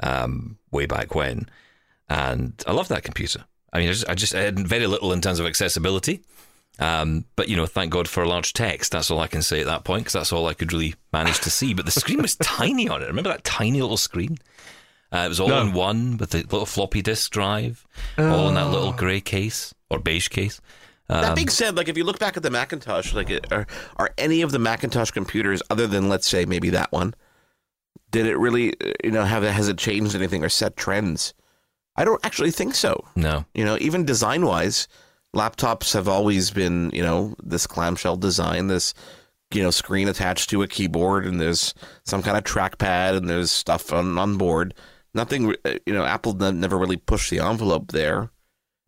um, 0.00 0.58
way 0.70 0.84
back 0.84 1.14
when, 1.14 1.48
and 2.08 2.62
I 2.66 2.72
loved 2.72 2.90
that 2.90 3.04
computer. 3.04 3.44
I 3.72 3.78
mean, 3.78 3.88
I 3.88 3.92
just, 3.92 4.08
I 4.10 4.14
just 4.14 4.34
I 4.34 4.40
had 4.40 4.58
very 4.68 4.86
little 4.86 5.12
in 5.12 5.22
terms 5.22 5.40
of 5.40 5.46
accessibility. 5.46 6.20
Um, 6.80 7.24
but 7.36 7.48
you 7.48 7.56
know, 7.56 7.66
thank 7.66 7.92
God 7.92 8.08
for 8.08 8.22
a 8.22 8.28
large 8.28 8.52
text. 8.52 8.92
That's 8.92 9.10
all 9.10 9.20
I 9.20 9.28
can 9.28 9.42
say 9.42 9.60
at 9.60 9.66
that 9.66 9.84
point 9.84 10.02
because 10.04 10.14
that's 10.14 10.32
all 10.32 10.46
I 10.48 10.54
could 10.54 10.72
really 10.72 10.94
manage 11.12 11.40
to 11.40 11.50
see. 11.50 11.72
But 11.74 11.84
the 11.84 11.92
screen 11.92 12.20
was 12.20 12.34
tiny 12.42 12.88
on 12.88 13.02
it. 13.02 13.06
Remember 13.06 13.30
that 13.30 13.44
tiny 13.44 13.80
little 13.80 13.96
screen? 13.96 14.38
Uh, 15.12 15.18
it 15.26 15.28
was 15.28 15.38
all 15.38 15.48
No. 15.48 15.60
in 15.60 15.72
one 15.72 16.16
with 16.16 16.30
the 16.30 16.38
little 16.38 16.66
floppy 16.66 17.00
disk 17.00 17.30
drive, 17.30 17.86
all 18.18 18.48
in 18.48 18.54
that 18.54 18.70
little 18.70 18.92
grey 18.92 19.20
case 19.20 19.72
or 19.88 20.00
beige 20.00 20.28
case. 20.28 20.60
That 21.06 21.36
being 21.36 21.48
said, 21.50 21.76
like 21.76 21.88
if 21.88 21.96
you 21.96 22.02
look 22.02 22.18
back 22.18 22.36
at 22.36 22.42
the 22.42 22.50
Macintosh, 22.50 23.12
like 23.14 23.30
it- 23.30 23.46
are 23.52 23.66
are 23.96 24.10
any 24.18 24.42
of 24.42 24.50
the 24.50 24.58
Macintosh 24.58 25.10
computers 25.12 25.62
other 25.70 25.86
than 25.86 26.08
let's 26.08 26.26
say 26.26 26.44
maybe 26.44 26.70
that 26.70 26.90
one, 26.90 27.14
Did 28.10 28.26
it 28.26 28.36
really, 28.38 28.72
uh, 28.80 28.92
you 29.04 29.10
know, 29.12 29.24
have 29.24 29.44
it 29.44 29.52
has 29.52 29.68
it 29.68 29.78
changed 29.78 30.14
anything 30.16 30.42
or 30.44 30.48
set 30.48 30.76
trends? 30.76 31.34
I 31.96 32.04
don't 32.04 32.24
actually 32.24 32.50
think 32.50 32.74
so. 32.74 33.04
No. 33.14 33.44
You 33.54 33.64
know, 33.64 33.76
even 33.80 34.04
design 34.04 34.44
wise, 34.46 34.88
laptops 35.34 35.92
have 35.94 36.08
always 36.08 36.50
been, 36.50 36.90
you 36.92 37.02
know, 37.02 37.34
this 37.42 37.66
clamshell 37.66 38.16
design, 38.16 38.68
this, 38.68 38.94
you 39.52 39.62
know, 39.62 39.70
screen 39.70 40.08
attached 40.08 40.50
to 40.50 40.62
a 40.62 40.68
keyboard, 40.68 41.26
and 41.26 41.40
there's 41.40 41.74
some 42.04 42.22
kind 42.22 42.36
of 42.36 42.44
trackpad, 42.44 43.16
and 43.16 43.28
there's 43.28 43.50
stuff 43.50 43.92
on, 43.92 44.18
on 44.18 44.36
board. 44.36 44.74
Nothing, 45.12 45.54
uh, 45.64 45.74
you 45.86 45.92
know, 45.94 46.04
Apple 46.04 46.34
ne- 46.34 46.52
never 46.52 46.76
really 46.78 46.96
pushed 46.96 47.30
the 47.30 47.38
envelope 47.40 47.92
there. 47.92 48.30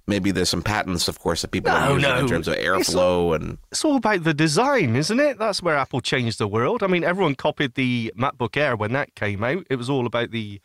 Maybe 0.09 0.31
there's 0.31 0.49
some 0.49 0.63
patents, 0.63 1.09
of 1.09 1.19
course, 1.19 1.43
that 1.43 1.51
people 1.51 1.73
No, 1.73 1.79
are 1.79 1.93
using 1.95 2.19
in 2.19 2.29
terms 2.29 2.47
of 2.49 2.55
It's 2.55 2.65
airflow 2.65 3.35
and 3.35 3.59
It's 3.73 3.85
all 3.85 3.97
about 3.97 4.23
the 4.23 4.35
design, 4.35 4.95
isn't 4.95 5.19
it? 5.19 5.37
That's 5.39 5.63
where 5.63 5.77
Apple 5.77 6.01
changed 6.01 6.39
the 6.39 6.47
world. 6.47 6.85
I 6.85 6.87
mean, 6.87 7.03
everyone 7.03 7.35
copied 7.35 7.75
the 7.75 8.13
MacBook 8.17 8.57
Air 8.57 8.77
when 8.77 8.93
that 8.93 9.17
came 9.17 9.43
out. 9.43 9.67
It 9.69 9.77
was 9.77 9.91
all 9.91 10.07
about 10.07 10.31
the 10.31 10.61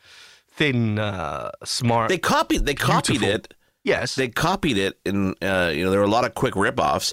thin, 0.48 0.98
uh, 1.00 1.50
smart. 1.64 2.08
they 2.08 2.18
copied 2.18 2.66
they 2.66 2.74
copied 2.74 3.20
Beautiful. 3.20 3.34
it. 3.34 3.54
Yes. 3.84 4.14
They 4.14 4.28
copied 4.28 4.78
it, 4.78 4.98
and 5.06 5.34
uh, 5.42 5.70
you 5.74 5.84
know 5.84 5.90
there 5.90 6.00
were 6.00 6.06
a 6.06 6.10
lot 6.10 6.24
of 6.24 6.34
quick 6.34 6.54
ripoffs. 6.54 7.12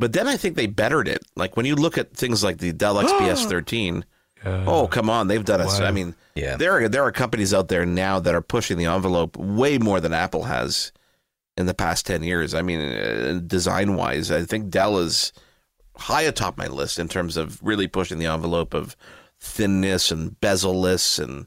But 0.00 0.12
then 0.12 0.26
I 0.26 0.36
think 0.36 0.56
they 0.56 0.66
bettered 0.66 1.06
it. 1.08 1.22
Like 1.36 1.56
when 1.56 1.66
you 1.66 1.76
look 1.76 1.96
at 1.98 2.16
things 2.16 2.42
like 2.42 2.58
the 2.58 2.72
Dell 2.72 2.96
XPS 2.96 3.46
13, 3.48 4.04
oh 4.44 4.88
come 4.88 5.08
on, 5.08 5.28
they've 5.28 5.44
done 5.44 5.60
it. 5.60 5.66
Wow. 5.66 5.84
I 5.84 5.90
mean, 5.92 6.14
Yeah. 6.34 6.56
there 6.56 6.72
are 6.72 6.88
there 6.88 7.04
are 7.04 7.12
companies 7.12 7.54
out 7.54 7.68
there 7.68 7.86
now 7.86 8.18
that 8.20 8.34
are 8.34 8.42
pushing 8.42 8.76
the 8.76 8.86
envelope 8.86 9.36
way 9.36 9.78
more 9.78 10.00
than 10.00 10.12
Apple 10.12 10.44
has 10.44 10.92
in 11.56 11.66
the 11.66 11.74
past 11.74 12.06
ten 12.06 12.22
years. 12.24 12.54
I 12.54 12.62
mean, 12.62 12.80
uh, 12.80 13.40
design 13.46 13.94
wise, 13.94 14.30
I 14.32 14.42
think 14.44 14.68
Dell 14.70 14.98
is 14.98 15.32
high 15.96 16.22
atop 16.22 16.58
my 16.58 16.66
list 16.66 16.98
in 16.98 17.06
terms 17.08 17.36
of 17.36 17.62
really 17.62 17.86
pushing 17.86 18.18
the 18.18 18.26
envelope 18.26 18.74
of 18.74 18.96
thinness 19.40 20.10
and 20.10 20.32
bezelless 20.40 21.22
and 21.22 21.46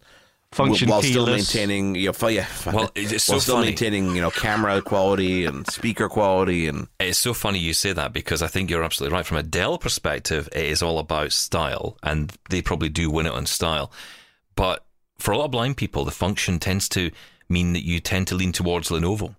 Function 0.53 0.89
while 0.89 1.01
still 1.01 1.25
keyless. 1.25 1.53
maintaining 1.53 1.95
you 1.95 2.11
know, 2.21 2.27
yeah, 2.29 2.47
Well, 2.65 2.89
it's 2.95 3.11
while 3.11 3.19
so 3.19 3.39
still 3.39 3.55
funny. 3.55 3.67
maintaining 3.67 4.15
you 4.15 4.21
know 4.21 4.31
camera 4.31 4.81
quality 4.81 5.43
and 5.45 5.67
speaker 5.67 6.07
quality 6.07 6.67
and 6.67 6.87
It's 7.01 7.17
so 7.19 7.33
funny 7.33 7.59
you 7.59 7.73
say 7.73 7.91
that 7.91 8.13
because 8.13 8.41
I 8.41 8.47
think 8.47 8.69
you're 8.69 8.83
absolutely 8.83 9.15
right. 9.15 9.25
From 9.25 9.37
a 9.37 9.43
Dell 9.43 9.77
perspective, 9.77 10.47
it 10.53 10.65
is 10.65 10.81
all 10.81 10.99
about 10.99 11.33
style, 11.33 11.97
and 12.01 12.33
they 12.49 12.61
probably 12.61 12.87
do 12.89 13.11
win 13.11 13.25
it 13.25 13.33
on 13.33 13.45
style. 13.45 13.91
But 14.55 14.85
for 15.19 15.31
a 15.31 15.37
lot 15.37 15.45
of 15.45 15.51
blind 15.51 15.75
people, 15.77 16.05
the 16.05 16.11
function 16.11 16.59
tends 16.59 16.87
to 16.89 17.11
mean 17.49 17.73
that 17.73 17.83
you 17.85 17.99
tend 17.99 18.27
to 18.27 18.35
lean 18.35 18.51
towards 18.53 18.89
Lenovo. 18.89 19.35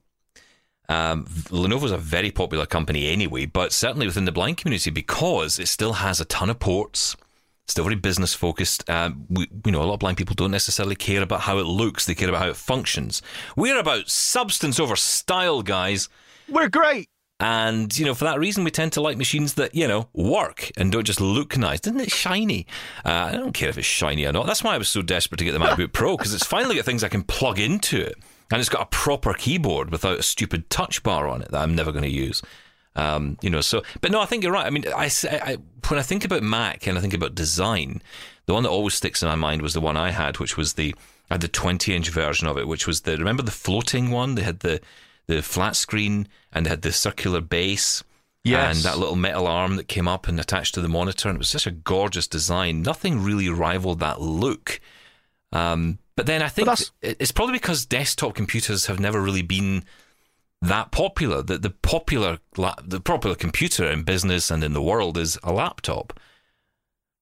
Um, 0.90 1.25
Lenovo's 1.51 1.90
a 1.90 1.99
very 1.99 2.31
popular 2.31 2.64
company 2.66 3.09
anyway, 3.09 3.47
but 3.47 3.73
certainly 3.73 4.07
within 4.07 4.25
the 4.25 4.33
blind 4.33 4.57
community 4.59 4.90
because 4.90 5.59
it 5.59 5.68
still 5.68 5.94
has 5.94 6.21
a 6.21 6.25
ton 6.27 6.49
of 6.51 6.59
ports. 6.59 7.16
Still 7.68 7.85
very 7.85 7.96
business 7.96 8.35
focused. 8.35 8.88
Um, 8.90 9.26
we, 9.28 9.46
you 9.64 9.70
know, 9.70 9.83
a 9.83 9.85
lot 9.85 9.94
of 9.94 10.00
blind 10.00 10.16
people 10.16 10.35
don't 10.35 10.50
necessarily 10.50 10.96
care 10.96 11.22
about 11.22 11.42
how 11.42 11.59
it 11.59 11.66
looks; 11.66 12.07
they 12.07 12.14
care 12.14 12.28
about 12.28 12.42
how 12.42 12.48
it 12.48 12.57
functions. 12.57 13.22
We're 13.57 13.78
about 13.78 14.09
substance 14.09 14.81
over 14.81 14.96
style, 14.96 15.62
guys. 15.62 16.09
We're 16.48 16.68
great. 16.68 17.09
And, 17.40 17.96
you 17.96 18.04
know, 18.04 18.14
for 18.14 18.24
that 18.24 18.40
reason, 18.40 18.64
we 18.64 18.72
tend 18.72 18.92
to 18.94 19.00
like 19.00 19.16
machines 19.16 19.54
that, 19.54 19.72
you 19.72 19.87
know, 19.87 20.09
work 20.12 20.72
and 20.76 20.90
don't 20.90 21.04
just 21.04 21.20
look 21.20 21.57
nice. 21.57 21.78
Isn't 21.81 22.00
it 22.00 22.11
shiny? 22.11 22.66
Uh, 23.04 23.31
I 23.31 23.33
don't 23.33 23.52
care 23.52 23.68
if 23.68 23.78
it's 23.78 23.87
shiny 23.87 24.26
or 24.26 24.33
not. 24.33 24.46
That's 24.46 24.64
why 24.64 24.74
I 24.74 24.78
was 24.78 24.88
so 24.88 25.02
desperate 25.02 25.38
to 25.38 25.44
get 25.44 25.52
the 25.52 25.61
MacBook 25.61 25.92
Pro, 25.92 26.16
because 26.16 26.35
it's 26.35 26.44
finally 26.44 26.74
got 26.74 26.85
things 26.85 27.04
I 27.04 27.09
can 27.09 27.22
plug 27.22 27.61
into 27.61 28.00
it. 28.00 28.16
And 28.50 28.59
it's 28.59 28.68
got 28.68 28.83
a 28.83 28.87
proper 28.87 29.35
keyboard 29.35 29.90
without 29.90 30.18
a 30.18 30.22
stupid 30.22 30.68
touch 30.68 31.04
bar 31.04 31.28
on 31.28 31.42
it 31.42 31.52
that 31.52 31.61
I'm 31.61 31.76
never 31.76 31.92
going 31.92 32.02
to 32.02 32.11
use. 32.11 32.42
Um, 32.98 33.38
you 33.40 33.48
know, 33.48 33.61
so, 33.61 33.82
but 34.00 34.11
no, 34.11 34.20
I 34.20 34.26
think 34.26 34.42
you're 34.42 34.52
right. 34.52 34.66
I 34.66 34.70
mean, 34.70 34.84
I 34.88 35.08
when 35.88 36.00
I 36.00 36.02
think 36.02 36.24
about 36.24 36.42
Mac 36.42 36.87
and 36.87 36.98
I 36.98 37.00
think 37.00 37.14
about 37.14 37.34
design, 37.34 38.02
the 38.46 38.54
one 38.54 38.64
that 38.64 38.70
always 38.70 38.94
sticks 38.94 39.22
in 39.22 39.28
my 39.28 39.37
mind 39.37 39.62
was 39.62 39.72
the 39.72 39.80
one 39.80 39.96
I 39.96 40.11
had, 40.11 40.38
which 40.38 40.56
was 40.56 40.74
the, 40.74 40.94
I 41.30 41.34
had 41.34 41.40
the 41.40 41.48
20 41.48 41.94
inch 41.94 42.11
version 42.11 42.48
of 42.48 42.58
it, 42.58 42.66
which 42.66 42.87
was 42.87 43.02
the, 43.02 43.16
remember 43.16 43.42
the 43.42 43.52
floating 43.52 44.11
one? 44.11 44.34
They 44.34 44.42
had 44.42 44.61
the, 44.61 44.80
the 45.28 45.42
flat 45.42 45.76
screen 45.76 46.26
and 46.52 46.66
they 46.66 46.70
had 46.70 46.82
the 46.82 46.92
circular 46.92 47.40
base. 47.40 48.02
Yes. 48.42 48.76
And 48.76 48.84
that 48.84 48.98
little 48.98 49.16
metal 49.16 49.46
arm 49.46 49.76
that 49.76 49.88
came 49.88 50.08
up 50.08 50.26
and 50.26 50.40
attached 50.40 50.74
to 50.74 50.80
the 50.80 50.88
monitor. 50.88 51.28
And 51.28 51.37
it 51.37 51.38
was 51.38 51.50
such 51.50 51.66
a 51.66 51.70
gorgeous 51.70 52.26
design. 52.26 52.82
Nothing 52.82 53.22
really 53.22 53.48
rivaled 53.48 54.00
that 54.00 54.20
look. 54.20 54.80
Um, 55.52 55.98
but 56.16 56.26
then 56.26 56.42
I 56.42 56.48
think 56.48 56.68
it's 57.00 57.32
probably 57.32 57.52
because 57.52 57.87
desktop 57.87 58.34
computers 58.34 58.87
have 58.87 58.98
never 58.98 59.20
really 59.20 59.42
been 59.42 59.84
that 60.62 60.90
popular. 60.90 61.42
That 61.42 61.62
the 61.62 61.71
popular 61.71 62.38
the 62.85 63.01
popular 63.01 63.37
computer 63.37 63.85
in 63.90 64.03
business 64.03 64.51
and 64.51 64.62
in 64.64 64.73
the 64.73 64.83
world 64.83 65.16
is 65.18 65.38
a 65.42 65.53
laptop. 65.53 66.18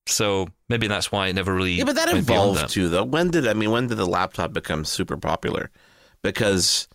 So 0.08 0.48
maybe 0.68 0.86
that's 0.86 1.10
why 1.10 1.26
it 1.28 1.34
never 1.34 1.52
really. 1.54 1.72
yeah, 1.74 1.84
but 1.84 1.96
that 1.96 2.14
evolved 2.14 2.60
that. 2.60 2.70
too. 2.70 2.88
Though 2.88 3.04
when 3.04 3.30
did 3.30 3.46
I 3.46 3.54
mean 3.54 3.70
when 3.70 3.88
did 3.88 3.96
the 3.98 4.06
laptop 4.06 4.52
become 4.52 4.84
super 4.84 5.16
popular? 5.16 5.70
Because 6.22 6.86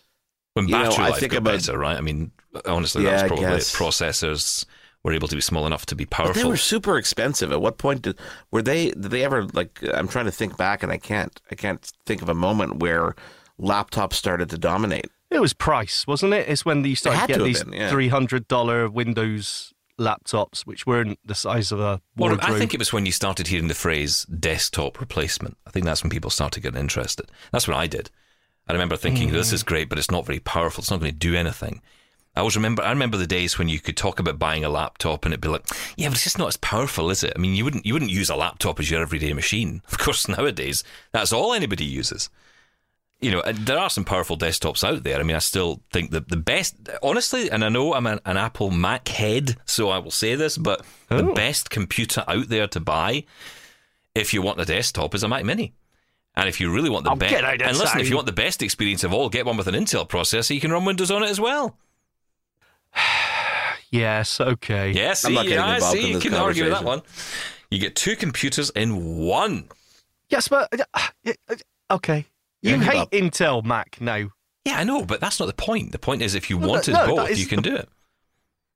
When 0.54 0.68
you 0.68 0.74
know, 0.76 0.90
battery 0.90 1.06
I 1.06 1.12
think 1.12 1.32
got 1.34 1.38
about- 1.40 1.52
better, 1.54 1.78
right? 1.78 1.98
I 1.98 2.02
mean, 2.02 2.32
honestly, 2.66 3.04
Yeah, 3.04 3.12
that's 3.12 3.28
probably 3.28 3.46
it. 3.46 3.60
processors 3.62 4.66
were 5.04 5.14
able 5.14 5.28
to 5.28 5.36
be 5.36 5.42
small 5.42 5.66
enough 5.66 5.86
to 5.88 5.96
be 5.96 6.06
but 6.06 6.12
powerful. 6.18 6.42
they 6.44 6.48
were 6.48 6.58
super 6.58 6.98
expensive. 6.98 7.52
At 7.52 7.62
what 7.62 7.78
point 7.78 8.04
did 8.04 8.18
were 8.52 8.62
they? 8.62 8.92
Did 8.92 9.04
they 9.12 9.24
ever 9.24 9.44
like? 9.54 9.80
I'm 9.94 10.08
trying 10.08 10.26
to 10.26 10.32
think 10.32 10.58
back, 10.58 10.82
and 10.84 10.92
I 10.92 10.98
can't. 10.98 11.40
I 11.52 11.56
can't 11.56 11.82
think 12.06 12.22
of 12.22 12.30
a 12.30 12.34
moment 12.36 12.80
where 12.80 13.16
laptops 13.60 14.14
started 14.14 14.50
to 14.50 14.58
dominate. 14.58 15.10
It 15.32 15.40
was 15.40 15.54
price, 15.54 16.06
wasn't 16.06 16.34
it? 16.34 16.50
It's 16.50 16.66
when 16.66 16.84
you 16.84 16.96
started 16.96 17.20
had 17.20 17.28
to 17.28 17.34
to 17.34 17.40
get 17.40 17.40
have 17.40 17.48
these 17.48 17.64
been, 17.64 17.74
yeah. 17.74 17.90
three 17.90 18.10
hundred 18.10 18.48
dollar 18.48 18.90
Windows 18.90 19.74
laptops, 19.98 20.62
which 20.62 20.86
weren't 20.86 21.20
the 21.24 21.36
size 21.36 21.72
of 21.72 21.80
a 21.80 22.02
Well, 22.18 22.30
wardrobe. 22.32 22.42
I 22.44 22.58
think 22.58 22.74
it 22.74 22.80
was 22.80 22.92
when 22.92 23.06
you 23.06 23.12
started 23.12 23.48
hearing 23.48 23.68
the 23.68 23.74
phrase 23.74 24.26
desktop 24.26 25.00
replacement. 25.00 25.58
I 25.66 25.70
think 25.70 25.86
that's 25.86 26.04
when 26.04 26.10
people 26.10 26.30
started 26.30 26.62
getting 26.62 26.80
interested. 26.80 27.32
That's 27.52 27.68
what 27.68 27.78
I 27.78 27.88
did. 27.88 28.10
I 28.68 28.74
remember 28.74 28.98
thinking, 28.98 29.30
hmm. 29.30 29.36
this 29.36 29.54
is 29.54 29.64
great, 29.64 29.90
but 29.90 29.98
it's 29.98 30.12
not 30.12 30.26
very 30.26 30.40
powerful. 30.40 30.82
It's 30.82 30.92
not 30.92 31.00
going 31.00 31.12
to 31.12 31.18
do 31.18 31.36
anything. 31.36 31.82
I 32.36 32.40
always 32.40 32.56
remember, 32.56 32.82
I 32.82 32.90
remember 32.92 33.18
the 33.18 33.28
days 33.28 33.58
when 33.58 33.68
you 33.68 33.80
could 33.80 33.98
talk 33.98 34.20
about 34.20 34.40
buying 34.40 34.64
a 34.64 34.70
laptop 34.70 35.26
and 35.26 35.34
it'd 35.34 35.42
be 35.42 35.50
like, 35.50 35.66
yeah, 35.98 36.08
but 36.08 36.14
it's 36.16 36.24
just 36.24 36.38
not 36.38 36.48
as 36.48 36.58
powerful, 36.58 37.10
is 37.10 37.24
it? 37.24 37.34
I 37.36 37.40
mean, 37.40 37.56
you 37.56 37.66
wouldn't, 37.66 37.86
you 37.86 37.94
wouldn't 37.94 38.12
use 38.12 38.30
a 38.30 38.36
laptop 38.36 38.80
as 38.80 38.90
your 38.90 39.02
everyday 39.02 39.34
machine. 39.34 39.82
Of 39.92 39.98
course, 39.98 40.28
nowadays, 40.28 40.84
that's 41.12 41.34
all 41.34 41.54
anybody 41.54 41.84
uses. 41.84 42.30
You 43.22 43.30
know, 43.32 43.44
there 43.54 43.78
are 43.78 43.90
some 43.90 44.04
powerful 44.04 44.36
desktops 44.36 44.84
out 44.84 45.04
there. 45.04 45.20
I 45.20 45.24
mean, 45.24 45.36
I 45.36 45.40
still 45.40 45.82
think 45.92 46.10
that 46.12 46.30
the 46.30 46.38
best, 46.38 46.76
honestly, 47.04 47.52
and 47.52 47.64
I 47.64 47.70
know 47.70 47.94
I'm 47.94 48.08
an, 48.08 48.20
an 48.26 48.36
Apple 48.36 48.72
Mac 48.72 49.08
head, 49.10 49.58
so 49.66 49.90
I 49.90 50.00
will 50.00 50.10
say 50.12 50.34
this, 50.36 50.58
but 50.58 50.84
the 51.08 51.30
Oh. 51.30 51.34
best 51.36 51.70
computer 51.70 52.24
out 52.28 52.50
there 52.50 52.68
to 52.68 52.80
buy 52.80 53.26
if 54.16 54.34
you 54.34 54.42
want 54.42 54.60
a 54.60 54.66
desktop 54.66 55.14
is 55.14 55.22
a 55.22 55.28
Mac 55.28 55.46
Mini. 55.46 55.74
And 56.34 56.50
if 56.50 56.60
you 56.60 56.74
really 56.74 56.90
want 56.90 57.04
the 57.04 57.14
best, 57.14 57.30
get 57.32 57.44
out 57.44 57.62
of 57.62 57.68
and 57.68 57.78
listen, 57.78 58.00
if 58.00 58.10
you 58.10 58.16
want 58.16 58.26
the 58.26 58.32
best 58.32 58.64
experience 58.64 59.04
of 59.04 59.14
all, 59.14 59.30
get 59.30 59.46
one 59.46 59.58
with 59.58 59.68
an 59.68 59.76
Intel 59.76 60.08
processor. 60.10 60.56
You 60.56 60.62
can 60.62 60.72
run 60.72 60.86
Windows 60.86 61.12
on 61.12 61.22
it 61.24 61.30
as 61.30 61.40
well. 61.40 61.78
yes, 63.92 64.40
okay. 64.40 64.92
Yes. 64.92 65.24
Yeah, 65.24 65.30
see, 65.30 65.36
not 65.36 65.44
getting 65.44 65.58
yeah, 65.60 65.76
involved 65.76 65.98
see, 65.98 66.12
you 66.12 66.20
can 66.20 66.34
argue 66.34 66.64
with 66.64 66.74
that 66.74 66.84
one. 66.84 67.02
You 67.70 67.80
get 67.80 67.96
two 67.96 68.16
computers 68.16 68.70
in 68.72 69.18
one. 69.18 69.70
Yes, 70.30 70.48
but 70.48 70.70
uh, 70.80 71.00
uh, 71.26 71.56
okay. 71.92 72.26
You 72.62 72.76
Yeah, 72.78 72.84
hate 72.84 72.98
up. 73.00 73.12
Intel 73.12 73.64
Mac 73.64 74.00
now. 74.02 74.30
Yeah, 74.66 74.78
I 74.78 74.84
know, 74.84 75.04
but 75.06 75.20
that's 75.20 75.40
not 75.40 75.48
the 75.48 75.54
point. 75.54 75.92
The 75.92 76.00
point 76.00 76.22
is, 76.22 76.36
if 76.36 76.50
you 76.50 76.60
No, 76.60 76.68
wanted 76.68 76.94
no, 76.94 77.16
both, 77.16 77.38
you 77.38 77.46
can 77.48 77.62
do 77.62 77.76
it. 77.76 77.90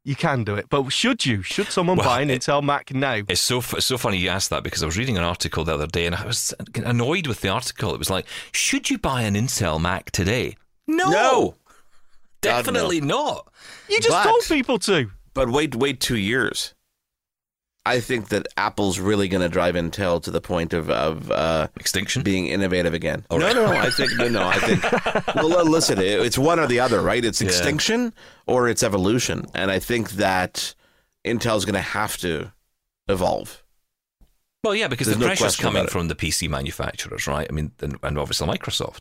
You 0.04 0.16
can 0.16 0.44
do 0.44 0.54
it, 0.54 0.68
but 0.70 0.88
should 0.92 1.26
you? 1.26 1.42
Should 1.42 1.68
someone 1.72 1.98
Well, 1.98 2.08
buy 2.08 2.22
an 2.22 2.30
it- 2.30 2.42
Intel 2.44 2.62
Mac 2.64 2.94
now? 2.94 3.22
It's 3.28 3.42
so 3.42 3.58
it's 3.58 3.88
so 3.88 3.98
funny 3.98 4.18
you 4.18 4.30
asked 4.30 4.52
that 4.52 4.62
because 4.64 4.84
I 4.84 4.86
was 4.86 4.98
reading 4.98 5.18
an 5.18 5.24
article 5.24 5.64
the 5.64 5.74
other 5.74 5.88
day 5.88 6.06
and 6.06 6.14
I 6.16 6.24
was 6.26 6.54
annoyed 6.76 7.26
with 7.26 7.42
the 7.42 7.50
article. 7.50 7.94
It 7.96 7.98
was 7.98 8.12
like, 8.12 8.28
should 8.52 8.92
you 8.92 9.00
buy 9.00 9.24
an 9.24 9.34
Intel 9.34 9.82
Mac 9.82 10.12
today? 10.12 10.58
No, 10.86 11.10
No. 11.10 11.56
definitely 12.42 13.02
not. 13.02 13.52
You 13.90 13.98
just 13.98 14.10
but- 14.10 14.24
told 14.26 14.44
people 14.44 14.78
to. 14.80 15.10
But 15.34 15.50
wait, 15.50 15.76
wait 15.76 16.00
two 16.00 16.18
years. 16.18 16.75
I 17.88 18.00
think 18.00 18.30
that 18.30 18.48
Apple's 18.58 19.00
really 19.00 19.28
going 19.28 19.42
to 19.42 19.50
drive 19.50 19.76
Intel 19.76 20.22
to 20.24 20.32
the 20.32 20.42
point 20.42 20.74
of 20.74 20.90
of 20.90 21.30
uh, 21.32 21.68
Extinction. 21.80 22.24
being 22.24 22.48
innovative 22.48 22.94
again. 22.94 23.26
All 23.30 23.38
no, 23.40 23.46
right. 23.48 23.56
no, 23.56 23.66
I 23.68 23.90
think 23.92 24.12
no, 24.18 24.28
no. 24.28 24.48
I 24.48 24.58
think. 24.58 25.36
well, 25.36 25.66
listen, 25.66 26.00
it- 26.00 26.20
it's 26.22 26.38
one 26.38 26.60
or 26.60 26.68
the 26.68 26.80
other, 26.80 27.02
right? 27.02 27.24
It's 27.24 27.42
Yeah. 27.42 27.48
extinction 27.48 28.14
or 28.48 28.68
it's 28.68 28.82
evolution, 28.84 29.46
and 29.54 29.70
I 29.70 29.80
think 29.80 30.12
that 30.14 30.74
Intel's 31.26 31.66
going 31.66 31.76
to 31.76 31.82
have 31.82 32.18
to 32.18 32.52
evolve. 33.08 33.62
Well, 34.64 34.74
yeah, 34.74 34.88
because 34.88 35.06
There's 35.08 35.18
the 35.20 35.22
no 35.26 35.28
pressure's 35.28 35.56
question 35.56 35.64
coming 35.74 35.88
from 35.88 36.08
the 36.08 36.16
PC 36.16 36.50
manufacturers, 36.50 37.28
right? 37.28 37.46
I 37.48 37.54
mean, 37.54 37.72
and, 37.82 37.98
and 38.02 38.18
obviously 38.18 38.48
Microsoft. 38.48 39.00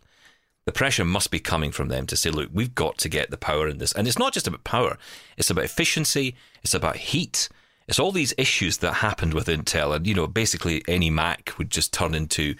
The 0.67 0.73
pressure 0.73 1.05
must 1.05 1.31
be 1.31 1.41
coming 1.41 1.73
from 1.73 1.89
them 1.89 2.07
to 2.07 2.17
say, 2.17 2.31
look, 2.31 2.51
we've 2.53 2.75
got 2.75 2.99
to 2.99 3.09
get 3.09 3.31
the 3.31 3.37
power 3.39 3.69
in 3.69 3.79
this. 3.79 3.93
And 3.93 4.07
it's 4.07 4.19
not 4.19 4.33
just 4.35 4.47
about 4.47 4.65
power, 4.65 4.99
it's 5.39 5.49
about 5.51 5.65
efficiency, 5.65 6.37
it's 6.63 6.75
about 6.75 6.97
heat. 6.97 7.49
It's 7.87 7.99
all 7.99 8.13
these 8.13 8.35
issues 8.39 8.79
that 8.79 8.95
happened 8.95 9.35
with 9.35 9.47
Intel. 9.47 9.95
And, 9.95 10.07
you 10.07 10.15
know, 10.15 10.27
basically 10.27 10.83
any 10.89 11.11
Mac 11.11 11.53
would 11.59 11.71
just 11.71 11.93
turn 11.93 12.15
into, 12.15 12.55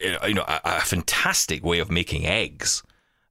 you 0.00 0.34
know, 0.34 0.42
a, 0.42 0.60
a 0.64 0.80
fantastic 0.80 1.62
way 1.64 1.78
of 1.78 1.90
making 1.90 2.26
eggs 2.26 2.82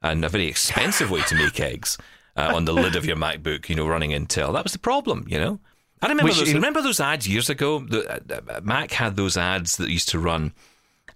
and 0.01 0.23
a 0.23 0.29
very 0.29 0.47
expensive 0.47 1.09
way 1.09 1.21
to 1.23 1.35
make 1.35 1.59
eggs 1.59 1.97
uh, 2.35 2.51
on 2.55 2.65
the 2.65 2.73
lid 2.73 2.95
of 2.95 3.05
your 3.05 3.17
MacBook, 3.17 3.69
you 3.69 3.75
know, 3.75 3.87
running 3.87 4.11
Intel. 4.11 4.53
That 4.53 4.63
was 4.63 4.73
the 4.73 4.79
problem, 4.79 5.25
you 5.27 5.39
know? 5.39 5.59
I 6.01 6.07
remember 6.07 6.29
Which 6.29 6.39
those. 6.39 6.49
in- 6.49 6.55
remember 6.55 6.81
those 6.81 6.99
ads 6.99 7.27
years 7.27 7.49
ago. 7.49 7.79
The, 7.79 8.09
uh, 8.09 8.55
uh, 8.57 8.61
Mac 8.63 8.91
had 8.91 9.15
those 9.15 9.37
ads 9.37 9.77
that 9.77 9.91
used 9.91 10.09
to 10.09 10.19
run, 10.19 10.53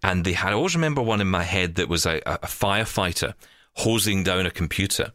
and 0.03 0.23
they 0.23 0.33
had. 0.33 0.51
I 0.51 0.55
always 0.55 0.75
remember 0.75 1.01
one 1.01 1.21
in 1.21 1.27
my 1.27 1.41
head 1.41 1.75
that 1.75 1.89
was 1.89 2.05
a, 2.05 2.21
a 2.25 2.33
a 2.43 2.47
firefighter 2.47 3.33
hosing 3.73 4.23
down 4.23 4.45
a 4.45 4.51
computer, 4.51 5.11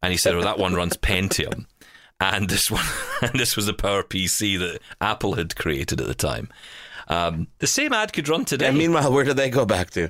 and 0.00 0.12
he 0.12 0.16
said, 0.16 0.36
"Well, 0.36 0.44
that 0.44 0.58
one 0.58 0.74
runs 0.74 0.96
Pentium," 0.96 1.66
and 2.22 2.48
this 2.48 2.70
one, 2.70 2.84
and 3.22 3.38
this 3.38 3.56
was 3.56 3.68
a 3.68 3.74
Power 3.74 4.02
PC 4.02 4.58
that 4.58 4.80
Apple 5.00 5.34
had 5.34 5.56
created 5.56 6.00
at 6.00 6.06
the 6.06 6.14
time. 6.14 6.48
Um, 7.08 7.48
the 7.58 7.66
same 7.66 7.92
ad 7.92 8.12
could 8.12 8.28
run 8.28 8.44
today. 8.44 8.68
And 8.68 8.78
meanwhile, 8.78 9.12
where 9.12 9.24
did 9.24 9.36
they 9.36 9.50
go 9.50 9.66
back 9.66 9.90
to? 9.90 10.08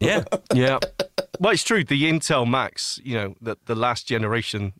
yeah, 0.00 0.24
Yeah. 0.54 0.78
well, 1.38 1.52
it's 1.52 1.62
true. 1.62 1.84
The 1.84 2.02
Intel 2.10 2.48
Macs, 2.48 2.98
you 3.04 3.14
know, 3.14 3.34
the, 3.40 3.56
the 3.66 3.74
last 3.76 4.06
generation, 4.06 4.72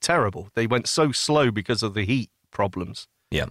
terrible. 0.00 0.48
They 0.54 0.66
went 0.66 0.86
so 0.86 1.12
slow 1.12 1.50
because 1.50 1.82
of 1.82 1.94
the 1.94 2.04
heat 2.04 2.30
problems. 2.50 3.08
yeah. 3.30 3.46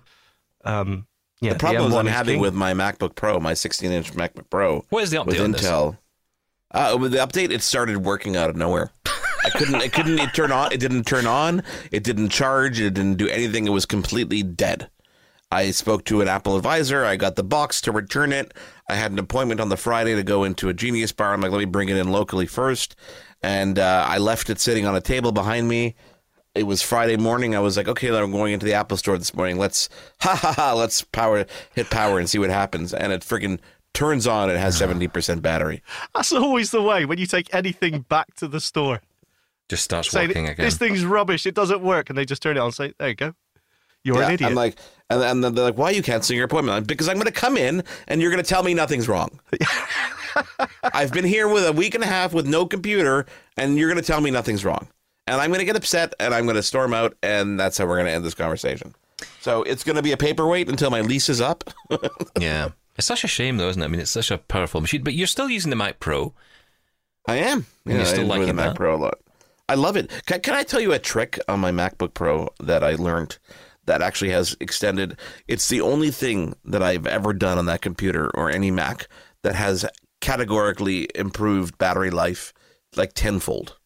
Um, 0.63 1.07
yeah, 1.41 1.53
the 1.53 1.59
problems 1.59 1.95
M1 1.95 1.99
I'm 2.01 2.05
having 2.05 2.35
king. 2.35 2.41
with 2.41 2.53
my 2.53 2.71
MacBook 2.75 3.15
Pro, 3.15 3.39
my 3.39 3.55
16 3.55 3.91
inch 3.91 4.13
MacBook 4.13 4.47
Pro, 4.51 4.85
What 4.89 5.01
is 5.03 5.09
the 5.09 5.17
update 5.17 5.25
with 5.25 5.41
on 5.41 5.51
this? 5.53 5.63
Intel. 5.63 5.97
Uh, 6.69 6.95
with 7.01 7.11
the 7.13 7.17
update, 7.17 7.49
it 7.51 7.63
started 7.63 7.97
working 7.97 8.35
out 8.37 8.51
of 8.51 8.55
nowhere. 8.55 8.91
I 9.43 9.49
couldn't. 9.49 9.81
It 9.81 9.93
couldn't. 9.93 10.19
It 10.19 10.33
turn 10.33 10.51
on. 10.51 10.71
It 10.71 10.79
didn't 10.79 11.05
turn 11.05 11.25
on. 11.25 11.63
It 11.91 12.03
didn't 12.03 12.29
charge. 12.29 12.79
It 12.79 12.93
didn't 12.93 13.15
do 13.15 13.27
anything. 13.27 13.65
It 13.65 13.71
was 13.71 13.85
completely 13.85 14.43
dead. 14.43 14.89
I 15.51 15.71
spoke 15.71 16.05
to 16.05 16.21
an 16.21 16.29
Apple 16.29 16.55
advisor. 16.55 17.03
I 17.03 17.17
got 17.17 17.35
the 17.35 17.43
box 17.43 17.81
to 17.81 17.91
return 17.91 18.31
it. 18.31 18.53
I 18.87 18.95
had 18.95 19.11
an 19.11 19.19
appointment 19.19 19.59
on 19.59 19.67
the 19.67 19.75
Friday 19.75 20.15
to 20.15 20.23
go 20.23 20.45
into 20.45 20.69
a 20.69 20.73
Genius 20.73 21.11
Bar. 21.11 21.33
I'm 21.33 21.41
like, 21.41 21.51
let 21.51 21.59
me 21.59 21.65
bring 21.65 21.89
it 21.89 21.97
in 21.97 22.09
locally 22.09 22.45
first. 22.45 22.95
And 23.43 23.77
uh, 23.77 24.05
I 24.07 24.17
left 24.17 24.49
it 24.49 24.59
sitting 24.59 24.85
on 24.85 24.95
a 24.95 25.01
table 25.01 25.33
behind 25.33 25.67
me. 25.67 25.95
It 26.55 26.63
was 26.63 26.81
Friday 26.81 27.17
morning. 27.17 27.55
I 27.55 27.59
was 27.59 27.75
like, 27.75 27.87
okay, 27.87 28.15
I'm 28.15 28.31
going 28.31 28.53
into 28.53 28.65
the 28.65 28.73
Apple 28.73 28.97
store 28.97 29.17
this 29.17 29.33
morning. 29.33 29.57
Let's 29.57 29.89
ha 30.21 30.35
ha 30.35 30.53
ha. 30.53 30.73
Let's 30.73 31.01
power 31.01 31.45
hit 31.73 31.89
power 31.89 32.17
and 32.17 32.29
see 32.29 32.39
what 32.39 32.49
happens. 32.49 32.93
And 32.93 33.11
it 33.11 33.21
freaking 33.21 33.59
turns 33.93 34.27
on. 34.27 34.49
It 34.49 34.57
has 34.57 34.79
70% 34.79 35.41
battery. 35.41 35.81
That's 36.15 36.31
always 36.31 36.71
the 36.71 36.81
way 36.81 37.05
when 37.05 37.17
you 37.17 37.25
take 37.25 37.53
anything 37.53 38.01
back 38.01 38.35
to 38.35 38.47
the 38.47 38.61
store. 38.61 39.01
Just 39.71 39.85
starts 39.85 40.11
Say, 40.11 40.27
working 40.27 40.49
again. 40.49 40.65
this 40.65 40.77
thing's 40.77 41.05
rubbish. 41.05 41.45
It 41.45 41.55
doesn't 41.55 41.81
work. 41.81 42.09
And 42.09 42.17
they 42.17 42.25
just 42.25 42.41
turn 42.41 42.57
it 42.57 42.59
on 42.59 42.65
and 42.65 42.73
say, 42.73 42.93
there 42.99 43.07
you 43.07 43.15
go. 43.15 43.33
You're 44.03 44.17
Yeah, 44.17 44.27
an 44.27 44.33
idiot. 44.33 44.49
I'm 44.49 44.55
like, 44.55 44.77
and, 45.09 45.23
and 45.23 45.41
then 45.41 45.55
they're 45.55 45.63
like, 45.63 45.77
why 45.77 45.85
are 45.85 45.93
you 45.93 46.03
canceling 46.03 46.35
your 46.35 46.43
appointment? 46.43 46.75
I'm, 46.75 46.83
because 46.83 47.07
I'm 47.07 47.15
going 47.15 47.27
to 47.27 47.31
come 47.31 47.55
in 47.55 47.81
and 48.09 48.21
you're 48.21 48.31
going 48.31 48.43
to 48.43 48.49
tell 48.49 48.63
me 48.63 48.73
nothing's 48.73 49.07
wrong. 49.07 49.39
I've 50.83 51.13
been 51.13 51.23
here 51.23 51.47
with 51.47 51.65
a 51.65 51.71
week 51.71 51.95
and 51.95 52.03
a 52.03 52.07
half 52.07 52.33
with 52.33 52.45
no 52.45 52.65
computer, 52.65 53.25
and 53.55 53.77
you're 53.77 53.87
going 53.89 54.01
to 54.01 54.05
tell 54.05 54.19
me 54.19 54.29
nothing's 54.29 54.65
wrong. 54.65 54.89
And 55.25 55.39
I'm 55.39 55.51
going 55.51 55.59
to 55.59 55.65
get 55.65 55.77
upset 55.77 56.13
and 56.19 56.33
I'm 56.33 56.43
going 56.43 56.57
to 56.57 56.63
storm 56.63 56.93
out, 56.93 57.15
and 57.23 57.57
that's 57.57 57.77
how 57.77 57.85
we're 57.85 57.95
going 57.95 58.07
to 58.07 58.11
end 58.11 58.25
this 58.25 58.33
conversation. 58.33 58.93
So 59.39 59.63
it's 59.63 59.85
going 59.85 59.95
to 59.95 60.01
be 60.01 60.11
a 60.11 60.17
paperweight 60.17 60.67
until 60.67 60.89
my 60.89 60.99
lease 60.99 61.29
is 61.29 61.39
up. 61.39 61.63
yeah, 62.37 62.71
it's 62.97 63.07
such 63.07 63.23
a 63.23 63.27
shame 63.29 63.55
though, 63.55 63.69
isn't 63.69 63.81
it? 63.81 63.85
I 63.85 63.87
mean, 63.87 64.01
it's 64.01 64.11
such 64.11 64.31
a 64.31 64.37
powerful 64.37 64.81
machine, 64.81 65.03
but 65.03 65.13
you're 65.13 65.27
still 65.27 65.49
using 65.49 65.69
the 65.69 65.77
Mac 65.77 66.01
Pro. 66.01 66.33
I 67.27 67.37
am. 67.37 67.65
And 67.85 67.95
you're 67.95 68.05
still 68.05 68.19
I 68.19 68.23
enjoy 68.23 68.33
liking 68.33 68.47
the 68.47 68.53
Mac 68.53 68.69
that? 68.69 68.75
Pro 68.75 68.95
a 68.95 68.97
lot. 68.97 69.19
I 69.71 69.75
love 69.75 69.95
it. 69.95 70.11
Can, 70.25 70.41
can 70.41 70.53
I 70.53 70.63
tell 70.63 70.81
you 70.81 70.91
a 70.91 70.99
trick 70.99 71.39
on 71.47 71.61
my 71.61 71.71
MacBook 71.71 72.13
Pro 72.13 72.49
that 72.59 72.83
I 72.83 72.95
learned 72.95 73.37
that 73.85 74.01
actually 74.01 74.31
has 74.31 74.55
extended? 74.59 75.17
It's 75.47 75.69
the 75.69 75.79
only 75.79 76.11
thing 76.11 76.55
that 76.65 76.83
I've 76.83 77.07
ever 77.07 77.31
done 77.31 77.57
on 77.57 77.67
that 77.67 77.81
computer 77.81 78.29
or 78.35 78.49
any 78.51 78.69
Mac 78.69 79.07
that 79.43 79.55
has 79.55 79.85
categorically 80.19 81.07
improved 81.15 81.77
battery 81.77 82.11
life 82.11 82.53
like 82.97 83.13
tenfold. 83.13 83.77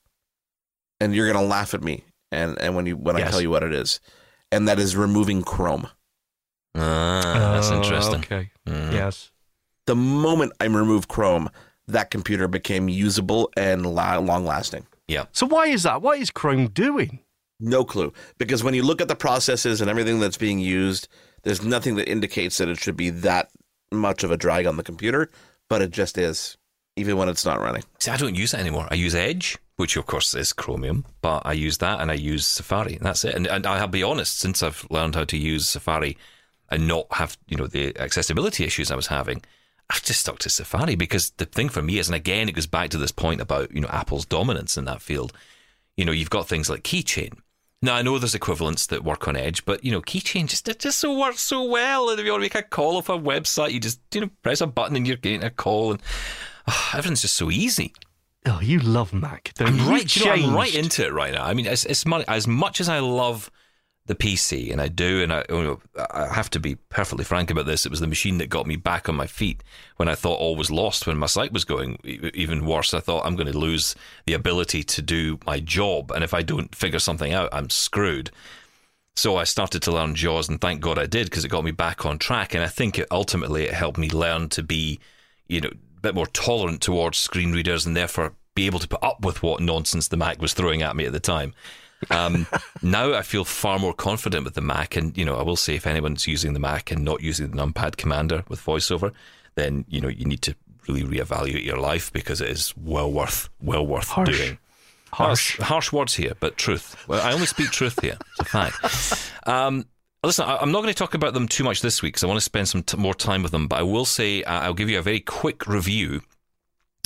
And 1.00 1.14
you're 1.14 1.32
gonna 1.32 1.46
laugh 1.46 1.74
at 1.76 1.84
me, 1.84 2.04
and 2.32 2.58
and 2.60 2.76
when 2.76 2.86
you 2.88 2.98
when 2.98 3.16
I 3.16 3.20
tell 3.30 3.42
you 3.42 3.52
what 3.52 3.62
it 3.64 3.74
is, 3.74 4.00
and 4.52 4.68
that 4.68 4.80
is 4.80 4.96
removing 4.96 5.44
Chrome. 5.44 5.88
Ah, 6.74 7.52
that's 7.54 7.70
Oh, 7.70 7.78
interesting. 7.78 8.20
Okay. 8.22 8.52
Mm. 8.68 8.92
Yes. 8.92 9.32
The 9.86 9.96
moment 9.96 10.54
I 10.60 10.66
removed 10.66 11.10
Chrome, 11.10 11.50
that 11.88 12.10
computer 12.10 12.48
became 12.48 12.90
usable 12.90 13.52
and 13.56 13.86
la- 13.86 14.18
long 14.18 14.46
lasting. 14.46 14.88
So 15.32 15.46
why 15.46 15.68
is 15.68 15.84
that? 15.84 16.02
What 16.02 16.20
is 16.20 16.32
Chrome 16.32 16.68
doing? 16.68 17.20
No 17.60 17.84
clue. 17.86 18.12
Because 18.38 18.64
when 18.64 18.74
you 18.74 18.84
look 18.84 19.02
at 19.02 19.08
the 19.08 19.16
processes 19.16 19.82
and 19.82 19.90
everything 19.90 20.20
that's 20.20 20.38
being 20.38 20.60
used, 20.60 21.08
there's 21.44 21.64
nothing 21.64 21.96
that 21.96 22.10
indicates 22.10 22.58
that 22.58 22.70
it 22.70 22.78
should 22.78 22.98
be 22.98 23.10
that 23.12 23.50
much 23.92 24.24
of 24.24 24.32
a 24.32 24.38
drag 24.38 24.66
on 24.66 24.78
the 24.78 24.84
computer, 24.84 25.30
but 25.70 25.82
it 25.82 25.92
just 25.92 26.18
is, 26.18 26.58
even 26.96 27.18
when 27.18 27.30
it's 27.30 27.46
not 27.46 27.62
running. 27.62 27.84
See, 28.00 28.12
I 28.12 28.18
don't 28.18 28.36
use 28.36 28.54
it 28.54 28.60
anymore. 28.60 28.88
I 28.92 28.96
use 28.96 29.16
Edge, 29.16 29.58
which 29.78 29.96
of 29.96 30.06
course 30.06 30.34
is 30.34 30.54
Chromium, 30.54 31.06
but 31.22 31.44
I 31.46 31.54
use 31.54 31.78
that 31.78 32.02
and 32.02 32.12
I 32.12 32.16
use 32.16 32.48
Safari. 32.48 32.96
And 32.96 33.06
That's 33.06 33.24
it. 33.24 33.36
And, 33.36 33.48
and 33.48 33.66
I'll 33.66 33.88
be 33.88 34.04
honest, 34.04 34.40
since 34.40 34.64
I've 34.64 34.86
learned 34.90 35.16
how 35.16 35.24
to 35.26 35.38
use 35.38 35.68
Safari 35.68 36.18
and 36.70 36.88
not 36.88 37.06
have 37.12 37.38
you 37.48 37.58
know 37.58 37.68
the 37.68 37.98
accessibility 38.00 38.66
issues 38.66 38.92
I 38.92 38.96
was 38.96 39.08
having, 39.08 39.44
I've 39.90 40.04
just 40.04 40.22
stuck 40.22 40.40
to 40.40 40.50
Safari 40.50 40.96
because 40.96 41.32
the 41.32 41.46
thing 41.46 41.70
for 41.70 41.82
me 41.82 42.00
is, 42.00 42.08
and 42.08 42.16
again, 42.16 42.50
it 42.50 42.56
goes 42.56 42.68
back 42.68 42.90
to 42.90 42.98
this 42.98 43.12
point 43.12 43.42
about 43.42 43.74
you 43.74 43.82
know 43.82 43.88
Apple's 43.90 44.26
dominance 44.26 44.78
in 44.78 44.86
that 44.86 45.02
field. 45.02 45.34
You 45.96 46.06
know, 46.06 46.12
you've 46.12 46.30
got 46.30 46.48
things 46.48 46.70
like 46.70 46.84
Keychain. 46.84 47.38
Now 47.82 47.96
I 47.96 48.02
know 48.02 48.18
there's 48.18 48.34
equivalents 48.34 48.88
that 48.88 49.04
work 49.04 49.28
on 49.28 49.38
Edge, 49.38 49.64
but 49.64 49.84
you 49.86 49.92
know, 49.92 50.02
Keychain 50.02 50.48
just 50.48 50.68
it 50.68 50.80
just 50.80 50.98
so 50.98 51.18
works 51.18 51.42
so 51.42 51.64
well. 51.64 52.10
And 52.10 52.20
if 52.20 52.26
you 52.26 52.32
want 52.32 52.42
to 52.42 52.46
make 52.46 52.56
a 52.56 52.64
call 52.64 52.98
off 52.98 53.10
a 53.10 53.18
website, 53.18 53.72
you 53.72 53.80
just 53.80 54.00
you 54.14 54.22
know 54.22 54.30
press 54.42 54.62
a 54.62 54.68
button 54.68 54.96
and 54.96 55.08
you're 55.08 55.18
getting 55.18 55.44
a 55.44 55.52
call, 55.52 55.92
and 55.92 56.02
ah, 56.68 56.98
everything's 56.98 57.22
just 57.22 57.36
so 57.36 57.52
easy. 57.52 57.94
Oh, 58.48 58.60
you 58.62 58.80
love 58.80 59.14
Mac. 59.14 59.52
Don't 59.56 59.68
I'm 59.68 59.78
you? 59.78 59.90
right. 59.90 60.16
You 60.16 60.26
know, 60.26 60.32
I'm 60.32 60.56
right 60.56 60.74
into 60.74 61.06
it 61.06 61.14
right 61.14 61.34
now. 61.34 61.44
I 61.44 61.54
mean, 61.54 61.66
it's, 61.66 61.86
it's 61.86 62.06
as 62.28 62.48
much 62.48 62.80
as 62.80 62.90
I 62.90 63.00
love 63.00 63.50
the 64.08 64.16
PC, 64.16 64.72
and 64.72 64.80
I 64.80 64.88
do, 64.88 65.24
and 65.24 65.34
I, 65.34 65.44
I 66.12 66.34
have 66.34 66.50
to 66.52 66.60
be 66.60 66.76
perfectly 66.76 67.26
frank 67.26 67.50
about 67.50 67.66
this. 67.66 67.86
It 67.86 67.90
was 67.90 68.02
the 68.02 68.08
machine 68.08 68.38
that 68.38 68.50
got 68.50 68.68
me 68.68 68.76
back 68.76 69.10
on 69.10 69.16
my 69.16 69.26
feet 69.26 69.64
when 69.98 70.08
I 70.08 70.14
thought 70.14 70.40
all 70.40 70.56
was 70.56 70.70
lost. 70.70 71.08
When 71.08 71.18
my 71.18 71.26
sight 71.26 71.52
was 71.52 71.66
going 71.66 71.98
even 72.04 72.66
worse, 72.66 72.94
I 72.94 73.00
thought 73.00 73.26
I'm 73.26 73.36
going 73.36 73.52
to 73.52 73.58
lose 73.58 73.96
the 74.28 74.34
ability 74.34 74.84
to 74.84 75.02
do 75.02 75.40
my 75.46 75.60
job, 75.60 76.12
and 76.12 76.24
if 76.24 76.34
I 76.36 76.44
don't 76.44 76.76
figure 76.76 77.00
something 77.00 77.34
out, 77.34 77.50
I'm 77.52 77.70
screwed. 77.72 78.30
So 79.16 79.38
I 79.38 79.44
started 79.46 79.82
to 79.84 79.92
learn 79.92 80.14
JAWS, 80.14 80.50
and 80.50 80.62
thank 80.62 80.82
God 80.82 81.00
I 81.00 81.08
did 81.08 81.28
because 81.28 81.44
it 81.44 81.50
got 81.50 81.64
me 81.64 81.72
back 81.72 82.06
on 82.06 82.20
track. 82.20 82.54
And 82.54 82.64
I 82.64 82.68
think 82.68 83.00
it 83.00 83.08
ultimately 83.10 83.64
it 83.64 83.74
helped 83.74 83.98
me 83.98 84.10
learn 84.10 84.50
to 84.50 84.62
be, 84.62 85.00
you 85.48 85.62
know, 85.62 85.70
a 85.70 86.02
bit 86.02 86.14
more 86.14 86.28
tolerant 86.28 86.82
towards 86.82 87.18
screen 87.18 87.54
readers, 87.54 87.88
and 87.88 87.96
therefore 87.96 88.34
be 88.54 88.68
able 88.68 88.80
to 88.80 88.88
put 88.88 89.04
up 89.04 89.26
with 89.26 89.42
what 89.42 89.62
nonsense 89.62 90.10
the 90.10 90.18
Mac 90.18 90.42
was 90.42 90.54
throwing 90.54 90.82
at 90.82 90.96
me 90.96 91.06
at 91.06 91.12
the 91.12 91.20
time. 91.20 91.54
Um, 92.10 92.48
now 92.82 93.14
I 93.14 93.22
feel 93.22 93.46
far 93.46 93.80
more 93.80 93.94
confident 93.94 94.46
with 94.46 94.54
the 94.54 94.62
Mac, 94.62 94.96
and 94.96 95.18
you 95.18 95.26
know, 95.26 95.36
I 95.38 95.44
will 95.44 95.56
say 95.56 95.76
if 95.76 95.88
anyone's 95.88 96.28
using 96.28 96.54
the 96.54 96.60
Mac 96.60 96.92
and 96.92 97.04
not 97.04 97.22
using 97.22 97.50
the 97.52 97.58
numpad 97.58 97.98
commander 97.98 98.44
with 98.48 98.64
VoiceOver, 98.64 99.12
then 99.56 99.86
you 99.88 100.02
know 100.02 100.08
you 100.10 100.26
need 100.26 100.42
to 100.44 100.56
really 100.88 101.04
reevaluate 101.04 101.64
your 101.66 101.78
life 101.80 102.14
because 102.14 102.42
it 102.42 102.50
is 102.50 102.74
well 102.78 103.12
worth 103.12 103.50
well 103.62 103.86
worth 103.86 104.10
Harsh. 104.10 104.38
doing. 104.38 104.58
Harsh. 105.12 105.58
Harsh, 105.58 105.68
harsh 105.70 105.92
words 105.94 106.14
here, 106.16 106.34
but 106.40 106.58
truth. 106.58 106.96
Well, 107.08 107.22
I 107.26 107.32
only 107.32 107.46
speak 107.48 107.72
truth 107.72 108.00
here. 108.02 108.18
It's 108.32 108.40
a 108.42 108.44
fact. 108.46 109.32
Um, 109.48 109.86
listen, 110.24 110.46
I- 110.46 110.58
I'm 110.58 110.72
not 110.74 110.82
going 110.82 110.94
to 110.94 110.98
talk 110.98 111.14
about 111.14 111.34
them 111.34 111.48
too 111.48 111.64
much 111.64 111.82
this 111.82 112.02
week 112.02 112.14
because 112.16 112.24
I 112.26 112.28
want 112.28 112.38
to 112.38 112.42
spend 112.42 112.68
some 112.68 112.84
t- 112.84 112.98
more 112.98 113.14
time 113.14 113.42
with 113.42 113.54
them. 113.54 113.68
But 113.70 113.80
I 113.80 113.84
will 113.84 114.04
say 114.06 114.44
uh, 114.44 114.60
I'll 114.62 114.74
give 114.74 114.90
you 114.90 115.00
a 115.00 115.02
very 115.02 115.22
quick 115.22 115.68
review 115.68 116.22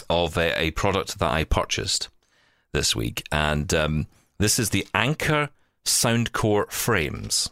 of 0.10 0.38
a, 0.38 0.60
a 0.60 0.72
product 0.72 1.20
that 1.20 1.30
I 1.32 1.43
purchased 1.43 2.10
this 2.72 2.95
week, 2.95 3.24
and 3.32 3.72
um, 3.76 4.08
this 4.39 4.57
is 4.57 4.69
the 4.69 4.87
Anker 4.93 5.49
Soundcore 5.85 6.71
frames. 6.71 7.49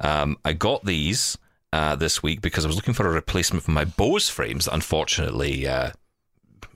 Um, 0.00 0.36
I 0.44 0.52
got 0.52 0.84
these 0.84 1.38
uh, 1.72 1.96
this 1.96 2.22
week 2.22 2.40
because 2.40 2.64
I 2.64 2.68
was 2.68 2.76
looking 2.76 2.94
for 2.94 3.06
a 3.06 3.12
replacement 3.12 3.64
for 3.64 3.70
my 3.70 3.84
Bose 3.84 4.28
frames 4.28 4.66
that 4.66 4.74
unfortunately 4.74 5.66
uh, 5.66 5.90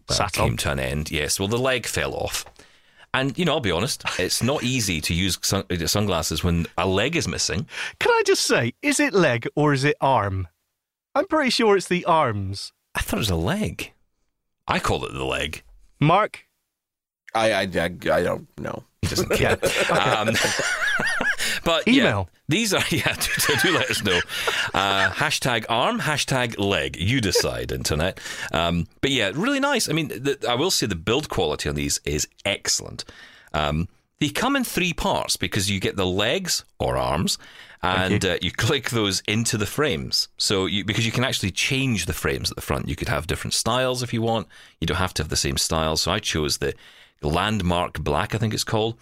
well, 0.09 0.29
came 0.33 0.57
to 0.59 0.73
an 0.73 0.81
end. 0.81 1.11
Yes, 1.11 1.39
well, 1.39 1.49
the 1.49 1.59
leg 1.59 1.87
fell 1.87 2.15
off. 2.15 2.45
And, 3.15 3.37
you 3.39 3.45
know, 3.45 3.53
I'll 3.53 3.61
be 3.61 3.71
honest, 3.71 4.05
it's 4.19 4.43
not 4.43 4.63
easy 4.63 5.01
to 5.01 5.15
use 5.15 5.39
sun- 5.43 5.65
uh, 5.71 5.87
sunglasses 5.87 6.45
when 6.45 6.67
a 6.77 6.87
leg 6.87 7.17
is 7.17 7.27
missing. 7.27 7.67
Can 7.99 8.13
I 8.13 8.23
just 8.27 8.43
say, 8.43 8.75
is 8.83 9.01
it 9.01 9.15
leg 9.15 9.49
or 9.57 9.73
is 9.73 9.85
it 9.85 9.97
arm? 10.01 10.49
I'm 11.15 11.27
pretty 11.27 11.51
sure 11.51 11.77
it's 11.77 11.89
the 11.89 12.05
arms. 12.05 12.73
I 12.95 13.01
thought 13.01 13.17
it 13.17 13.21
was 13.21 13.31
a 13.31 13.37
leg. 13.37 13.93
I 14.69 14.79
call 14.79 15.05
it 15.07 15.13
the 15.13 15.25
leg. 15.25 15.63
Mark, 15.99 16.45
I, 17.35 17.53
I, 17.53 17.61
I, 17.63 17.85
I 18.13 18.23
don't 18.23 18.47
know. 18.59 18.85
He 19.09 19.15
doesn't 19.15 19.31
care. 19.31 19.53
um, 19.91 20.31
but 21.65 21.87
Email. 21.89 22.29
yeah, 22.31 22.39
these 22.49 22.75
are 22.75 22.83
yeah. 22.91 23.15
Do, 23.15 23.55
do 23.63 23.73
let 23.73 23.91
us 23.91 24.03
know. 24.03 24.21
Uh, 24.75 25.11
hashtag 25.11 25.65
arm, 25.69 26.01
hashtag 26.01 26.59
leg. 26.59 26.97
You 26.97 27.21
decide, 27.21 27.73
internet. 27.73 28.21
Um, 28.53 28.87
but 29.01 29.11
yeah, 29.11 29.33
really 29.35 29.61
nice. 29.61 29.89
I 29.89 29.93
mean, 29.93 30.09
the, 30.09 30.45
I 30.49 30.55
will 30.55 30.71
say 30.71 30.87
the 30.87 30.95
build 30.95 31.29
quality 31.29 31.69
on 31.69 31.75
these 31.75 32.01
is 32.05 32.29
excellent. 32.45 33.05
Um, 33.53 33.89
they 34.19 34.29
come 34.31 34.57
in 34.57 34.65
three 34.65 34.93
parts 34.93 35.37
because 35.37 35.71
you 35.71 35.79
get 35.79 35.97
the 35.97 36.07
legs 36.07 36.65
or 36.79 36.97
arms, 36.97 37.39
and 37.83 38.25
uh, 38.25 38.39
you 38.41 38.51
click 38.51 38.91
those 38.91 39.23
into 39.29 39.59
the 39.59 39.67
frames. 39.67 40.29
So 40.39 40.67
you, 40.67 40.85
because 40.85 41.05
you 41.05 41.13
can 41.13 41.25
actually 41.25 41.51
change 41.51 42.07
the 42.07 42.13
frames 42.13 42.51
at 42.51 42.57
the 42.57 42.63
front, 42.63 42.89
you 42.89 42.97
could 42.97 43.09
have 43.09 43.27
different 43.27 43.55
styles 43.55 44.03
if 44.03 44.13
you 44.13 44.23
want. 44.23 44.49
You 44.81 44.87
don't 44.87 44.97
have 44.97 45.15
to 45.15 45.23
have 45.23 45.29
the 45.29 45.37
same 45.37 45.59
style. 45.59 45.97
So 45.97 46.11
I 46.11 46.19
chose 46.19 46.59
the 46.59 46.75
Landmark 47.27 48.01
Black, 48.01 48.35
I 48.35 48.39
think 48.39 48.55
it's 48.55 48.65
called. 48.65 48.99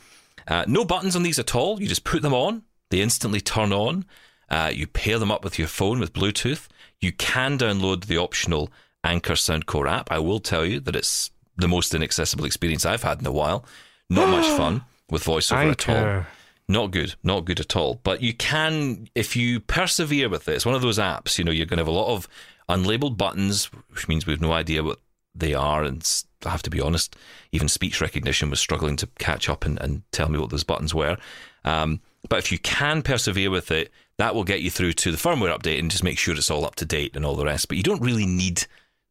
Uh, 0.47 0.65
no 0.67 0.85
buttons 0.85 1.17
on 1.17 1.23
these 1.23 1.39
at 1.39 1.55
all. 1.55 1.81
You 1.81 1.89
just 1.89 2.05
put 2.05 2.23
them 2.23 2.35
on. 2.35 2.63
They 2.91 3.01
instantly 3.01 3.41
turn 3.41 3.73
on. 3.73 4.05
Uh, 4.51 4.71
you 4.73 4.87
pair 4.87 5.19
them 5.19 5.31
up 5.31 5.43
with 5.43 5.59
your 5.59 5.69
phone 5.69 5.99
with 6.01 6.13
Bluetooth. 6.13 6.69
You 7.01 7.13
can 7.13 7.59
download 7.59 8.07
the 8.07 8.19
optional 8.19 8.71
Anker 9.03 9.35
Soundcore 9.35 9.91
app. 9.91 10.11
I 10.11 10.19
will 10.19 10.41
tell 10.41 10.65
you 10.65 10.81
that 10.81 10.97
it's 10.97 11.31
the 11.57 11.69
most 11.69 11.95
inaccessible 11.95 12.45
experience 12.45 12.85
I've 12.85 13.03
had 13.03 13.21
in 13.21 13.27
a 13.27 13.33
while. 13.33 13.65
Not 14.11 14.29
much 14.29 14.47
fun 14.57 14.83
with 15.11 15.25
voiceover 15.25 15.73
at 15.73 15.89
all. 15.89 15.97
Anker. 15.97 16.27
Not 16.67 16.93
good, 16.93 17.15
not 17.23 17.45
good 17.45 17.61
at 17.61 17.77
all. 17.77 18.01
But 18.03 18.23
you 18.23 18.33
can, 18.33 19.09
if 19.15 19.37
you 19.37 19.61
persevere 19.61 20.31
with 20.31 20.49
it, 20.49 20.55
it's 20.55 20.67
one 20.67 20.75
of 20.75 20.83
those 20.83 20.99
apps, 20.99 21.39
you 21.39 21.45
know, 21.45 21.51
you're 21.51 21.67
going 21.67 21.77
to 21.77 21.83
have 21.83 21.89
a 21.89 21.91
lot 21.91 22.15
of 22.15 22.27
unlabeled 22.71 23.19
buttons, 23.19 23.67
which 23.91 24.09
means 24.09 24.27
we 24.27 24.33
have 24.33 24.41
no 24.41 24.53
idea 24.53 24.83
what 24.83 25.01
they 25.35 25.53
are. 25.53 25.83
And 25.85 26.03
I 26.47 26.51
have 26.51 26.63
to 26.63 26.71
be 26.71 26.81
honest, 26.81 27.17
even 27.53 27.69
speech 27.69 28.01
recognition 28.01 28.51
was 28.51 28.61
struggling 28.61 28.97
to 28.97 29.09
catch 29.19 29.49
up 29.49 29.65
and, 29.65 29.81
and 29.81 30.03
tell 30.13 30.29
me 30.29 30.39
what 30.39 30.51
those 30.51 30.65
buttons 30.65 30.95
were. 30.95 31.17
Um, 31.65 32.01
but 32.29 32.39
if 32.39 32.51
you 32.53 32.59
can 32.59 33.03
persevere 33.03 33.51
with 33.51 33.71
it, 33.71 33.91
that 34.19 34.35
will 34.35 34.45
get 34.45 34.63
you 34.63 34.71
through 34.71 34.93
to 34.95 35.11
the 35.11 35.17
firmware 35.17 35.57
update 35.57 35.79
and 35.79 35.91
just 35.91 36.05
make 36.05 36.19
sure 36.19 36.35
it's 36.35 36.51
all 36.51 36.65
up 36.65 36.77
to 36.77 36.85
date 36.85 37.17
and 37.17 37.25
all 37.25 37.35
the 37.35 37.45
rest. 37.45 37.69
But 37.69 37.77
you 37.77 37.83
don't 37.83 38.03
really 38.03 38.27
need 38.27 38.67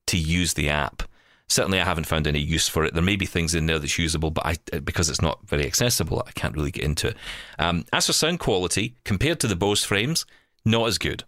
to 0.08 0.18
use 0.18 0.54
the 0.54 0.70
app. 0.70 1.04
Certainly, 1.50 1.82
I 1.82 1.86
haven't 1.86 2.08
found 2.08 2.26
any 2.26 2.40
use 2.40 2.70
for 2.70 2.86
it. 2.86 2.94
There 2.94 3.04
may 3.04 3.18
be 3.18 3.26
things 3.26 3.54
in 3.54 3.66
there 3.66 3.78
that's 3.78 4.00
usable, 4.00 4.32
but 4.32 4.46
I, 4.46 4.56
because 4.80 5.10
it's 5.10 5.22
not 5.22 5.46
very 5.48 5.66
accessible, 5.66 6.24
I 6.26 6.32
can't 6.32 6.56
really 6.56 6.72
get 6.72 6.86
into 6.86 7.10
it. 7.10 7.18
Um, 7.60 7.86
as 7.92 8.08
for 8.08 8.14
sound 8.14 8.40
quality, 8.40 8.96
compared 9.04 9.40
to 9.42 9.48
the 9.48 9.56
Bose 9.56 9.84
frames, 9.84 10.26
not 10.66 10.88
as 10.88 10.98
good, 10.98 11.26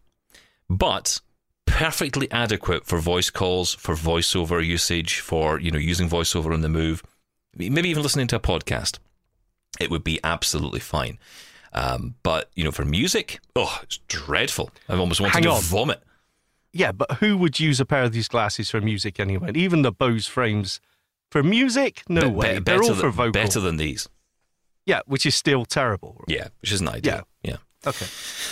but 0.70 1.20
perfectly 1.66 2.30
adequate 2.32 2.86
for 2.86 3.00
voice 3.00 3.30
calls, 3.30 3.74
for 3.74 3.96
voiceover 3.96 4.66
usage, 4.66 5.20
for 5.20 5.60
you 5.60 5.72
know 5.72 5.80
using 5.80 6.10
voiceover 6.10 6.54
on 6.54 6.62
the 6.62 6.70
move, 6.70 7.04
maybe 7.56 7.90
even 7.90 8.04
listening 8.04 8.28
to 8.28 8.36
a 8.36 8.40
podcast. 8.40 9.00
It 9.80 9.90
would 9.92 10.04
be 10.04 10.20
absolutely 10.24 10.80
fine. 10.80 11.20
Um, 11.74 12.16
but 12.24 12.50
you 12.56 12.64
know, 12.64 12.72
for 12.72 12.86
music, 12.86 13.40
oh, 13.56 13.80
it's 13.84 13.98
dreadful. 14.08 14.70
I've 14.88 15.00
almost 15.00 15.20
wanted 15.20 15.44
to 15.44 15.60
vomit. 15.62 16.02
Yeah, 16.72 16.92
but 16.92 17.14
who 17.14 17.38
would 17.38 17.60
use 17.60 17.80
a 17.80 17.86
pair 17.86 18.04
of 18.04 18.12
these 18.14 18.28
glasses 18.28 18.70
for 18.70 18.80
music 18.82 19.20
anyway? 19.20 19.52
Even 19.56 19.82
the 19.82 19.92
Bose 19.92 20.28
frames 20.28 20.80
for 21.32 21.42
music? 21.44 22.04
No 22.10 22.22
Be- 22.22 22.28
way. 22.28 22.48
be- 22.48 22.54
They're 22.54 22.62
better 22.80 22.84
all 22.84 22.96
for 22.96 23.02
than, 23.04 23.12
vocal. 23.12 23.32
Better 23.32 23.60
than 23.62 23.78
these. 23.78 24.08
yeah, 24.86 25.00
which 25.06 25.26
is 25.26 25.36
still 25.36 25.66
terrible. 25.66 26.22
Yeah, 26.28 26.48
which 26.62 26.72
isn't 26.74 26.88
ideal. 26.88 27.28
Yeah. 27.44 27.58
Okay. 27.88 28.06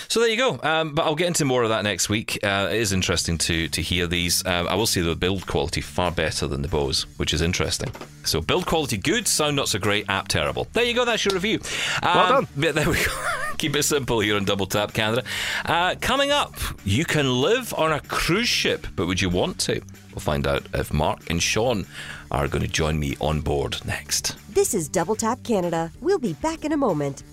So 0.08 0.20
there 0.20 0.30
you 0.30 0.38
go. 0.38 0.60
Um, 0.64 0.94
but 0.94 1.04
I'll 1.06 1.16
get 1.16 1.28
into 1.28 1.46
more 1.46 1.64
of 1.64 1.70
that 1.70 1.84
next 1.84 2.10
week. 2.10 2.40
Uh, 2.44 2.68
it 2.72 2.78
is 2.78 2.92
interesting 2.94 3.38
to 3.40 3.68
to 3.70 3.82
hear 3.82 4.06
these. 4.08 4.46
Um, 4.46 4.68
I 4.68 4.76
will 4.76 4.86
say 4.86 5.02
the 5.02 5.16
build 5.16 5.48
quality 5.48 5.82
far 5.82 6.12
better 6.12 6.48
than 6.48 6.62
the 6.62 6.68
Bose, 6.68 7.06
which 7.18 7.34
is 7.34 7.42
interesting. 7.42 7.92
So 8.24 8.40
build 8.42 8.66
quality 8.66 8.98
good, 8.98 9.28
sound 9.28 9.56
not 9.56 9.68
so 9.70 9.80
great, 9.80 10.10
app 10.10 10.28
terrible. 10.28 10.68
There 10.74 10.84
you 10.84 10.94
go. 10.94 11.04
That's 11.06 11.26
your 11.26 11.34
review. 11.34 11.60
Um, 12.02 12.16
Well 12.16 12.30
done. 12.30 12.48
but 12.56 12.76
There 12.76 12.90
we 12.90 12.96
go. 13.04 13.12
Keep 13.58 13.76
it 13.76 13.84
simple 13.84 14.20
here 14.20 14.36
on 14.36 14.46
Double 14.46 14.66
Tap 14.66 14.94
Canada. 14.94 15.24
Uh, 15.66 15.96
coming 16.02 16.32
up, 16.32 16.56
you 16.86 17.06
can 17.06 17.42
live 17.42 17.74
on 17.76 17.92
a 17.92 18.00
cruise 18.02 18.48
ship, 18.50 18.88
but 18.96 19.08
would 19.08 19.22
you 19.22 19.30
want 19.30 19.60
to? 19.60 19.82
We'll 20.12 20.20
find 20.22 20.46
out 20.48 20.64
if 20.74 20.92
Mark 20.94 21.30
and 21.30 21.42
Sean 21.42 21.86
are 22.32 22.48
going 22.48 22.64
to 22.64 22.68
join 22.70 23.00
me 23.00 23.16
on 23.20 23.42
board 23.42 23.78
next. 23.86 24.36
This 24.54 24.74
is 24.74 24.88
Double 24.90 25.16
Tap 25.16 25.44
Canada. 25.44 25.92
We'll 26.02 26.20
be 26.20 26.34
back 26.34 26.66
in 26.66 26.72
a 26.72 26.78
moment. 26.78 27.24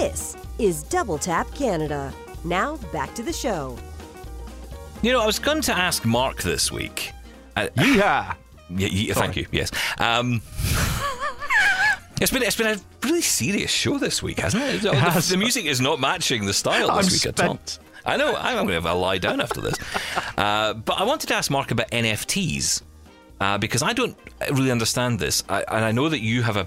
This 0.00 0.34
is 0.58 0.84
Double 0.84 1.18
Tap 1.18 1.52
Canada. 1.52 2.10
Now 2.42 2.78
back 2.90 3.14
to 3.16 3.22
the 3.22 3.34
show. 3.34 3.76
You 5.02 5.12
know, 5.12 5.20
I 5.20 5.26
was 5.26 5.38
going 5.38 5.60
to 5.60 5.76
ask 5.76 6.06
Mark 6.06 6.42
this 6.42 6.72
week. 6.72 7.12
Uh, 7.54 7.68
Yeah. 7.76 8.32
Yeah, 8.70 8.88
yeah, 8.90 9.12
thank 9.12 9.36
you. 9.36 9.46
Yes. 9.52 9.70
Um, 9.98 10.40
it's 12.18 12.32
been 12.32 12.42
it's 12.42 12.56
been 12.56 12.78
a 12.78 12.80
really 13.06 13.20
serious 13.20 13.70
show 13.70 13.98
this 13.98 14.22
week, 14.22 14.38
hasn't 14.38 14.62
it? 14.62 14.80
The, 14.80 14.96
has. 14.96 15.28
the 15.28 15.36
music 15.36 15.66
is 15.66 15.82
not 15.82 16.00
matching 16.00 16.46
the 16.46 16.54
style 16.54 16.96
this 16.96 17.06
I'm 17.06 17.12
week 17.12 17.38
at 17.38 17.46
all. 17.46 17.58
I 18.06 18.16
know. 18.16 18.34
I'm 18.36 18.54
going 18.54 18.68
to 18.68 18.72
have 18.72 18.86
a 18.86 18.94
lie 18.94 19.18
down 19.18 19.42
after 19.42 19.60
this. 19.60 19.74
Uh, 20.38 20.72
but 20.72 20.98
I 20.98 21.04
wanted 21.04 21.26
to 21.26 21.34
ask 21.34 21.50
Mark 21.50 21.72
about 21.72 21.90
NFTs 21.90 22.80
uh, 23.38 23.58
because 23.58 23.82
I 23.82 23.92
don't 23.92 24.16
really 24.50 24.70
understand 24.70 25.18
this, 25.18 25.44
I, 25.46 25.62
and 25.68 25.84
I 25.84 25.92
know 25.92 26.08
that 26.08 26.20
you 26.20 26.40
have 26.40 26.56
a 26.56 26.66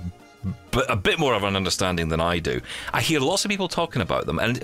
but 0.72 0.90
a 0.92 0.96
bit 0.96 1.20
more 1.20 1.34
of 1.34 1.44
an 1.44 1.56
understanding 1.56 2.10
than 2.10 2.20
I 2.22 2.40
do. 2.40 2.62
I 2.94 3.02
hear 3.02 3.20
lots 3.20 3.46
of 3.46 3.52
people 3.52 3.68
talking 3.68 4.02
about 4.02 4.26
them, 4.26 4.40
and 4.40 4.58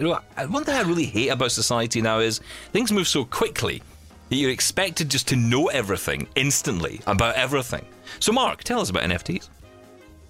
one 0.50 0.64
thing 0.64 0.76
I 0.76 0.82
really 0.82 1.06
hate 1.06 1.30
about 1.30 1.52
society 1.52 2.02
now 2.02 2.20
is 2.20 2.42
things 2.72 2.92
move 2.92 3.08
so 3.08 3.26
quickly 3.26 3.82
that 4.30 4.36
you're 4.36 4.52
expected 4.52 5.10
just 5.10 5.28
to 5.30 5.36
know 5.36 5.68
everything 5.68 6.28
instantly 6.36 7.02
about 7.08 7.36
everything. 7.36 7.86
So, 8.20 8.32
Mark, 8.32 8.64
tell 8.64 8.80
us 8.80 8.90
about 8.90 9.04
NFTs. 9.04 9.50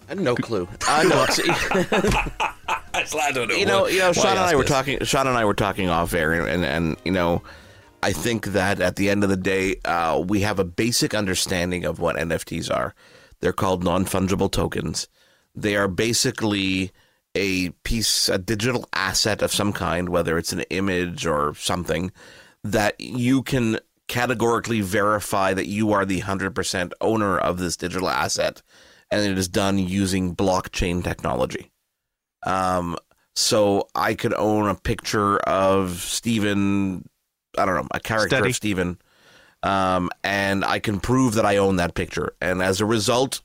I 0.07 0.11
have 0.13 0.19
no 0.19 0.35
clue. 0.35 0.67
Uh, 0.87 1.03
no, 1.07 1.23
it's- 1.23 3.15
I 3.15 3.31
don't 3.31 3.47
know. 3.49 3.55
you 3.55 3.65
know, 3.65 3.87
you 3.87 3.99
know, 3.99 4.11
Sean 4.13 4.27
and 4.31 4.39
I 4.39 4.55
were 4.55 4.61
this. 4.63 4.71
talking. 4.71 5.03
Sean 5.03 5.27
and 5.27 5.37
I 5.37 5.45
were 5.45 5.53
talking 5.53 5.89
off 5.89 6.13
air, 6.13 6.33
and, 6.33 6.47
and 6.47 6.65
and 6.65 6.97
you 7.05 7.11
know, 7.11 7.41
I 8.03 8.11
think 8.11 8.47
that 8.47 8.81
at 8.81 8.95
the 8.95 9.09
end 9.09 9.23
of 9.23 9.29
the 9.29 9.37
day, 9.37 9.75
uh, 9.85 10.21
we 10.25 10.41
have 10.41 10.59
a 10.59 10.63
basic 10.63 11.13
understanding 11.13 11.85
of 11.85 11.99
what 11.99 12.15
NFTs 12.17 12.73
are. 12.73 12.93
They're 13.39 13.53
called 13.53 13.83
non 13.83 14.05
fungible 14.05 14.51
tokens. 14.51 15.07
They 15.62 15.76
are 15.76 15.88
basically 15.88 16.91
a 17.36 17.70
piece, 17.84 18.30
a 18.30 18.38
digital 18.38 18.88
asset 18.93 19.41
of 19.41 19.53
some 19.53 19.74
kind, 19.74 20.10
whether 20.10 20.38
it's 20.38 20.53
an 20.53 20.62
image 20.70 21.26
or 21.26 21.53
something, 21.55 22.12
that 22.64 22.99
you 22.99 23.43
can 23.43 23.80
categorically 24.07 24.82
verify 24.82 25.53
that 25.53 25.68
you 25.68 25.91
are 25.91 26.05
the 26.05 26.22
100% 26.22 26.91
owner 26.99 27.38
of 27.38 27.60
this 27.60 27.78
digital 27.78 28.10
asset. 28.10 28.62
And 29.12 29.26
it 29.26 29.38
is 29.38 29.47
done 29.47 29.78
using 29.78 30.36
blockchain 30.36 31.03
technology. 31.03 31.72
Um, 32.45 32.97
so 33.36 33.88
I 33.95 34.16
could 34.16 34.34
own 34.34 34.68
a 34.68 34.76
picture 34.76 35.38
of 35.39 35.99
Stephen, 35.99 37.07
I 37.57 37.66
don't 37.66 37.76
know, 37.76 37.88
a 37.91 37.99
character 37.99 38.38
Steady. 38.38 38.49
of 38.49 38.55
Stephen, 38.55 38.97
um, 39.64 40.10
and 40.24 40.64
I 40.64 40.80
can 40.80 40.99
prove 40.99 41.36
that 41.36 41.45
I 41.45 41.57
own 41.57 41.78
that 41.78 41.93
picture. 41.93 42.34
And 42.41 42.62
as 42.62 42.82
a 42.82 42.86
result, 42.86 43.41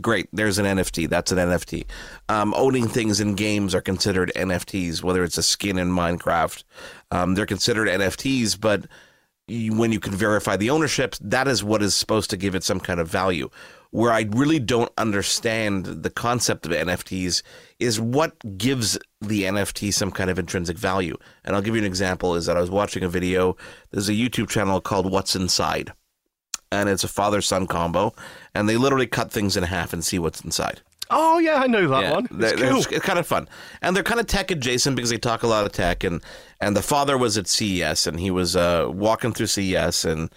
great, 0.00 0.28
there's 0.32 0.58
an 0.58 0.66
NFT. 0.66 1.08
That's 1.08 1.32
an 1.32 1.38
NFT. 1.38 1.86
Um, 2.28 2.54
owning 2.56 2.88
things 2.88 3.20
in 3.20 3.34
games 3.34 3.74
are 3.74 3.80
considered 3.80 4.32
NFTs, 4.36 5.02
whether 5.02 5.24
it's 5.24 5.38
a 5.38 5.42
skin 5.42 5.78
in 5.78 5.88
Minecraft. 5.88 6.64
Um, 7.10 7.34
they're 7.34 7.46
considered 7.46 7.88
NFTs, 7.88 8.60
but 8.60 8.86
you, 9.46 9.76
when 9.76 9.92
you 9.92 10.00
can 10.00 10.14
verify 10.14 10.56
the 10.56 10.70
ownership, 10.70 11.16
that 11.20 11.48
is 11.48 11.62
what 11.62 11.82
is 11.82 11.94
supposed 11.94 12.30
to 12.30 12.36
give 12.36 12.54
it 12.54 12.64
some 12.64 12.80
kind 12.80 13.00
of 13.00 13.08
value. 13.08 13.50
Where 13.90 14.10
I 14.10 14.26
really 14.30 14.58
don't 14.58 14.90
understand 14.98 15.86
the 15.86 16.10
concept 16.10 16.66
of 16.66 16.72
NFTs 16.72 17.42
is 17.78 18.00
what 18.00 18.58
gives 18.58 18.98
the 19.20 19.44
NFT 19.44 19.94
some 19.94 20.10
kind 20.10 20.30
of 20.30 20.38
intrinsic 20.38 20.76
value. 20.76 21.16
And 21.44 21.54
I'll 21.54 21.62
give 21.62 21.76
you 21.76 21.80
an 21.80 21.86
example 21.86 22.34
is 22.34 22.46
that 22.46 22.56
I 22.56 22.60
was 22.60 22.70
watching 22.70 23.04
a 23.04 23.08
video. 23.08 23.56
There's 23.92 24.08
a 24.08 24.12
YouTube 24.12 24.48
channel 24.48 24.80
called 24.80 25.10
What's 25.10 25.36
Inside. 25.36 25.92
And 26.72 26.88
it's 26.88 27.04
a 27.04 27.08
father 27.08 27.40
son 27.40 27.66
combo. 27.66 28.14
And 28.54 28.68
they 28.68 28.76
literally 28.76 29.06
cut 29.06 29.30
things 29.30 29.56
in 29.56 29.64
half 29.64 29.92
and 29.92 30.04
see 30.04 30.18
what's 30.18 30.40
inside. 30.40 30.80
Oh 31.10 31.38
yeah, 31.38 31.56
I 31.56 31.66
know 31.66 31.86
that 31.88 32.02
Yeah, 32.02 32.10
one. 32.12 32.28
It's 32.30 32.60
cool. 32.60 32.78
It's, 32.78 33.04
kind 33.04 33.18
of 33.18 33.26
fun, 33.26 33.46
and 33.82 33.94
they're 33.94 34.02
kind 34.02 34.20
of 34.20 34.26
tech 34.26 34.50
adjacent 34.50 34.96
because 34.96 35.10
they 35.10 35.18
talk 35.18 35.42
a 35.42 35.46
lot 35.46 35.66
of 35.66 35.72
tech. 35.72 36.02
and 36.02 36.22
And 36.62 36.74
the 36.74 36.82
father 36.82 37.18
was 37.18 37.36
at 37.36 37.46
CES, 37.46 38.06
and 38.06 38.18
he 38.18 38.30
was 38.30 38.56
uh, 38.56 38.88
walking 38.90 39.32
through 39.32 39.48
CES, 39.48 40.06
and 40.06 40.30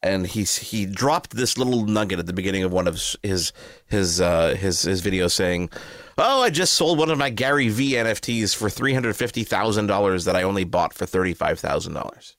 and 0.00 0.28
he 0.28 0.44
he 0.44 0.86
dropped 0.86 1.32
this 1.32 1.58
little 1.58 1.84
nugget 1.86 2.20
at 2.20 2.26
the 2.26 2.32
beginning 2.32 2.62
of 2.62 2.72
one 2.72 2.86
of 2.86 2.94
his 3.22 3.52
his 3.88 4.20
uh, 4.20 4.54
his 4.54 4.82
his 4.82 5.02
videos 5.02 5.32
saying, 5.32 5.70
"Oh, 6.16 6.42
I 6.42 6.50
just 6.50 6.74
sold 6.74 6.98
one 6.98 7.10
of 7.10 7.18
my 7.18 7.28
Gary 7.28 7.68
Vee 7.68 7.92
NFTs 7.94 8.54
for 8.54 8.70
three 8.70 8.94
hundred 8.94 9.16
fifty 9.16 9.42
thousand 9.42 9.88
dollars 9.88 10.24
that 10.24 10.36
I 10.36 10.44
only 10.44 10.64
bought 10.64 10.94
for 10.94 11.04
thirty 11.04 11.34
five 11.34 11.58
thousand 11.58 11.94
dollars." 11.94 12.36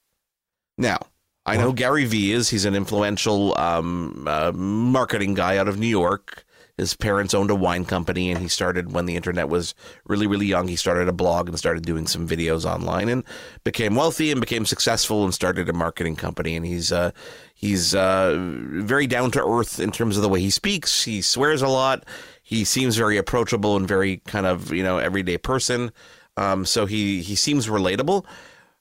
Now. 0.78 1.00
I 1.46 1.58
know 1.58 1.74
Gary 1.74 2.06
Vee 2.06 2.32
is. 2.32 2.50
He's 2.50 2.66
an 2.66 2.76
influential 2.76 3.58
um, 3.58 4.26
uh, 4.28 4.52
marketing 4.54 5.34
guy 5.34 5.58
out 5.58 5.68
of 5.68 5.78
New 5.78 5.88
York. 5.88 6.46
His 6.78 6.96
parents 6.96 7.36
owned 7.36 7.52
a 7.52 7.56
wine 7.56 7.86
company, 7.86 8.32
and 8.32 8.42
he 8.42 8.48
started 8.48 8.94
when 8.94 9.06
the 9.06 9.16
internet 9.16 9.48
was 9.48 9.76
really, 10.06 10.26
really 10.26 10.48
young. 10.48 10.68
He 10.68 10.76
started 10.76 11.08
a 11.08 11.14
blog 11.14 11.48
and 11.48 11.60
started 11.60 11.84
doing 11.84 12.08
some 12.08 12.28
videos 12.28 12.66
online, 12.66 13.10
and 13.10 13.24
became 13.64 13.94
wealthy 13.94 14.32
and 14.32 14.40
became 14.40 14.66
successful, 14.66 15.24
and 15.24 15.34
started 15.34 15.70
a 15.70 15.74
marketing 15.74 16.16
company. 16.16 16.56
And 16.56 16.66
he's 16.66 16.92
uh, 16.92 17.12
he's 17.54 17.94
uh, 17.94 18.36
very 18.40 19.06
down 19.06 19.30
to 19.32 19.46
earth 19.46 19.80
in 19.80 19.92
terms 19.92 20.18
of 20.18 20.24
the 20.24 20.30
way 20.30 20.40
he 20.40 20.50
speaks. 20.50 21.04
He 21.04 21.22
swears 21.22 21.62
a 21.62 21.68
lot. 21.68 22.06
He 22.42 22.64
seems 22.64 22.96
very 22.96 23.18
approachable 23.18 23.76
and 23.76 23.88
very 23.88 24.18
kind 24.26 24.48
of 24.48 24.74
you 24.74 24.84
know 24.84 24.98
everyday 24.98 25.38
person. 25.38 25.92
Um, 26.38 26.66
so 26.66 26.88
he 26.88 27.22
he 27.22 27.36
seems 27.36 27.68
relatable. 27.68 28.26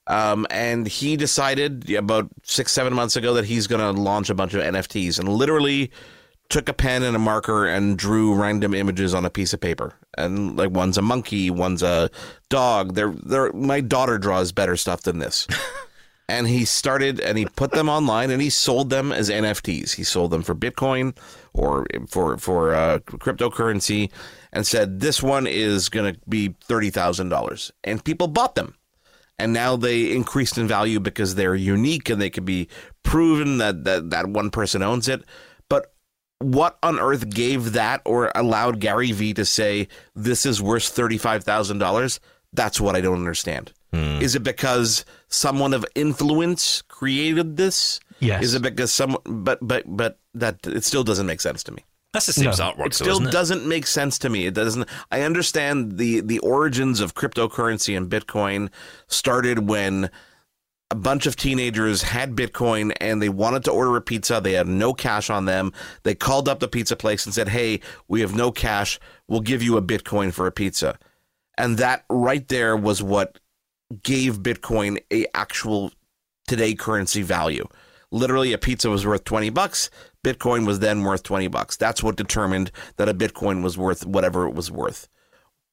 Um, 0.07 0.45
and 0.49 0.87
he 0.87 1.15
decided 1.15 1.89
about 1.91 2.29
six, 2.43 2.71
seven 2.71 2.93
months 2.93 3.15
ago 3.15 3.33
that 3.35 3.45
he's 3.45 3.67
going 3.67 3.81
to 3.81 4.01
launch 4.01 4.29
a 4.29 4.35
bunch 4.35 4.53
of 4.53 4.61
NFTs 4.61 5.19
and 5.19 5.29
literally 5.29 5.91
took 6.49 6.67
a 6.67 6.73
pen 6.73 7.03
and 7.03 7.15
a 7.15 7.19
marker 7.19 7.65
and 7.65 7.97
drew 7.97 8.35
random 8.35 8.73
images 8.73 9.13
on 9.13 9.25
a 9.25 9.29
piece 9.29 9.53
of 9.53 9.61
paper. 9.61 9.95
And 10.17 10.57
like 10.57 10.71
one's 10.71 10.97
a 10.97 11.01
monkey, 11.01 11.49
one's 11.49 11.81
a 11.81 12.09
dog. 12.49 12.95
They're, 12.95 13.13
they're, 13.23 13.51
my 13.53 13.79
daughter 13.81 14.17
draws 14.17 14.51
better 14.51 14.75
stuff 14.75 15.03
than 15.03 15.19
this. 15.19 15.47
and 16.29 16.47
he 16.47 16.65
started 16.65 17.19
and 17.19 17.37
he 17.37 17.45
put 17.45 17.71
them 17.71 17.89
online 17.89 18.31
and 18.31 18.41
he 18.41 18.49
sold 18.49 18.89
them 18.89 19.11
as 19.11 19.29
NFTs. 19.29 19.93
He 19.93 20.03
sold 20.03 20.31
them 20.31 20.41
for 20.41 20.55
Bitcoin 20.55 21.15
or 21.53 21.85
for 22.07 22.37
for 22.37 22.73
uh, 22.73 22.99
cryptocurrency, 22.99 24.11
and 24.51 24.65
said 24.65 24.99
this 24.99 25.21
one 25.21 25.47
is 25.47 25.89
going 25.89 26.13
to 26.13 26.19
be 26.27 26.55
thirty 26.63 26.89
thousand 26.89 27.29
dollars, 27.29 27.71
and 27.83 28.03
people 28.03 28.27
bought 28.27 28.55
them. 28.55 28.75
And 29.43 29.51
now 29.51 29.75
they 29.75 30.13
increased 30.13 30.57
in 30.57 30.69
value 30.69 31.01
because 31.01 31.35
they're 31.35 31.53
unique 31.53 32.09
and 32.09 32.21
they 32.21 32.29
can 32.29 32.45
be 32.45 32.69
proven 33.03 33.57
that, 33.57 33.83
that 33.83 34.09
that 34.11 34.27
one 34.27 34.49
person 34.51 34.81
owns 34.81 35.09
it. 35.09 35.21
But 35.67 35.93
what 36.39 36.77
on 36.81 36.97
earth 36.97 37.29
gave 37.29 37.73
that 37.73 38.01
or 38.05 38.31
allowed 38.35 38.79
Gary 38.79 39.11
Vee 39.11 39.33
to 39.33 39.43
say 39.43 39.89
this 40.15 40.45
is 40.45 40.61
worth 40.61 40.87
thirty 40.87 41.17
five 41.17 41.43
thousand 41.43 41.79
dollars? 41.79 42.21
That's 42.53 42.79
what 42.79 42.95
I 42.95 43.01
don't 43.01 43.19
understand. 43.19 43.73
Hmm. 43.91 44.21
Is 44.21 44.33
it 44.33 44.43
because 44.43 45.03
someone 45.27 45.73
of 45.73 45.85
influence 45.93 46.81
created 46.83 47.57
this? 47.57 47.99
Yes. 48.21 48.43
Is 48.43 48.53
it 48.55 48.61
because 48.61 48.93
some? 48.93 49.17
But 49.25 49.59
but 49.61 49.83
but 49.85 50.19
that 50.35 50.65
it 50.65 50.85
still 50.85 51.03
doesn't 51.03 51.27
make 51.27 51.41
sense 51.41 51.63
to 51.65 51.73
me. 51.73 51.83
That's 52.13 52.27
the 52.27 52.33
same 52.33 52.49
as 52.49 52.59
No. 52.59 52.71
artwork, 52.71 52.85
It 52.87 52.91
though, 52.93 53.05
still 53.05 53.11
isn't 53.13 53.27
it? 53.27 53.31
doesn't 53.31 53.67
make 53.67 53.87
sense 53.87 54.17
to 54.19 54.29
me. 54.29 54.45
It 54.45 54.53
doesn't. 54.53 54.87
I 55.11 55.21
understand 55.21 55.97
the 55.97 56.21
the 56.21 56.39
origins 56.39 56.99
of 57.01 57.15
cryptocurrency 57.15 57.97
and 57.97 58.09
Bitcoin 58.09 58.69
started 59.07 59.67
when 59.67 60.09
a 60.91 60.95
bunch 60.95 61.25
of 61.25 61.35
teenagers 61.35 62.03
had 62.03 62.35
Bitcoin 62.35 62.93
and 63.01 63.19
they 63.19 63.29
wanted 63.29 63.63
to 63.63 63.71
order 63.71 63.95
a 63.97 64.01
pizza. 64.01 64.39
They 64.43 64.53
had 64.53 64.67
no 64.67 64.93
cash 64.93 65.31
on 65.31 65.45
them. 65.45 65.73
They 66.03 66.13
called 66.13 66.47
up 66.47 66.59
the 66.59 66.67
pizza 66.67 66.95
place 66.95 67.25
and 67.25 67.33
said, 67.33 67.49
"Hey, 67.49 67.79
we 68.07 68.21
have 68.21 68.35
no 68.35 68.51
cash. 68.51 68.99
We'll 69.27 69.41
give 69.41 69.63
you 69.63 69.75
a 69.75 69.81
Bitcoin 69.81 70.31
for 70.31 70.45
a 70.45 70.51
pizza." 70.51 70.99
And 71.57 71.77
that 71.79 72.05
right 72.11 72.47
there 72.47 72.77
was 72.77 73.01
what 73.01 73.39
gave 74.03 74.39
Bitcoin 74.39 74.99
a 75.11 75.25
actual 75.33 75.91
today 76.47 76.75
currency 76.75 77.23
value. 77.23 77.67
Literally, 78.11 78.53
a 78.53 78.59
pizza 78.59 78.91
was 78.91 79.03
worth 79.05 79.23
20 79.23 79.49
bucks. 79.49 79.89
Bitcoin 80.23 80.65
was 80.65 80.79
then 80.79 81.03
worth 81.03 81.23
20 81.23 81.47
bucks. 81.47 81.75
That's 81.75 82.01
what 82.01 82.15
determined 82.15 82.71
that 82.95 83.09
a 83.09 83.13
Bitcoin 83.13 83.61
was 83.63 83.77
worth 83.77 84.05
whatever 84.05 84.47
it 84.47 84.55
was 84.55 84.71
worth. 84.71 85.09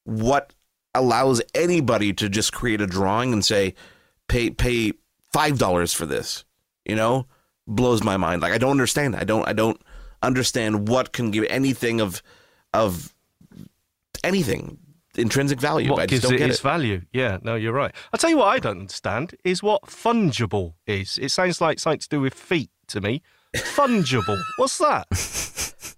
What 0.03 0.53
allows 0.93 1.41
anybody 1.55 2.11
to 2.13 2.27
just 2.27 2.51
create 2.51 2.81
a 2.81 2.87
drawing 2.87 3.31
and 3.31 3.45
say, 3.45 3.73
pay, 4.27 4.49
pay 4.49 4.93
$5 5.33 5.95
for 5.95 6.05
this, 6.05 6.43
you 6.85 6.95
know, 6.95 7.27
blows 7.65 8.03
my 8.03 8.17
mind. 8.17 8.41
Like, 8.41 8.53
I 8.53 8.57
don't 8.57 8.71
understand. 8.71 9.15
I 9.15 9.23
don't, 9.23 9.47
I 9.47 9.53
don't 9.53 9.81
understand 10.21 10.89
what 10.89 11.13
can 11.13 11.31
give 11.31 11.45
anything 11.49 12.01
of, 12.01 12.21
of 12.73 13.13
anything 14.23 14.77
intrinsic 15.17 15.59
value. 15.59 15.91
What 15.91 15.99
just 16.01 16.09
gives 16.09 16.21
don't 16.23 16.33
it 16.33 16.37
get 16.39 16.49
its 16.49 16.59
it. 16.59 16.63
value? 16.63 17.01
Yeah, 17.11 17.37
no, 17.41 17.55
you're 17.55 17.73
right. 17.73 17.93
I'll 18.13 18.17
tell 18.19 18.29
you 18.29 18.37
what 18.37 18.47
I 18.47 18.59
don't 18.59 18.79
understand 18.81 19.35
is 19.43 19.61
what 19.63 19.83
fungible 19.83 20.73
is. 20.85 21.17
It 21.17 21.29
sounds 21.29 21.59
like 21.61 21.79
something 21.79 21.99
to 21.99 22.09
do 22.09 22.21
with 22.21 22.33
feet 22.33 22.69
to 22.87 23.01
me. 23.01 23.21
Fungible. 23.55 24.41
What's 24.57 24.77
that? 24.77 25.07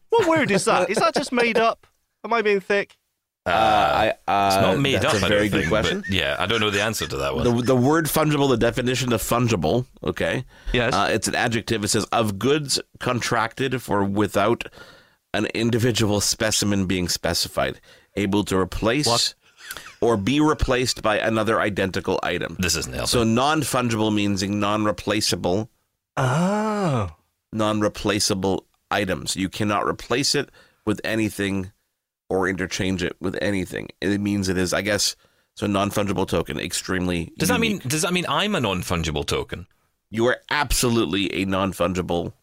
What 0.09 0.27
word 0.27 0.51
is 0.51 0.65
that? 0.65 0.89
Is 0.89 0.97
that 0.97 1.13
just 1.15 1.31
made 1.31 1.57
up? 1.57 1.85
Am 2.23 2.33
I 2.33 2.41
being 2.41 2.59
thick? 2.59 2.97
Uh, 3.45 3.49
I, 3.49 4.09
uh, 4.31 4.47
It's 4.53 4.61
not 4.61 4.79
made 4.79 5.01
that's 5.01 5.15
up. 5.15 5.23
a 5.23 5.25
I 5.25 5.27
very 5.29 5.49
good 5.49 5.67
question. 5.67 6.03
yeah, 6.09 6.37
I 6.39 6.45
don't 6.45 6.61
know 6.61 6.69
the 6.69 6.81
answer 6.81 7.05
to 7.07 7.17
that 7.17 7.35
one. 7.35 7.43
The, 7.43 7.61
the 7.63 7.75
word 7.75 8.05
fungible, 8.05 8.47
the 8.49 8.55
definition 8.57 9.11
of 9.11 9.21
fungible, 9.21 9.85
okay? 10.01 10.45
Yes. 10.71 10.93
Uh, 10.93 11.09
it's 11.11 11.27
an 11.27 11.35
adjective. 11.35 11.83
It 11.83 11.89
says 11.89 12.05
of 12.13 12.39
goods 12.39 12.79
contracted 12.99 13.81
for 13.81 14.03
without 14.05 14.63
an 15.33 15.47
individual 15.47 16.21
specimen 16.21 16.85
being 16.85 17.09
specified, 17.09 17.81
able 18.15 18.43
to 18.45 18.57
replace 18.57 19.07
What? 19.07 19.33
or 20.01 20.17
be 20.17 20.39
replaced 20.39 21.01
by 21.01 21.17
another 21.17 21.59
identical 21.61 22.19
item. 22.23 22.55
this 22.59 22.75
isn't 22.75 22.93
helping. 22.93 23.07
So 23.07 23.23
non 23.23 23.61
fungible 23.61 24.13
means 24.13 24.43
non 24.43 24.83
replaceable, 24.85 25.69
Oh. 26.17 27.09
non 27.51 27.79
replaceable 27.79 28.65
items. 28.91 29.35
You 29.35 29.49
cannot 29.49 29.85
replace 29.87 30.35
it 30.35 30.49
with 30.85 30.99
anything 31.03 31.71
or 32.29 32.47
interchange 32.47 33.01
it 33.03 33.15
with 33.19 33.37
anything. 33.41 33.89
It 34.01 34.19
means 34.19 34.49
it 34.49 34.57
is, 34.57 34.73
I 34.73 34.81
guess, 34.81 35.15
so 35.55 35.65
non 35.67 35.89
fungible 35.91 36.27
token, 36.27 36.59
extremely. 36.59 37.31
does 37.37 37.49
that 37.49 37.59
mean 37.59 37.79
does 37.87 38.01
that 38.03 38.13
mean 38.13 38.25
I'm 38.27 38.55
a 38.55 38.59
non 38.59 38.81
fungible 38.81 39.25
token? 39.25 39.67
You 40.09 40.27
are 40.27 40.37
absolutely 40.51 41.33
a 41.33 41.45
non 41.45 41.73
fungible. 41.73 42.33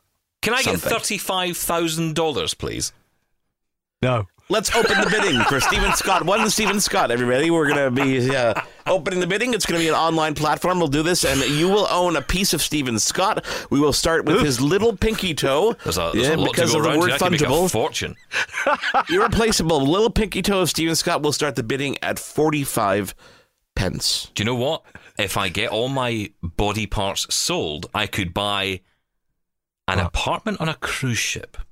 Can 0.42 0.54
I 0.54 0.62
get 0.62 0.80
thirty 0.80 1.18
five 1.18 1.56
thousand 1.56 2.14
dollars, 2.16 2.54
please? 2.54 2.92
No. 4.02 4.26
Let's 4.50 4.74
open 4.74 5.00
the 5.00 5.08
bidding 5.08 5.40
for 5.42 5.60
Stephen 5.60 5.92
Scott. 5.92 6.26
One 6.26 6.50
Stephen 6.50 6.80
Scott, 6.80 7.12
everybody. 7.12 7.52
We're 7.52 7.68
going 7.68 7.94
to 7.94 8.04
be 8.04 8.34
uh, 8.34 8.60
opening 8.84 9.20
the 9.20 9.26
bidding. 9.28 9.54
It's 9.54 9.64
going 9.64 9.78
to 9.78 9.84
be 9.84 9.88
an 9.88 9.94
online 9.94 10.34
platform. 10.34 10.80
We'll 10.80 10.88
do 10.88 11.04
this, 11.04 11.24
and 11.24 11.40
you 11.40 11.68
will 11.68 11.86
own 11.88 12.16
a 12.16 12.20
piece 12.20 12.52
of 12.52 12.60
Stephen 12.60 12.98
Scott. 12.98 13.46
We 13.70 13.78
will 13.78 13.92
start 13.92 14.24
with 14.24 14.42
his 14.42 14.60
little 14.60 14.96
pinky 14.96 15.34
toe. 15.34 15.76
There's 15.84 15.98
a, 15.98 16.10
there's 16.12 16.26
yeah, 16.26 16.34
a 16.34 16.36
lot 16.36 16.50
because 16.52 16.72
to 16.72 16.80
go 16.80 16.88
of 16.88 16.92
the 16.94 16.98
word 16.98 17.10
here. 17.10 17.18
I 17.22 17.28
make 17.28 17.40
a 17.40 17.44
fungible. 17.44 17.70
fortune. 17.70 18.16
Irreplaceable. 19.08 19.86
Little 19.86 20.10
pinky 20.10 20.42
toe 20.42 20.62
of 20.62 20.68
Stephen 20.68 20.96
Scott 20.96 21.22
will 21.22 21.32
start 21.32 21.54
the 21.54 21.62
bidding 21.62 21.96
at 22.02 22.18
45 22.18 23.14
pence. 23.76 24.32
Do 24.34 24.42
you 24.42 24.46
know 24.46 24.56
what? 24.56 24.82
If 25.16 25.36
I 25.36 25.48
get 25.48 25.70
all 25.70 25.88
my 25.88 26.32
body 26.42 26.88
parts 26.88 27.32
sold, 27.32 27.88
I 27.94 28.08
could 28.08 28.34
buy 28.34 28.80
an 29.86 30.00
apartment 30.00 30.60
on 30.60 30.68
a 30.68 30.74
cruise 30.74 31.18
ship. 31.18 31.56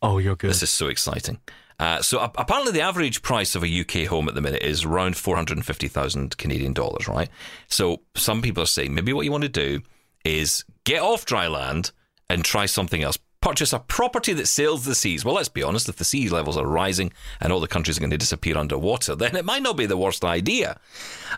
Oh, 0.00 0.16
you're 0.16 0.36
good. 0.36 0.48
This 0.48 0.62
is 0.62 0.70
so 0.70 0.86
exciting. 0.86 1.40
Uh, 1.78 2.02
so 2.02 2.18
a- 2.18 2.32
apparently, 2.36 2.72
the 2.72 2.80
average 2.80 3.22
price 3.22 3.54
of 3.54 3.62
a 3.62 3.80
UK 3.80 4.08
home 4.08 4.28
at 4.28 4.34
the 4.34 4.40
minute 4.40 4.62
is 4.62 4.84
around 4.84 5.16
four 5.16 5.36
hundred 5.36 5.56
and 5.56 5.66
fifty 5.66 5.88
thousand 5.88 6.36
Canadian 6.36 6.72
dollars. 6.72 7.06
Right. 7.08 7.28
So 7.68 8.02
some 8.16 8.42
people 8.42 8.62
are 8.62 8.66
saying 8.66 8.94
maybe 8.94 9.12
what 9.12 9.24
you 9.24 9.32
want 9.32 9.44
to 9.44 9.48
do 9.48 9.80
is 10.24 10.64
get 10.84 11.02
off 11.02 11.24
dry 11.24 11.46
land 11.46 11.92
and 12.28 12.44
try 12.44 12.66
something 12.66 13.02
else. 13.02 13.18
Purchase 13.40 13.72
a 13.72 13.78
property 13.78 14.32
that 14.32 14.48
sails 14.48 14.84
the 14.84 14.96
seas. 14.96 15.24
Well, 15.24 15.36
let's 15.36 15.48
be 15.48 15.62
honest. 15.62 15.88
If 15.88 15.96
the 15.96 16.04
sea 16.04 16.28
levels 16.28 16.56
are 16.56 16.66
rising 16.66 17.12
and 17.40 17.52
all 17.52 17.60
the 17.60 17.68
countries 17.68 17.96
are 17.96 18.00
going 18.00 18.10
to 18.10 18.18
disappear 18.18 18.58
underwater, 18.58 19.14
then 19.16 19.36
it 19.36 19.44
might 19.44 19.62
not 19.62 19.76
be 19.76 19.86
the 19.86 19.96
worst 19.96 20.24
idea. 20.24 20.80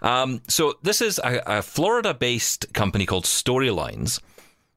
Um, 0.01 0.41
so 0.49 0.79
this 0.83 1.03
is 1.03 1.19
a, 1.23 1.43
a 1.47 1.63
Florida-based 1.63 2.73
company 2.73 3.05
called 3.05 3.25
Storylines 3.25 4.21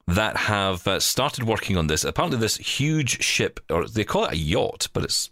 that 0.06 0.36
have 0.36 0.86
uh, 0.86 1.00
started 1.00 1.46
working 1.46 1.78
on 1.78 1.88
this. 1.88 2.04
Apparently, 2.04 2.38
this 2.38 2.58
huge 2.58 3.24
ship, 3.24 3.62
or 3.70 3.88
they 3.88 4.04
call 4.04 4.26
it 4.26 4.34
a 4.34 4.38
yacht, 4.38 4.90
but 4.92 5.06
it's 5.06 5.32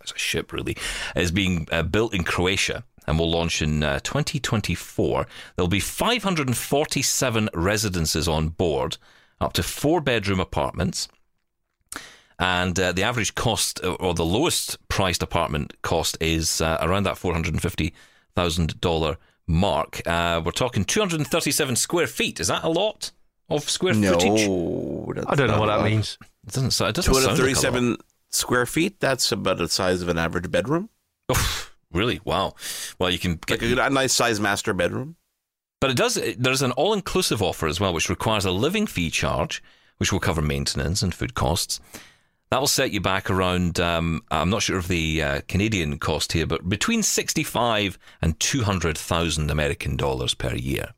it's 0.00 0.12
a 0.12 0.18
ship 0.18 0.52
really, 0.52 0.76
is 1.14 1.30
being 1.30 1.68
uh, 1.72 1.82
built 1.82 2.14
in 2.14 2.24
Croatia 2.24 2.84
and 3.06 3.18
will 3.18 3.30
launch 3.30 3.62
in 3.62 3.82
uh, 3.82 4.00
2024. 4.00 5.26
There'll 5.56 5.68
be 5.68 5.80
547 5.80 7.48
residences 7.54 8.28
on 8.28 8.48
board, 8.48 8.96
up 9.40 9.52
to 9.54 9.62
four 9.62 10.00
bedroom 10.00 10.40
apartments. 10.40 11.08
And 12.38 12.78
uh, 12.78 12.92
the 12.92 13.02
average 13.02 13.34
cost, 13.34 13.82
uh, 13.82 13.94
or 13.94 14.12
the 14.12 14.24
lowest 14.24 14.76
priced 14.88 15.22
apartment 15.22 15.72
cost, 15.82 16.18
is 16.20 16.60
uh, 16.60 16.76
around 16.82 17.04
that 17.04 17.14
$450,000 17.16 19.16
mark. 19.46 20.02
Uh, 20.06 20.42
we're 20.44 20.50
talking 20.50 20.84
237 20.84 21.76
square 21.76 22.06
feet. 22.06 22.40
Is 22.40 22.48
that 22.48 22.62
a 22.64 22.68
lot 22.68 23.12
of 23.48 23.68
square 23.70 23.94
footage? 23.94 24.46
No. 24.48 25.12
I 25.26 25.34
don't 25.34 25.48
know 25.48 25.60
what 25.60 25.66
that 25.66 25.84
means. 25.84 26.18
It 26.46 26.52
doesn't, 26.52 26.72
so- 26.72 26.86
it 26.86 26.94
doesn't 26.94 27.14
sound 27.14 27.38
like 27.38 27.40
a 27.40 27.42
lot. 27.42 27.62
237 27.62 27.96
square 28.30 28.66
feet. 28.66 29.00
That's 29.00 29.30
about 29.32 29.58
the 29.58 29.68
size 29.68 30.02
of 30.02 30.08
an 30.08 30.18
average 30.18 30.50
bedroom. 30.50 30.90
Really? 31.92 32.20
Wow. 32.24 32.54
Well, 32.98 33.10
you 33.10 33.18
can 33.18 33.36
get 33.46 33.62
Like 33.62 33.78
a, 33.78 33.86
a 33.86 33.90
nice 33.90 34.12
size 34.12 34.40
master 34.40 34.74
bedroom. 34.74 35.16
But 35.80 35.90
it 35.90 35.96
does. 35.96 36.16
it- 36.16 36.42
There's 36.42 36.62
an 36.62 36.72
all-inclusive 36.72 37.42
offer 37.42 37.66
as 37.66 37.80
well, 37.80 37.92
which 37.94 38.08
requires 38.10 38.44
a 38.44 38.50
living 38.50 38.86
fee 38.86 39.10
charge, 39.10 39.62
which 39.98 40.12
will 40.12 40.20
cover 40.20 40.42
maintenance 40.42 41.02
and 41.02 41.14
food 41.14 41.34
costs. 41.34 41.80
That 42.50 42.60
will 42.60 42.66
set 42.68 42.92
you 42.92 43.00
back 43.00 43.30
around. 43.30 43.80
Um, 43.80 44.22
I'm 44.30 44.50
not 44.50 44.62
sure 44.62 44.78
of 44.78 44.88
the 44.88 45.22
uh, 45.22 45.40
Canadian 45.48 45.98
cost 45.98 46.32
here, 46.32 46.46
but 46.46 46.68
between 46.68 47.02
sixty-five 47.02 47.98
and 48.22 48.38
two 48.38 48.62
hundred 48.62 48.96
thousand 48.98 49.50
American 49.50 49.96
dollars 49.96 50.34
per 50.34 50.54
year. 50.54 50.92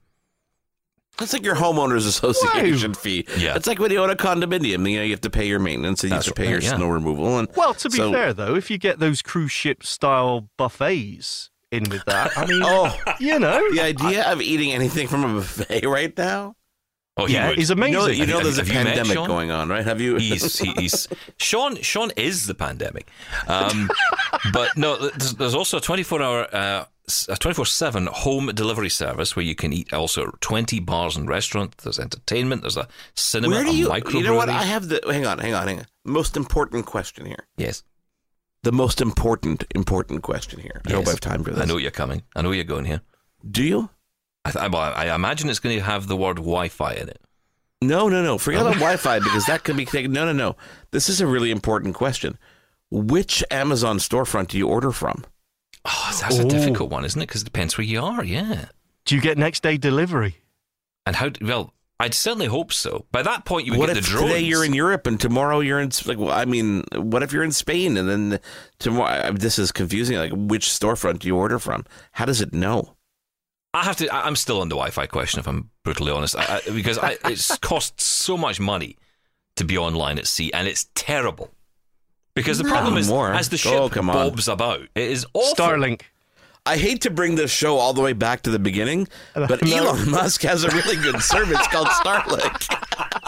That's 1.18 1.32
like 1.32 1.44
your 1.44 1.56
homeowners 1.56 2.06
association 2.06 2.94
fee. 2.94 3.26
Yeah. 3.36 3.56
It's 3.56 3.66
like 3.66 3.78
when 3.78 3.90
you 3.90 3.98
own 3.98 4.10
a 4.10 4.14
condominium, 4.16 4.88
you 4.90 4.98
know, 4.98 5.02
you 5.02 5.10
have 5.10 5.20
to 5.22 5.30
pay 5.30 5.46
your 5.48 5.58
maintenance 5.58 6.02
and 6.04 6.10
you 6.10 6.16
That's 6.16 6.26
have 6.26 6.34
to 6.34 6.40
pay 6.40 6.46
right, 6.46 6.52
your 6.52 6.60
yeah. 6.62 6.76
snow 6.76 6.88
removal. 6.88 7.38
And 7.38 7.48
Well, 7.56 7.74
to 7.74 7.90
be 7.90 7.96
so- 7.96 8.12
fair, 8.12 8.32
though, 8.32 8.54
if 8.54 8.70
you 8.70 8.78
get 8.78 8.98
those 9.00 9.20
cruise 9.22 9.50
ship 9.52 9.84
style 9.84 10.48
buffets 10.56 11.50
in 11.72 11.84
with 11.90 12.04
that, 12.06 12.30
I 12.38 12.46
mean, 12.46 12.62
Oh, 12.64 12.96
you 13.20 13.38
know, 13.38 13.60
the 13.72 13.80
idea 13.80 14.30
of 14.30 14.40
eating 14.40 14.72
anything 14.72 15.08
from 15.08 15.24
a 15.24 15.34
buffet 15.34 15.84
right 15.88 16.16
now? 16.16 16.54
Oh, 17.18 17.26
he 17.26 17.34
yeah, 17.34 17.48
would. 17.48 17.58
You 17.58 17.74
amazing. 17.74 17.92
know, 17.94 18.06
you 18.06 18.26
know 18.26 18.40
there's 18.40 18.58
a 18.58 18.64
pandemic 18.64 19.16
going 19.16 19.50
on, 19.50 19.68
right? 19.68 19.84
Have 19.84 20.00
you? 20.00 20.16
he's 20.16 20.56
he, 20.64 20.72
he's 20.74 21.08
Sean. 21.38 21.74
Sean 21.82 22.12
is 22.16 22.46
the 22.46 22.54
pandemic, 22.54 23.10
um, 23.48 23.90
but 24.52 24.76
no. 24.76 24.96
There's, 24.96 25.34
there's 25.34 25.54
also 25.54 25.78
a 25.78 25.80
24 25.80 26.22
hour, 26.22 26.54
uh, 26.54 26.84
a 27.28 27.36
24 27.36 27.66
seven 27.66 28.06
home 28.06 28.46
delivery 28.54 28.88
service 28.88 29.34
where 29.34 29.44
you 29.44 29.56
can 29.56 29.72
eat 29.72 29.92
also 29.92 30.30
20 30.40 30.78
bars 30.78 31.16
and 31.16 31.28
restaurants. 31.28 31.82
There's 31.82 31.98
entertainment. 31.98 32.62
There's 32.62 32.76
a 32.76 32.86
cinema, 33.16 33.56
Where 33.56 33.64
do 33.64 33.76
you? 33.76 33.92
You 34.12 34.22
know 34.22 34.36
what? 34.36 34.48
I 34.48 34.62
have 34.62 34.88
the. 34.88 35.00
Hang 35.04 35.26
on, 35.26 35.40
hang 35.40 35.54
on, 35.54 35.66
hang 35.66 35.80
on. 35.80 35.86
Most 36.04 36.36
important 36.36 36.86
question 36.86 37.26
here. 37.26 37.44
yes, 37.56 37.82
The 38.62 38.72
most 38.72 39.00
important, 39.00 39.64
important 39.74 40.22
question 40.22 40.60
here. 40.60 40.80
I 40.86 40.92
hope. 40.92 41.08
I 41.08 41.10
have 41.10 41.20
time 41.20 41.42
for 41.42 41.50
this. 41.50 41.62
I 41.62 41.64
know 41.64 41.78
you're 41.78 41.90
coming. 41.90 42.22
I 42.36 42.42
know 42.42 42.52
you're 42.52 42.62
going 42.62 42.84
here. 42.84 43.00
Do 43.50 43.64
you? 43.64 43.90
I, 44.44 44.50
th- 44.50 44.70
well, 44.70 44.92
I 44.94 45.14
imagine 45.14 45.50
it's 45.50 45.58
going 45.58 45.76
to 45.76 45.84
have 45.84 46.06
the 46.06 46.16
word 46.16 46.36
Wi-Fi 46.36 46.94
in 46.94 47.08
it. 47.08 47.20
No, 47.80 48.08
no, 48.08 48.22
no. 48.22 48.38
Forget 48.38 48.62
about 48.62 48.76
oh. 48.76 48.80
Wi-Fi 48.80 49.20
because 49.20 49.46
that 49.46 49.64
could 49.64 49.76
be 49.76 49.84
taken. 49.84 50.12
No, 50.12 50.24
no, 50.24 50.32
no. 50.32 50.56
This 50.90 51.08
is 51.08 51.20
a 51.20 51.26
really 51.26 51.50
important 51.50 51.94
question. 51.94 52.38
Which 52.90 53.44
Amazon 53.50 53.98
storefront 53.98 54.48
do 54.48 54.58
you 54.58 54.68
order 54.68 54.90
from? 54.90 55.24
Oh, 55.84 56.18
that's 56.20 56.38
a 56.38 56.44
difficult 56.44 56.90
one, 56.90 57.04
isn't 57.04 57.20
it? 57.20 57.26
Because 57.26 57.42
it 57.42 57.46
depends 57.46 57.78
where 57.78 57.86
you 57.86 58.00
are. 58.00 58.24
Yeah. 58.24 58.66
Do 59.04 59.14
you 59.14 59.20
get 59.20 59.38
next 59.38 59.62
day 59.62 59.76
delivery? 59.76 60.38
And 61.06 61.16
how? 61.16 61.30
Well, 61.40 61.72
I'd 62.00 62.14
certainly 62.14 62.46
hope 62.46 62.72
so. 62.72 63.06
By 63.12 63.22
that 63.22 63.44
point, 63.44 63.66
you 63.66 63.72
would 63.72 63.80
what 63.80 63.86
get 63.88 63.98
if 63.98 64.04
the 64.04 64.10
drones. 64.10 64.32
today 64.32 64.40
you're 64.40 64.64
in 64.64 64.74
Europe 64.74 65.06
and 65.06 65.20
tomorrow 65.20 65.60
you're 65.60 65.80
in 65.80 65.90
like? 66.04 66.18
Well, 66.18 66.30
I 66.30 66.44
mean, 66.44 66.84
what 66.94 67.22
if 67.22 67.32
you're 67.32 67.44
in 67.44 67.52
Spain 67.52 67.96
and 67.96 68.08
then 68.08 68.40
tomorrow? 68.78 69.32
This 69.32 69.58
is 69.58 69.72
confusing. 69.72 70.16
Like, 70.16 70.32
which 70.34 70.66
storefront 70.66 71.20
do 71.20 71.28
you 71.28 71.36
order 71.36 71.58
from? 71.58 71.84
How 72.12 72.24
does 72.24 72.40
it 72.40 72.52
know? 72.52 72.96
I 73.78 73.84
have 73.84 73.96
to. 73.96 74.08
I- 74.14 74.26
I'm 74.26 74.36
still 74.36 74.60
on 74.60 74.68
the 74.68 74.74
Wi-Fi 74.76 75.06
question, 75.06 75.40
if 75.40 75.46
I'm 75.48 75.70
brutally 75.84 76.12
honest, 76.12 76.36
I, 76.36 76.60
I, 76.66 76.70
because 76.70 76.98
I, 76.98 77.16
it's 77.24 77.56
cost 77.70 78.00
so 78.00 78.36
much 78.36 78.58
money 78.60 78.96
to 79.56 79.64
be 79.64 79.76
online 79.78 80.18
at 80.18 80.26
sea, 80.26 80.52
and 80.52 80.66
it's 80.68 80.88
terrible. 80.94 81.50
Because 82.34 82.58
the 82.58 82.64
problem 82.64 82.96
is, 82.96 83.08
more. 83.08 83.32
as 83.32 83.48
the 83.48 83.56
Oh, 83.66 83.86
ship 83.86 83.92
come 83.92 84.08
on. 84.10 84.14
bobs 84.30 84.46
about, 84.48 84.82
it 84.94 85.10
is 85.10 85.26
awful. 85.34 85.54
Starlink. 85.66 86.02
I 86.66 86.76
hate 86.76 87.00
to 87.02 87.10
bring 87.10 87.34
this 87.36 87.50
show 87.50 87.78
all 87.78 87.92
the 87.94 88.02
way 88.02 88.12
back 88.12 88.42
to 88.42 88.50
the 88.50 88.58
beginning, 88.58 89.08
but 89.34 89.62
No. 89.62 89.76
Elon 89.88 90.10
Musk 90.10 90.42
has 90.42 90.64
a 90.64 90.68
really 90.68 90.96
good 91.02 91.20
service 91.22 91.66
called 91.68 91.88
Starlink. 91.88 93.27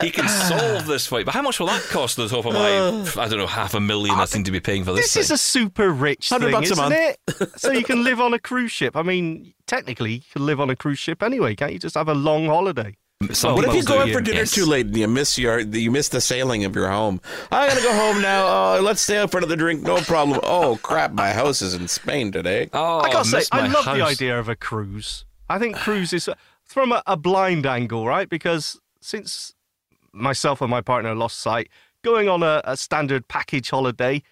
He 0.00 0.10
can 0.10 0.28
solve 0.28 0.86
this 0.86 1.06
fight, 1.06 1.26
but 1.26 1.34
how 1.34 1.42
much 1.42 1.60
will 1.60 1.66
that 1.66 1.82
cost? 1.82 2.18
On 2.18 2.26
the 2.26 2.34
top 2.34 2.46
of 2.46 2.54
my, 2.54 3.22
I 3.22 3.28
don't 3.28 3.38
know, 3.38 3.46
half 3.46 3.74
a 3.74 3.80
million. 3.80 4.16
I 4.16 4.22
uh, 4.22 4.26
seem 4.26 4.44
to 4.44 4.50
be 4.50 4.60
paying 4.60 4.84
for 4.84 4.92
this. 4.92 5.14
This 5.14 5.24
is 5.24 5.30
a 5.30 5.38
super 5.38 5.90
rich 5.90 6.30
100 6.30 6.46
thing, 6.46 6.52
bucks 6.52 6.70
a 6.70 6.72
isn't 6.72 6.88
month. 6.88 7.50
it? 7.50 7.60
so 7.60 7.70
you 7.72 7.84
can 7.84 8.04
live 8.04 8.20
on 8.20 8.34
a 8.34 8.38
cruise 8.38 8.72
ship. 8.72 8.96
I 8.96 9.02
mean, 9.02 9.52
technically, 9.66 10.14
you 10.14 10.22
can 10.32 10.46
live 10.46 10.60
on 10.60 10.70
a 10.70 10.76
cruise 10.76 10.98
ship 10.98 11.22
anyway. 11.22 11.54
Can't 11.54 11.72
you 11.72 11.78
just 11.78 11.94
have 11.94 12.08
a 12.08 12.14
long 12.14 12.46
holiday? 12.46 12.96
Some 13.32 13.54
What 13.54 13.66
if 13.66 13.74
you 13.74 13.82
go 13.82 13.98
do, 13.98 14.08
in 14.08 14.14
for 14.14 14.22
dinner 14.22 14.38
yes. 14.38 14.52
too 14.52 14.64
late 14.64 14.86
and 14.86 14.96
you 14.96 15.06
miss 15.06 15.36
your 15.36 15.60
you 15.60 15.90
miss 15.90 16.08
the 16.08 16.22
sailing 16.22 16.64
of 16.64 16.74
your 16.74 16.88
home? 16.88 17.20
I 17.52 17.68
gotta 17.68 17.82
go 17.82 17.92
home 17.92 18.22
now. 18.22 18.46
Oh, 18.78 18.80
let's 18.80 19.02
stay 19.02 19.18
out 19.18 19.30
for 19.30 19.36
another 19.38 19.56
drink. 19.56 19.82
No 19.82 19.98
problem. 19.98 20.40
Oh 20.42 20.78
crap, 20.82 21.12
my 21.12 21.30
house 21.30 21.60
is 21.60 21.74
in 21.74 21.86
Spain 21.86 22.32
today. 22.32 22.70
Oh, 22.72 23.00
I 23.00 23.12
gotta 23.12 23.28
say, 23.28 23.42
I 23.52 23.68
my 23.68 23.74
love 23.74 23.84
the 23.84 24.02
idea 24.02 24.38
of 24.38 24.48
a 24.48 24.56
cruise. 24.56 25.26
I 25.50 25.58
think 25.58 25.76
cruise 25.76 26.14
is 26.14 26.30
from 26.64 26.92
a, 26.92 27.02
a 27.06 27.18
blind 27.18 27.66
angle, 27.66 28.06
right? 28.06 28.26
Because 28.26 28.80
since 29.02 29.54
myself 30.12 30.60
and 30.60 30.70
my 30.70 30.80
partner 30.80 31.14
lost 31.14 31.38
sight, 31.40 31.68
going 32.02 32.28
on 32.28 32.42
a, 32.42 32.60
a 32.64 32.76
standard 32.76 33.28
package 33.28 33.70
holiday, 33.70 34.22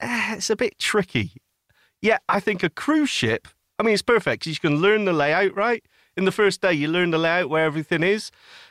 eh, 0.00 0.34
it's 0.36 0.50
a 0.50 0.56
bit 0.56 0.78
tricky. 0.78 1.32
Yeah, 2.00 2.18
I 2.28 2.40
think 2.40 2.62
a 2.62 2.70
cruise 2.70 3.10
ship. 3.10 3.48
I 3.78 3.82
mean, 3.82 3.92
it's 3.94 4.02
perfect 4.02 4.44
'cause 4.44 4.52
you 4.52 4.58
can 4.60 4.78
learn 4.80 5.04
the 5.04 5.12
layout, 5.12 5.54
right? 5.54 5.84
In 6.16 6.24
the 6.24 6.32
first 6.32 6.60
day, 6.60 6.72
you 6.72 6.88
learn 6.88 7.10
the 7.10 7.18
layout 7.18 7.48
where 7.48 7.64
everything 7.64 8.02
is, 8.02 8.30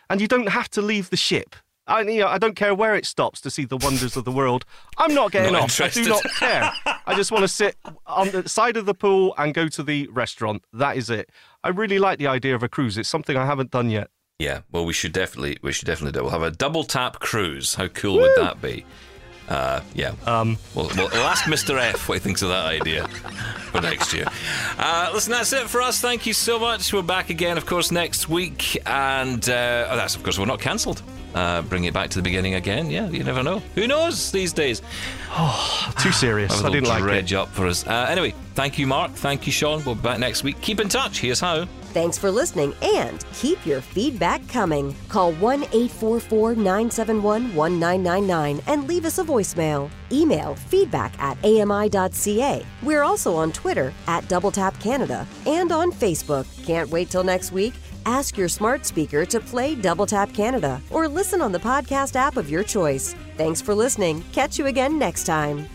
and 0.09 0.19
you 0.19 0.27
don't 0.27 0.49
have 0.49 0.69
to 0.71 0.81
leave 0.81 1.09
the 1.09 1.17
ship. 1.17 1.55
I, 1.89 2.01
you 2.01 2.19
know, 2.19 2.27
I 2.27 2.37
don't 2.37 2.55
care 2.57 2.75
where 2.75 2.95
it 2.95 3.05
stops 3.05 3.39
to 3.41 3.49
see 3.49 3.63
the 3.63 3.77
wonders 3.77 4.17
of 4.17 4.25
the 4.25 4.31
world. 4.31 4.65
I'm 4.97 5.13
not 5.13 5.31
getting 5.31 5.53
Not 5.53 5.63
off. 5.63 5.79
I 5.81 5.87
do 5.87 6.03
not 6.09 6.23
care. 6.37 6.73
I 7.05 7.15
just 7.15 7.31
want 7.31 7.43
to 7.43 7.47
sit 7.47 7.77
on 8.05 8.29
the 8.31 8.49
side 8.49 8.75
of 8.75 8.85
the 8.85 8.93
pool 8.93 9.33
and 9.37 9.53
go 9.53 9.69
to 9.69 9.83
the 9.83 10.07
restaurant. 10.07 10.65
That 10.73 10.97
is 10.97 11.09
it. 11.09 11.29
I 11.63 11.69
really 11.69 11.97
like 11.97 12.19
the 12.19 12.27
idea 12.27 12.55
of 12.55 12.61
a 12.63 12.67
cruise. 12.67 12.97
It's 12.97 13.07
something 13.07 13.37
I 13.37 13.45
haven't 13.45 13.71
done 13.71 13.89
yet. 13.89 14.09
Yeah, 14.39 14.59
well, 14.71 14.85
we 14.85 14.93
should 14.93 15.13
definitely, 15.13 15.57
we 15.63 15.71
should 15.71 15.87
definitely 15.87 16.11
do. 16.11 16.21
We'll 16.21 16.31
have 16.31 16.43
a 16.43 16.51
double 16.51 16.83
tap 16.83 17.19
cruise. 17.19 17.73
How 17.73 17.87
cool 17.87 18.17
would 18.17 18.35
that 18.37 18.61
be? 18.61 18.85
Uh, 19.49 19.81
yeah. 19.95 20.13
Um, 20.27 20.57
we'll, 20.75 20.91
we'll, 20.95 21.09
we'll 21.09 21.23
ask 21.23 21.45
Mr. 21.45 21.75
F 21.81 22.07
what 22.07 22.15
he 22.15 22.19
thinks 22.19 22.43
of 22.43 22.49
that 22.49 22.67
idea 22.67 23.07
for 23.71 23.81
next 23.81 24.13
year. 24.13 24.27
Uh, 24.77 25.09
listen, 25.11 25.31
that's 25.31 25.51
it 25.53 25.67
for 25.67 25.81
us. 25.81 25.99
Thank 26.01 26.27
you 26.27 26.33
so 26.33 26.59
much. 26.59 26.93
We're 26.93 27.01
back 27.01 27.31
again, 27.31 27.57
of 27.57 27.65
course, 27.65 27.91
next 27.91 28.29
week, 28.29 28.79
and 28.85 29.49
uh, 29.49 29.87
oh, 29.89 29.95
that's 29.95 30.15
of 30.15 30.21
course 30.21 30.37
we're 30.37 30.45
not 30.45 30.61
cancelled. 30.61 31.01
Uh, 31.35 31.61
bring 31.61 31.83
it 31.83 31.93
back 31.93 32.09
to 32.09 32.17
the 32.19 32.23
beginning 32.23 32.55
again. 32.55 32.89
Yeah, 32.89 33.09
you 33.09 33.23
never 33.23 33.43
know. 33.43 33.59
Who 33.75 33.85
knows 33.87 34.31
these 34.31 34.53
days? 34.53 34.81
Too 36.01 36.11
serious. 36.11 36.55
Have 36.55 36.65
a 36.65 36.67
I 36.67 36.71
didn't 36.71 36.85
little 36.85 36.89
like 36.89 37.03
dredge 37.03 37.31
it. 37.33 37.35
up 37.35 37.49
for 37.49 37.67
us. 37.67 37.85
Uh, 37.85 38.07
anyway, 38.09 38.33
thank 38.55 38.79
you, 38.79 38.87
Mark. 38.87 39.11
Thank 39.11 39.45
you, 39.45 39.51
Sean. 39.51 39.83
We'll 39.85 39.95
be 39.95 40.01
back 40.01 40.19
next 40.19 40.43
week. 40.43 40.59
Keep 40.61 40.79
in 40.79 40.89
touch. 40.89 41.19
Here's 41.19 41.39
how. 41.39 41.65
Thanks 41.93 42.17
for 42.17 42.29
listening 42.29 42.73
and 42.83 43.25
keep 43.33 43.65
your 43.65 43.81
feedback 43.81 44.47
coming. 44.47 44.95
Call 45.09 45.31
1 45.33 45.63
844 45.63 46.55
971 46.55 47.55
1999 47.55 48.61
and 48.67 48.87
leave 48.87 49.05
us 49.05 49.17
a 49.19 49.23
voicemail. 49.23 49.89
Email 50.11 50.55
feedback 50.55 51.17
at 51.19 51.37
ami.ca. 51.43 52.63
We're 52.83 53.03
also 53.03 53.35
on 53.35 53.51
Twitter 53.51 53.93
at 54.07 54.27
Double 54.27 54.51
Tap 54.51 54.79
Canada 54.79 55.25
and 55.45 55.71
on 55.71 55.91
Facebook. 55.91 56.45
Can't 56.65 56.89
wait 56.89 57.09
till 57.09 57.23
next 57.23 57.51
week? 57.51 57.73
Ask 58.07 58.37
your 58.37 58.47
smart 58.47 58.85
speaker 58.85 59.25
to 59.25 59.41
play 59.41 59.75
Double 59.75 60.05
Tap 60.05 60.33
Canada 60.33 60.81
or 60.91 61.09
listen 61.09 61.41
on 61.41 61.51
the 61.51 61.59
podcast 61.59 62.15
app 62.15 62.37
of 62.37 62.49
your 62.49 62.63
choice. 62.63 63.13
Thanks 63.35 63.61
for 63.61 63.75
listening. 63.75 64.23
Catch 64.31 64.57
you 64.57 64.67
again 64.67 64.97
next 64.97 65.25
time. 65.25 65.67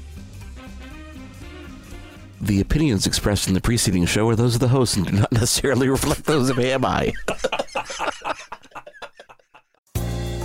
The 2.40 2.62
opinions 2.62 3.06
expressed 3.06 3.48
in 3.48 3.54
the 3.54 3.60
preceding 3.60 4.06
show 4.06 4.26
are 4.30 4.34
those 4.34 4.54
of 4.54 4.62
the 4.62 4.68
host 4.68 4.96
and 4.96 5.06
do 5.06 5.12
not 5.12 5.30
necessarily 5.32 5.90
reflect 5.90 6.24
those 6.24 6.48
of 6.48 6.58
AMI. 6.58 7.12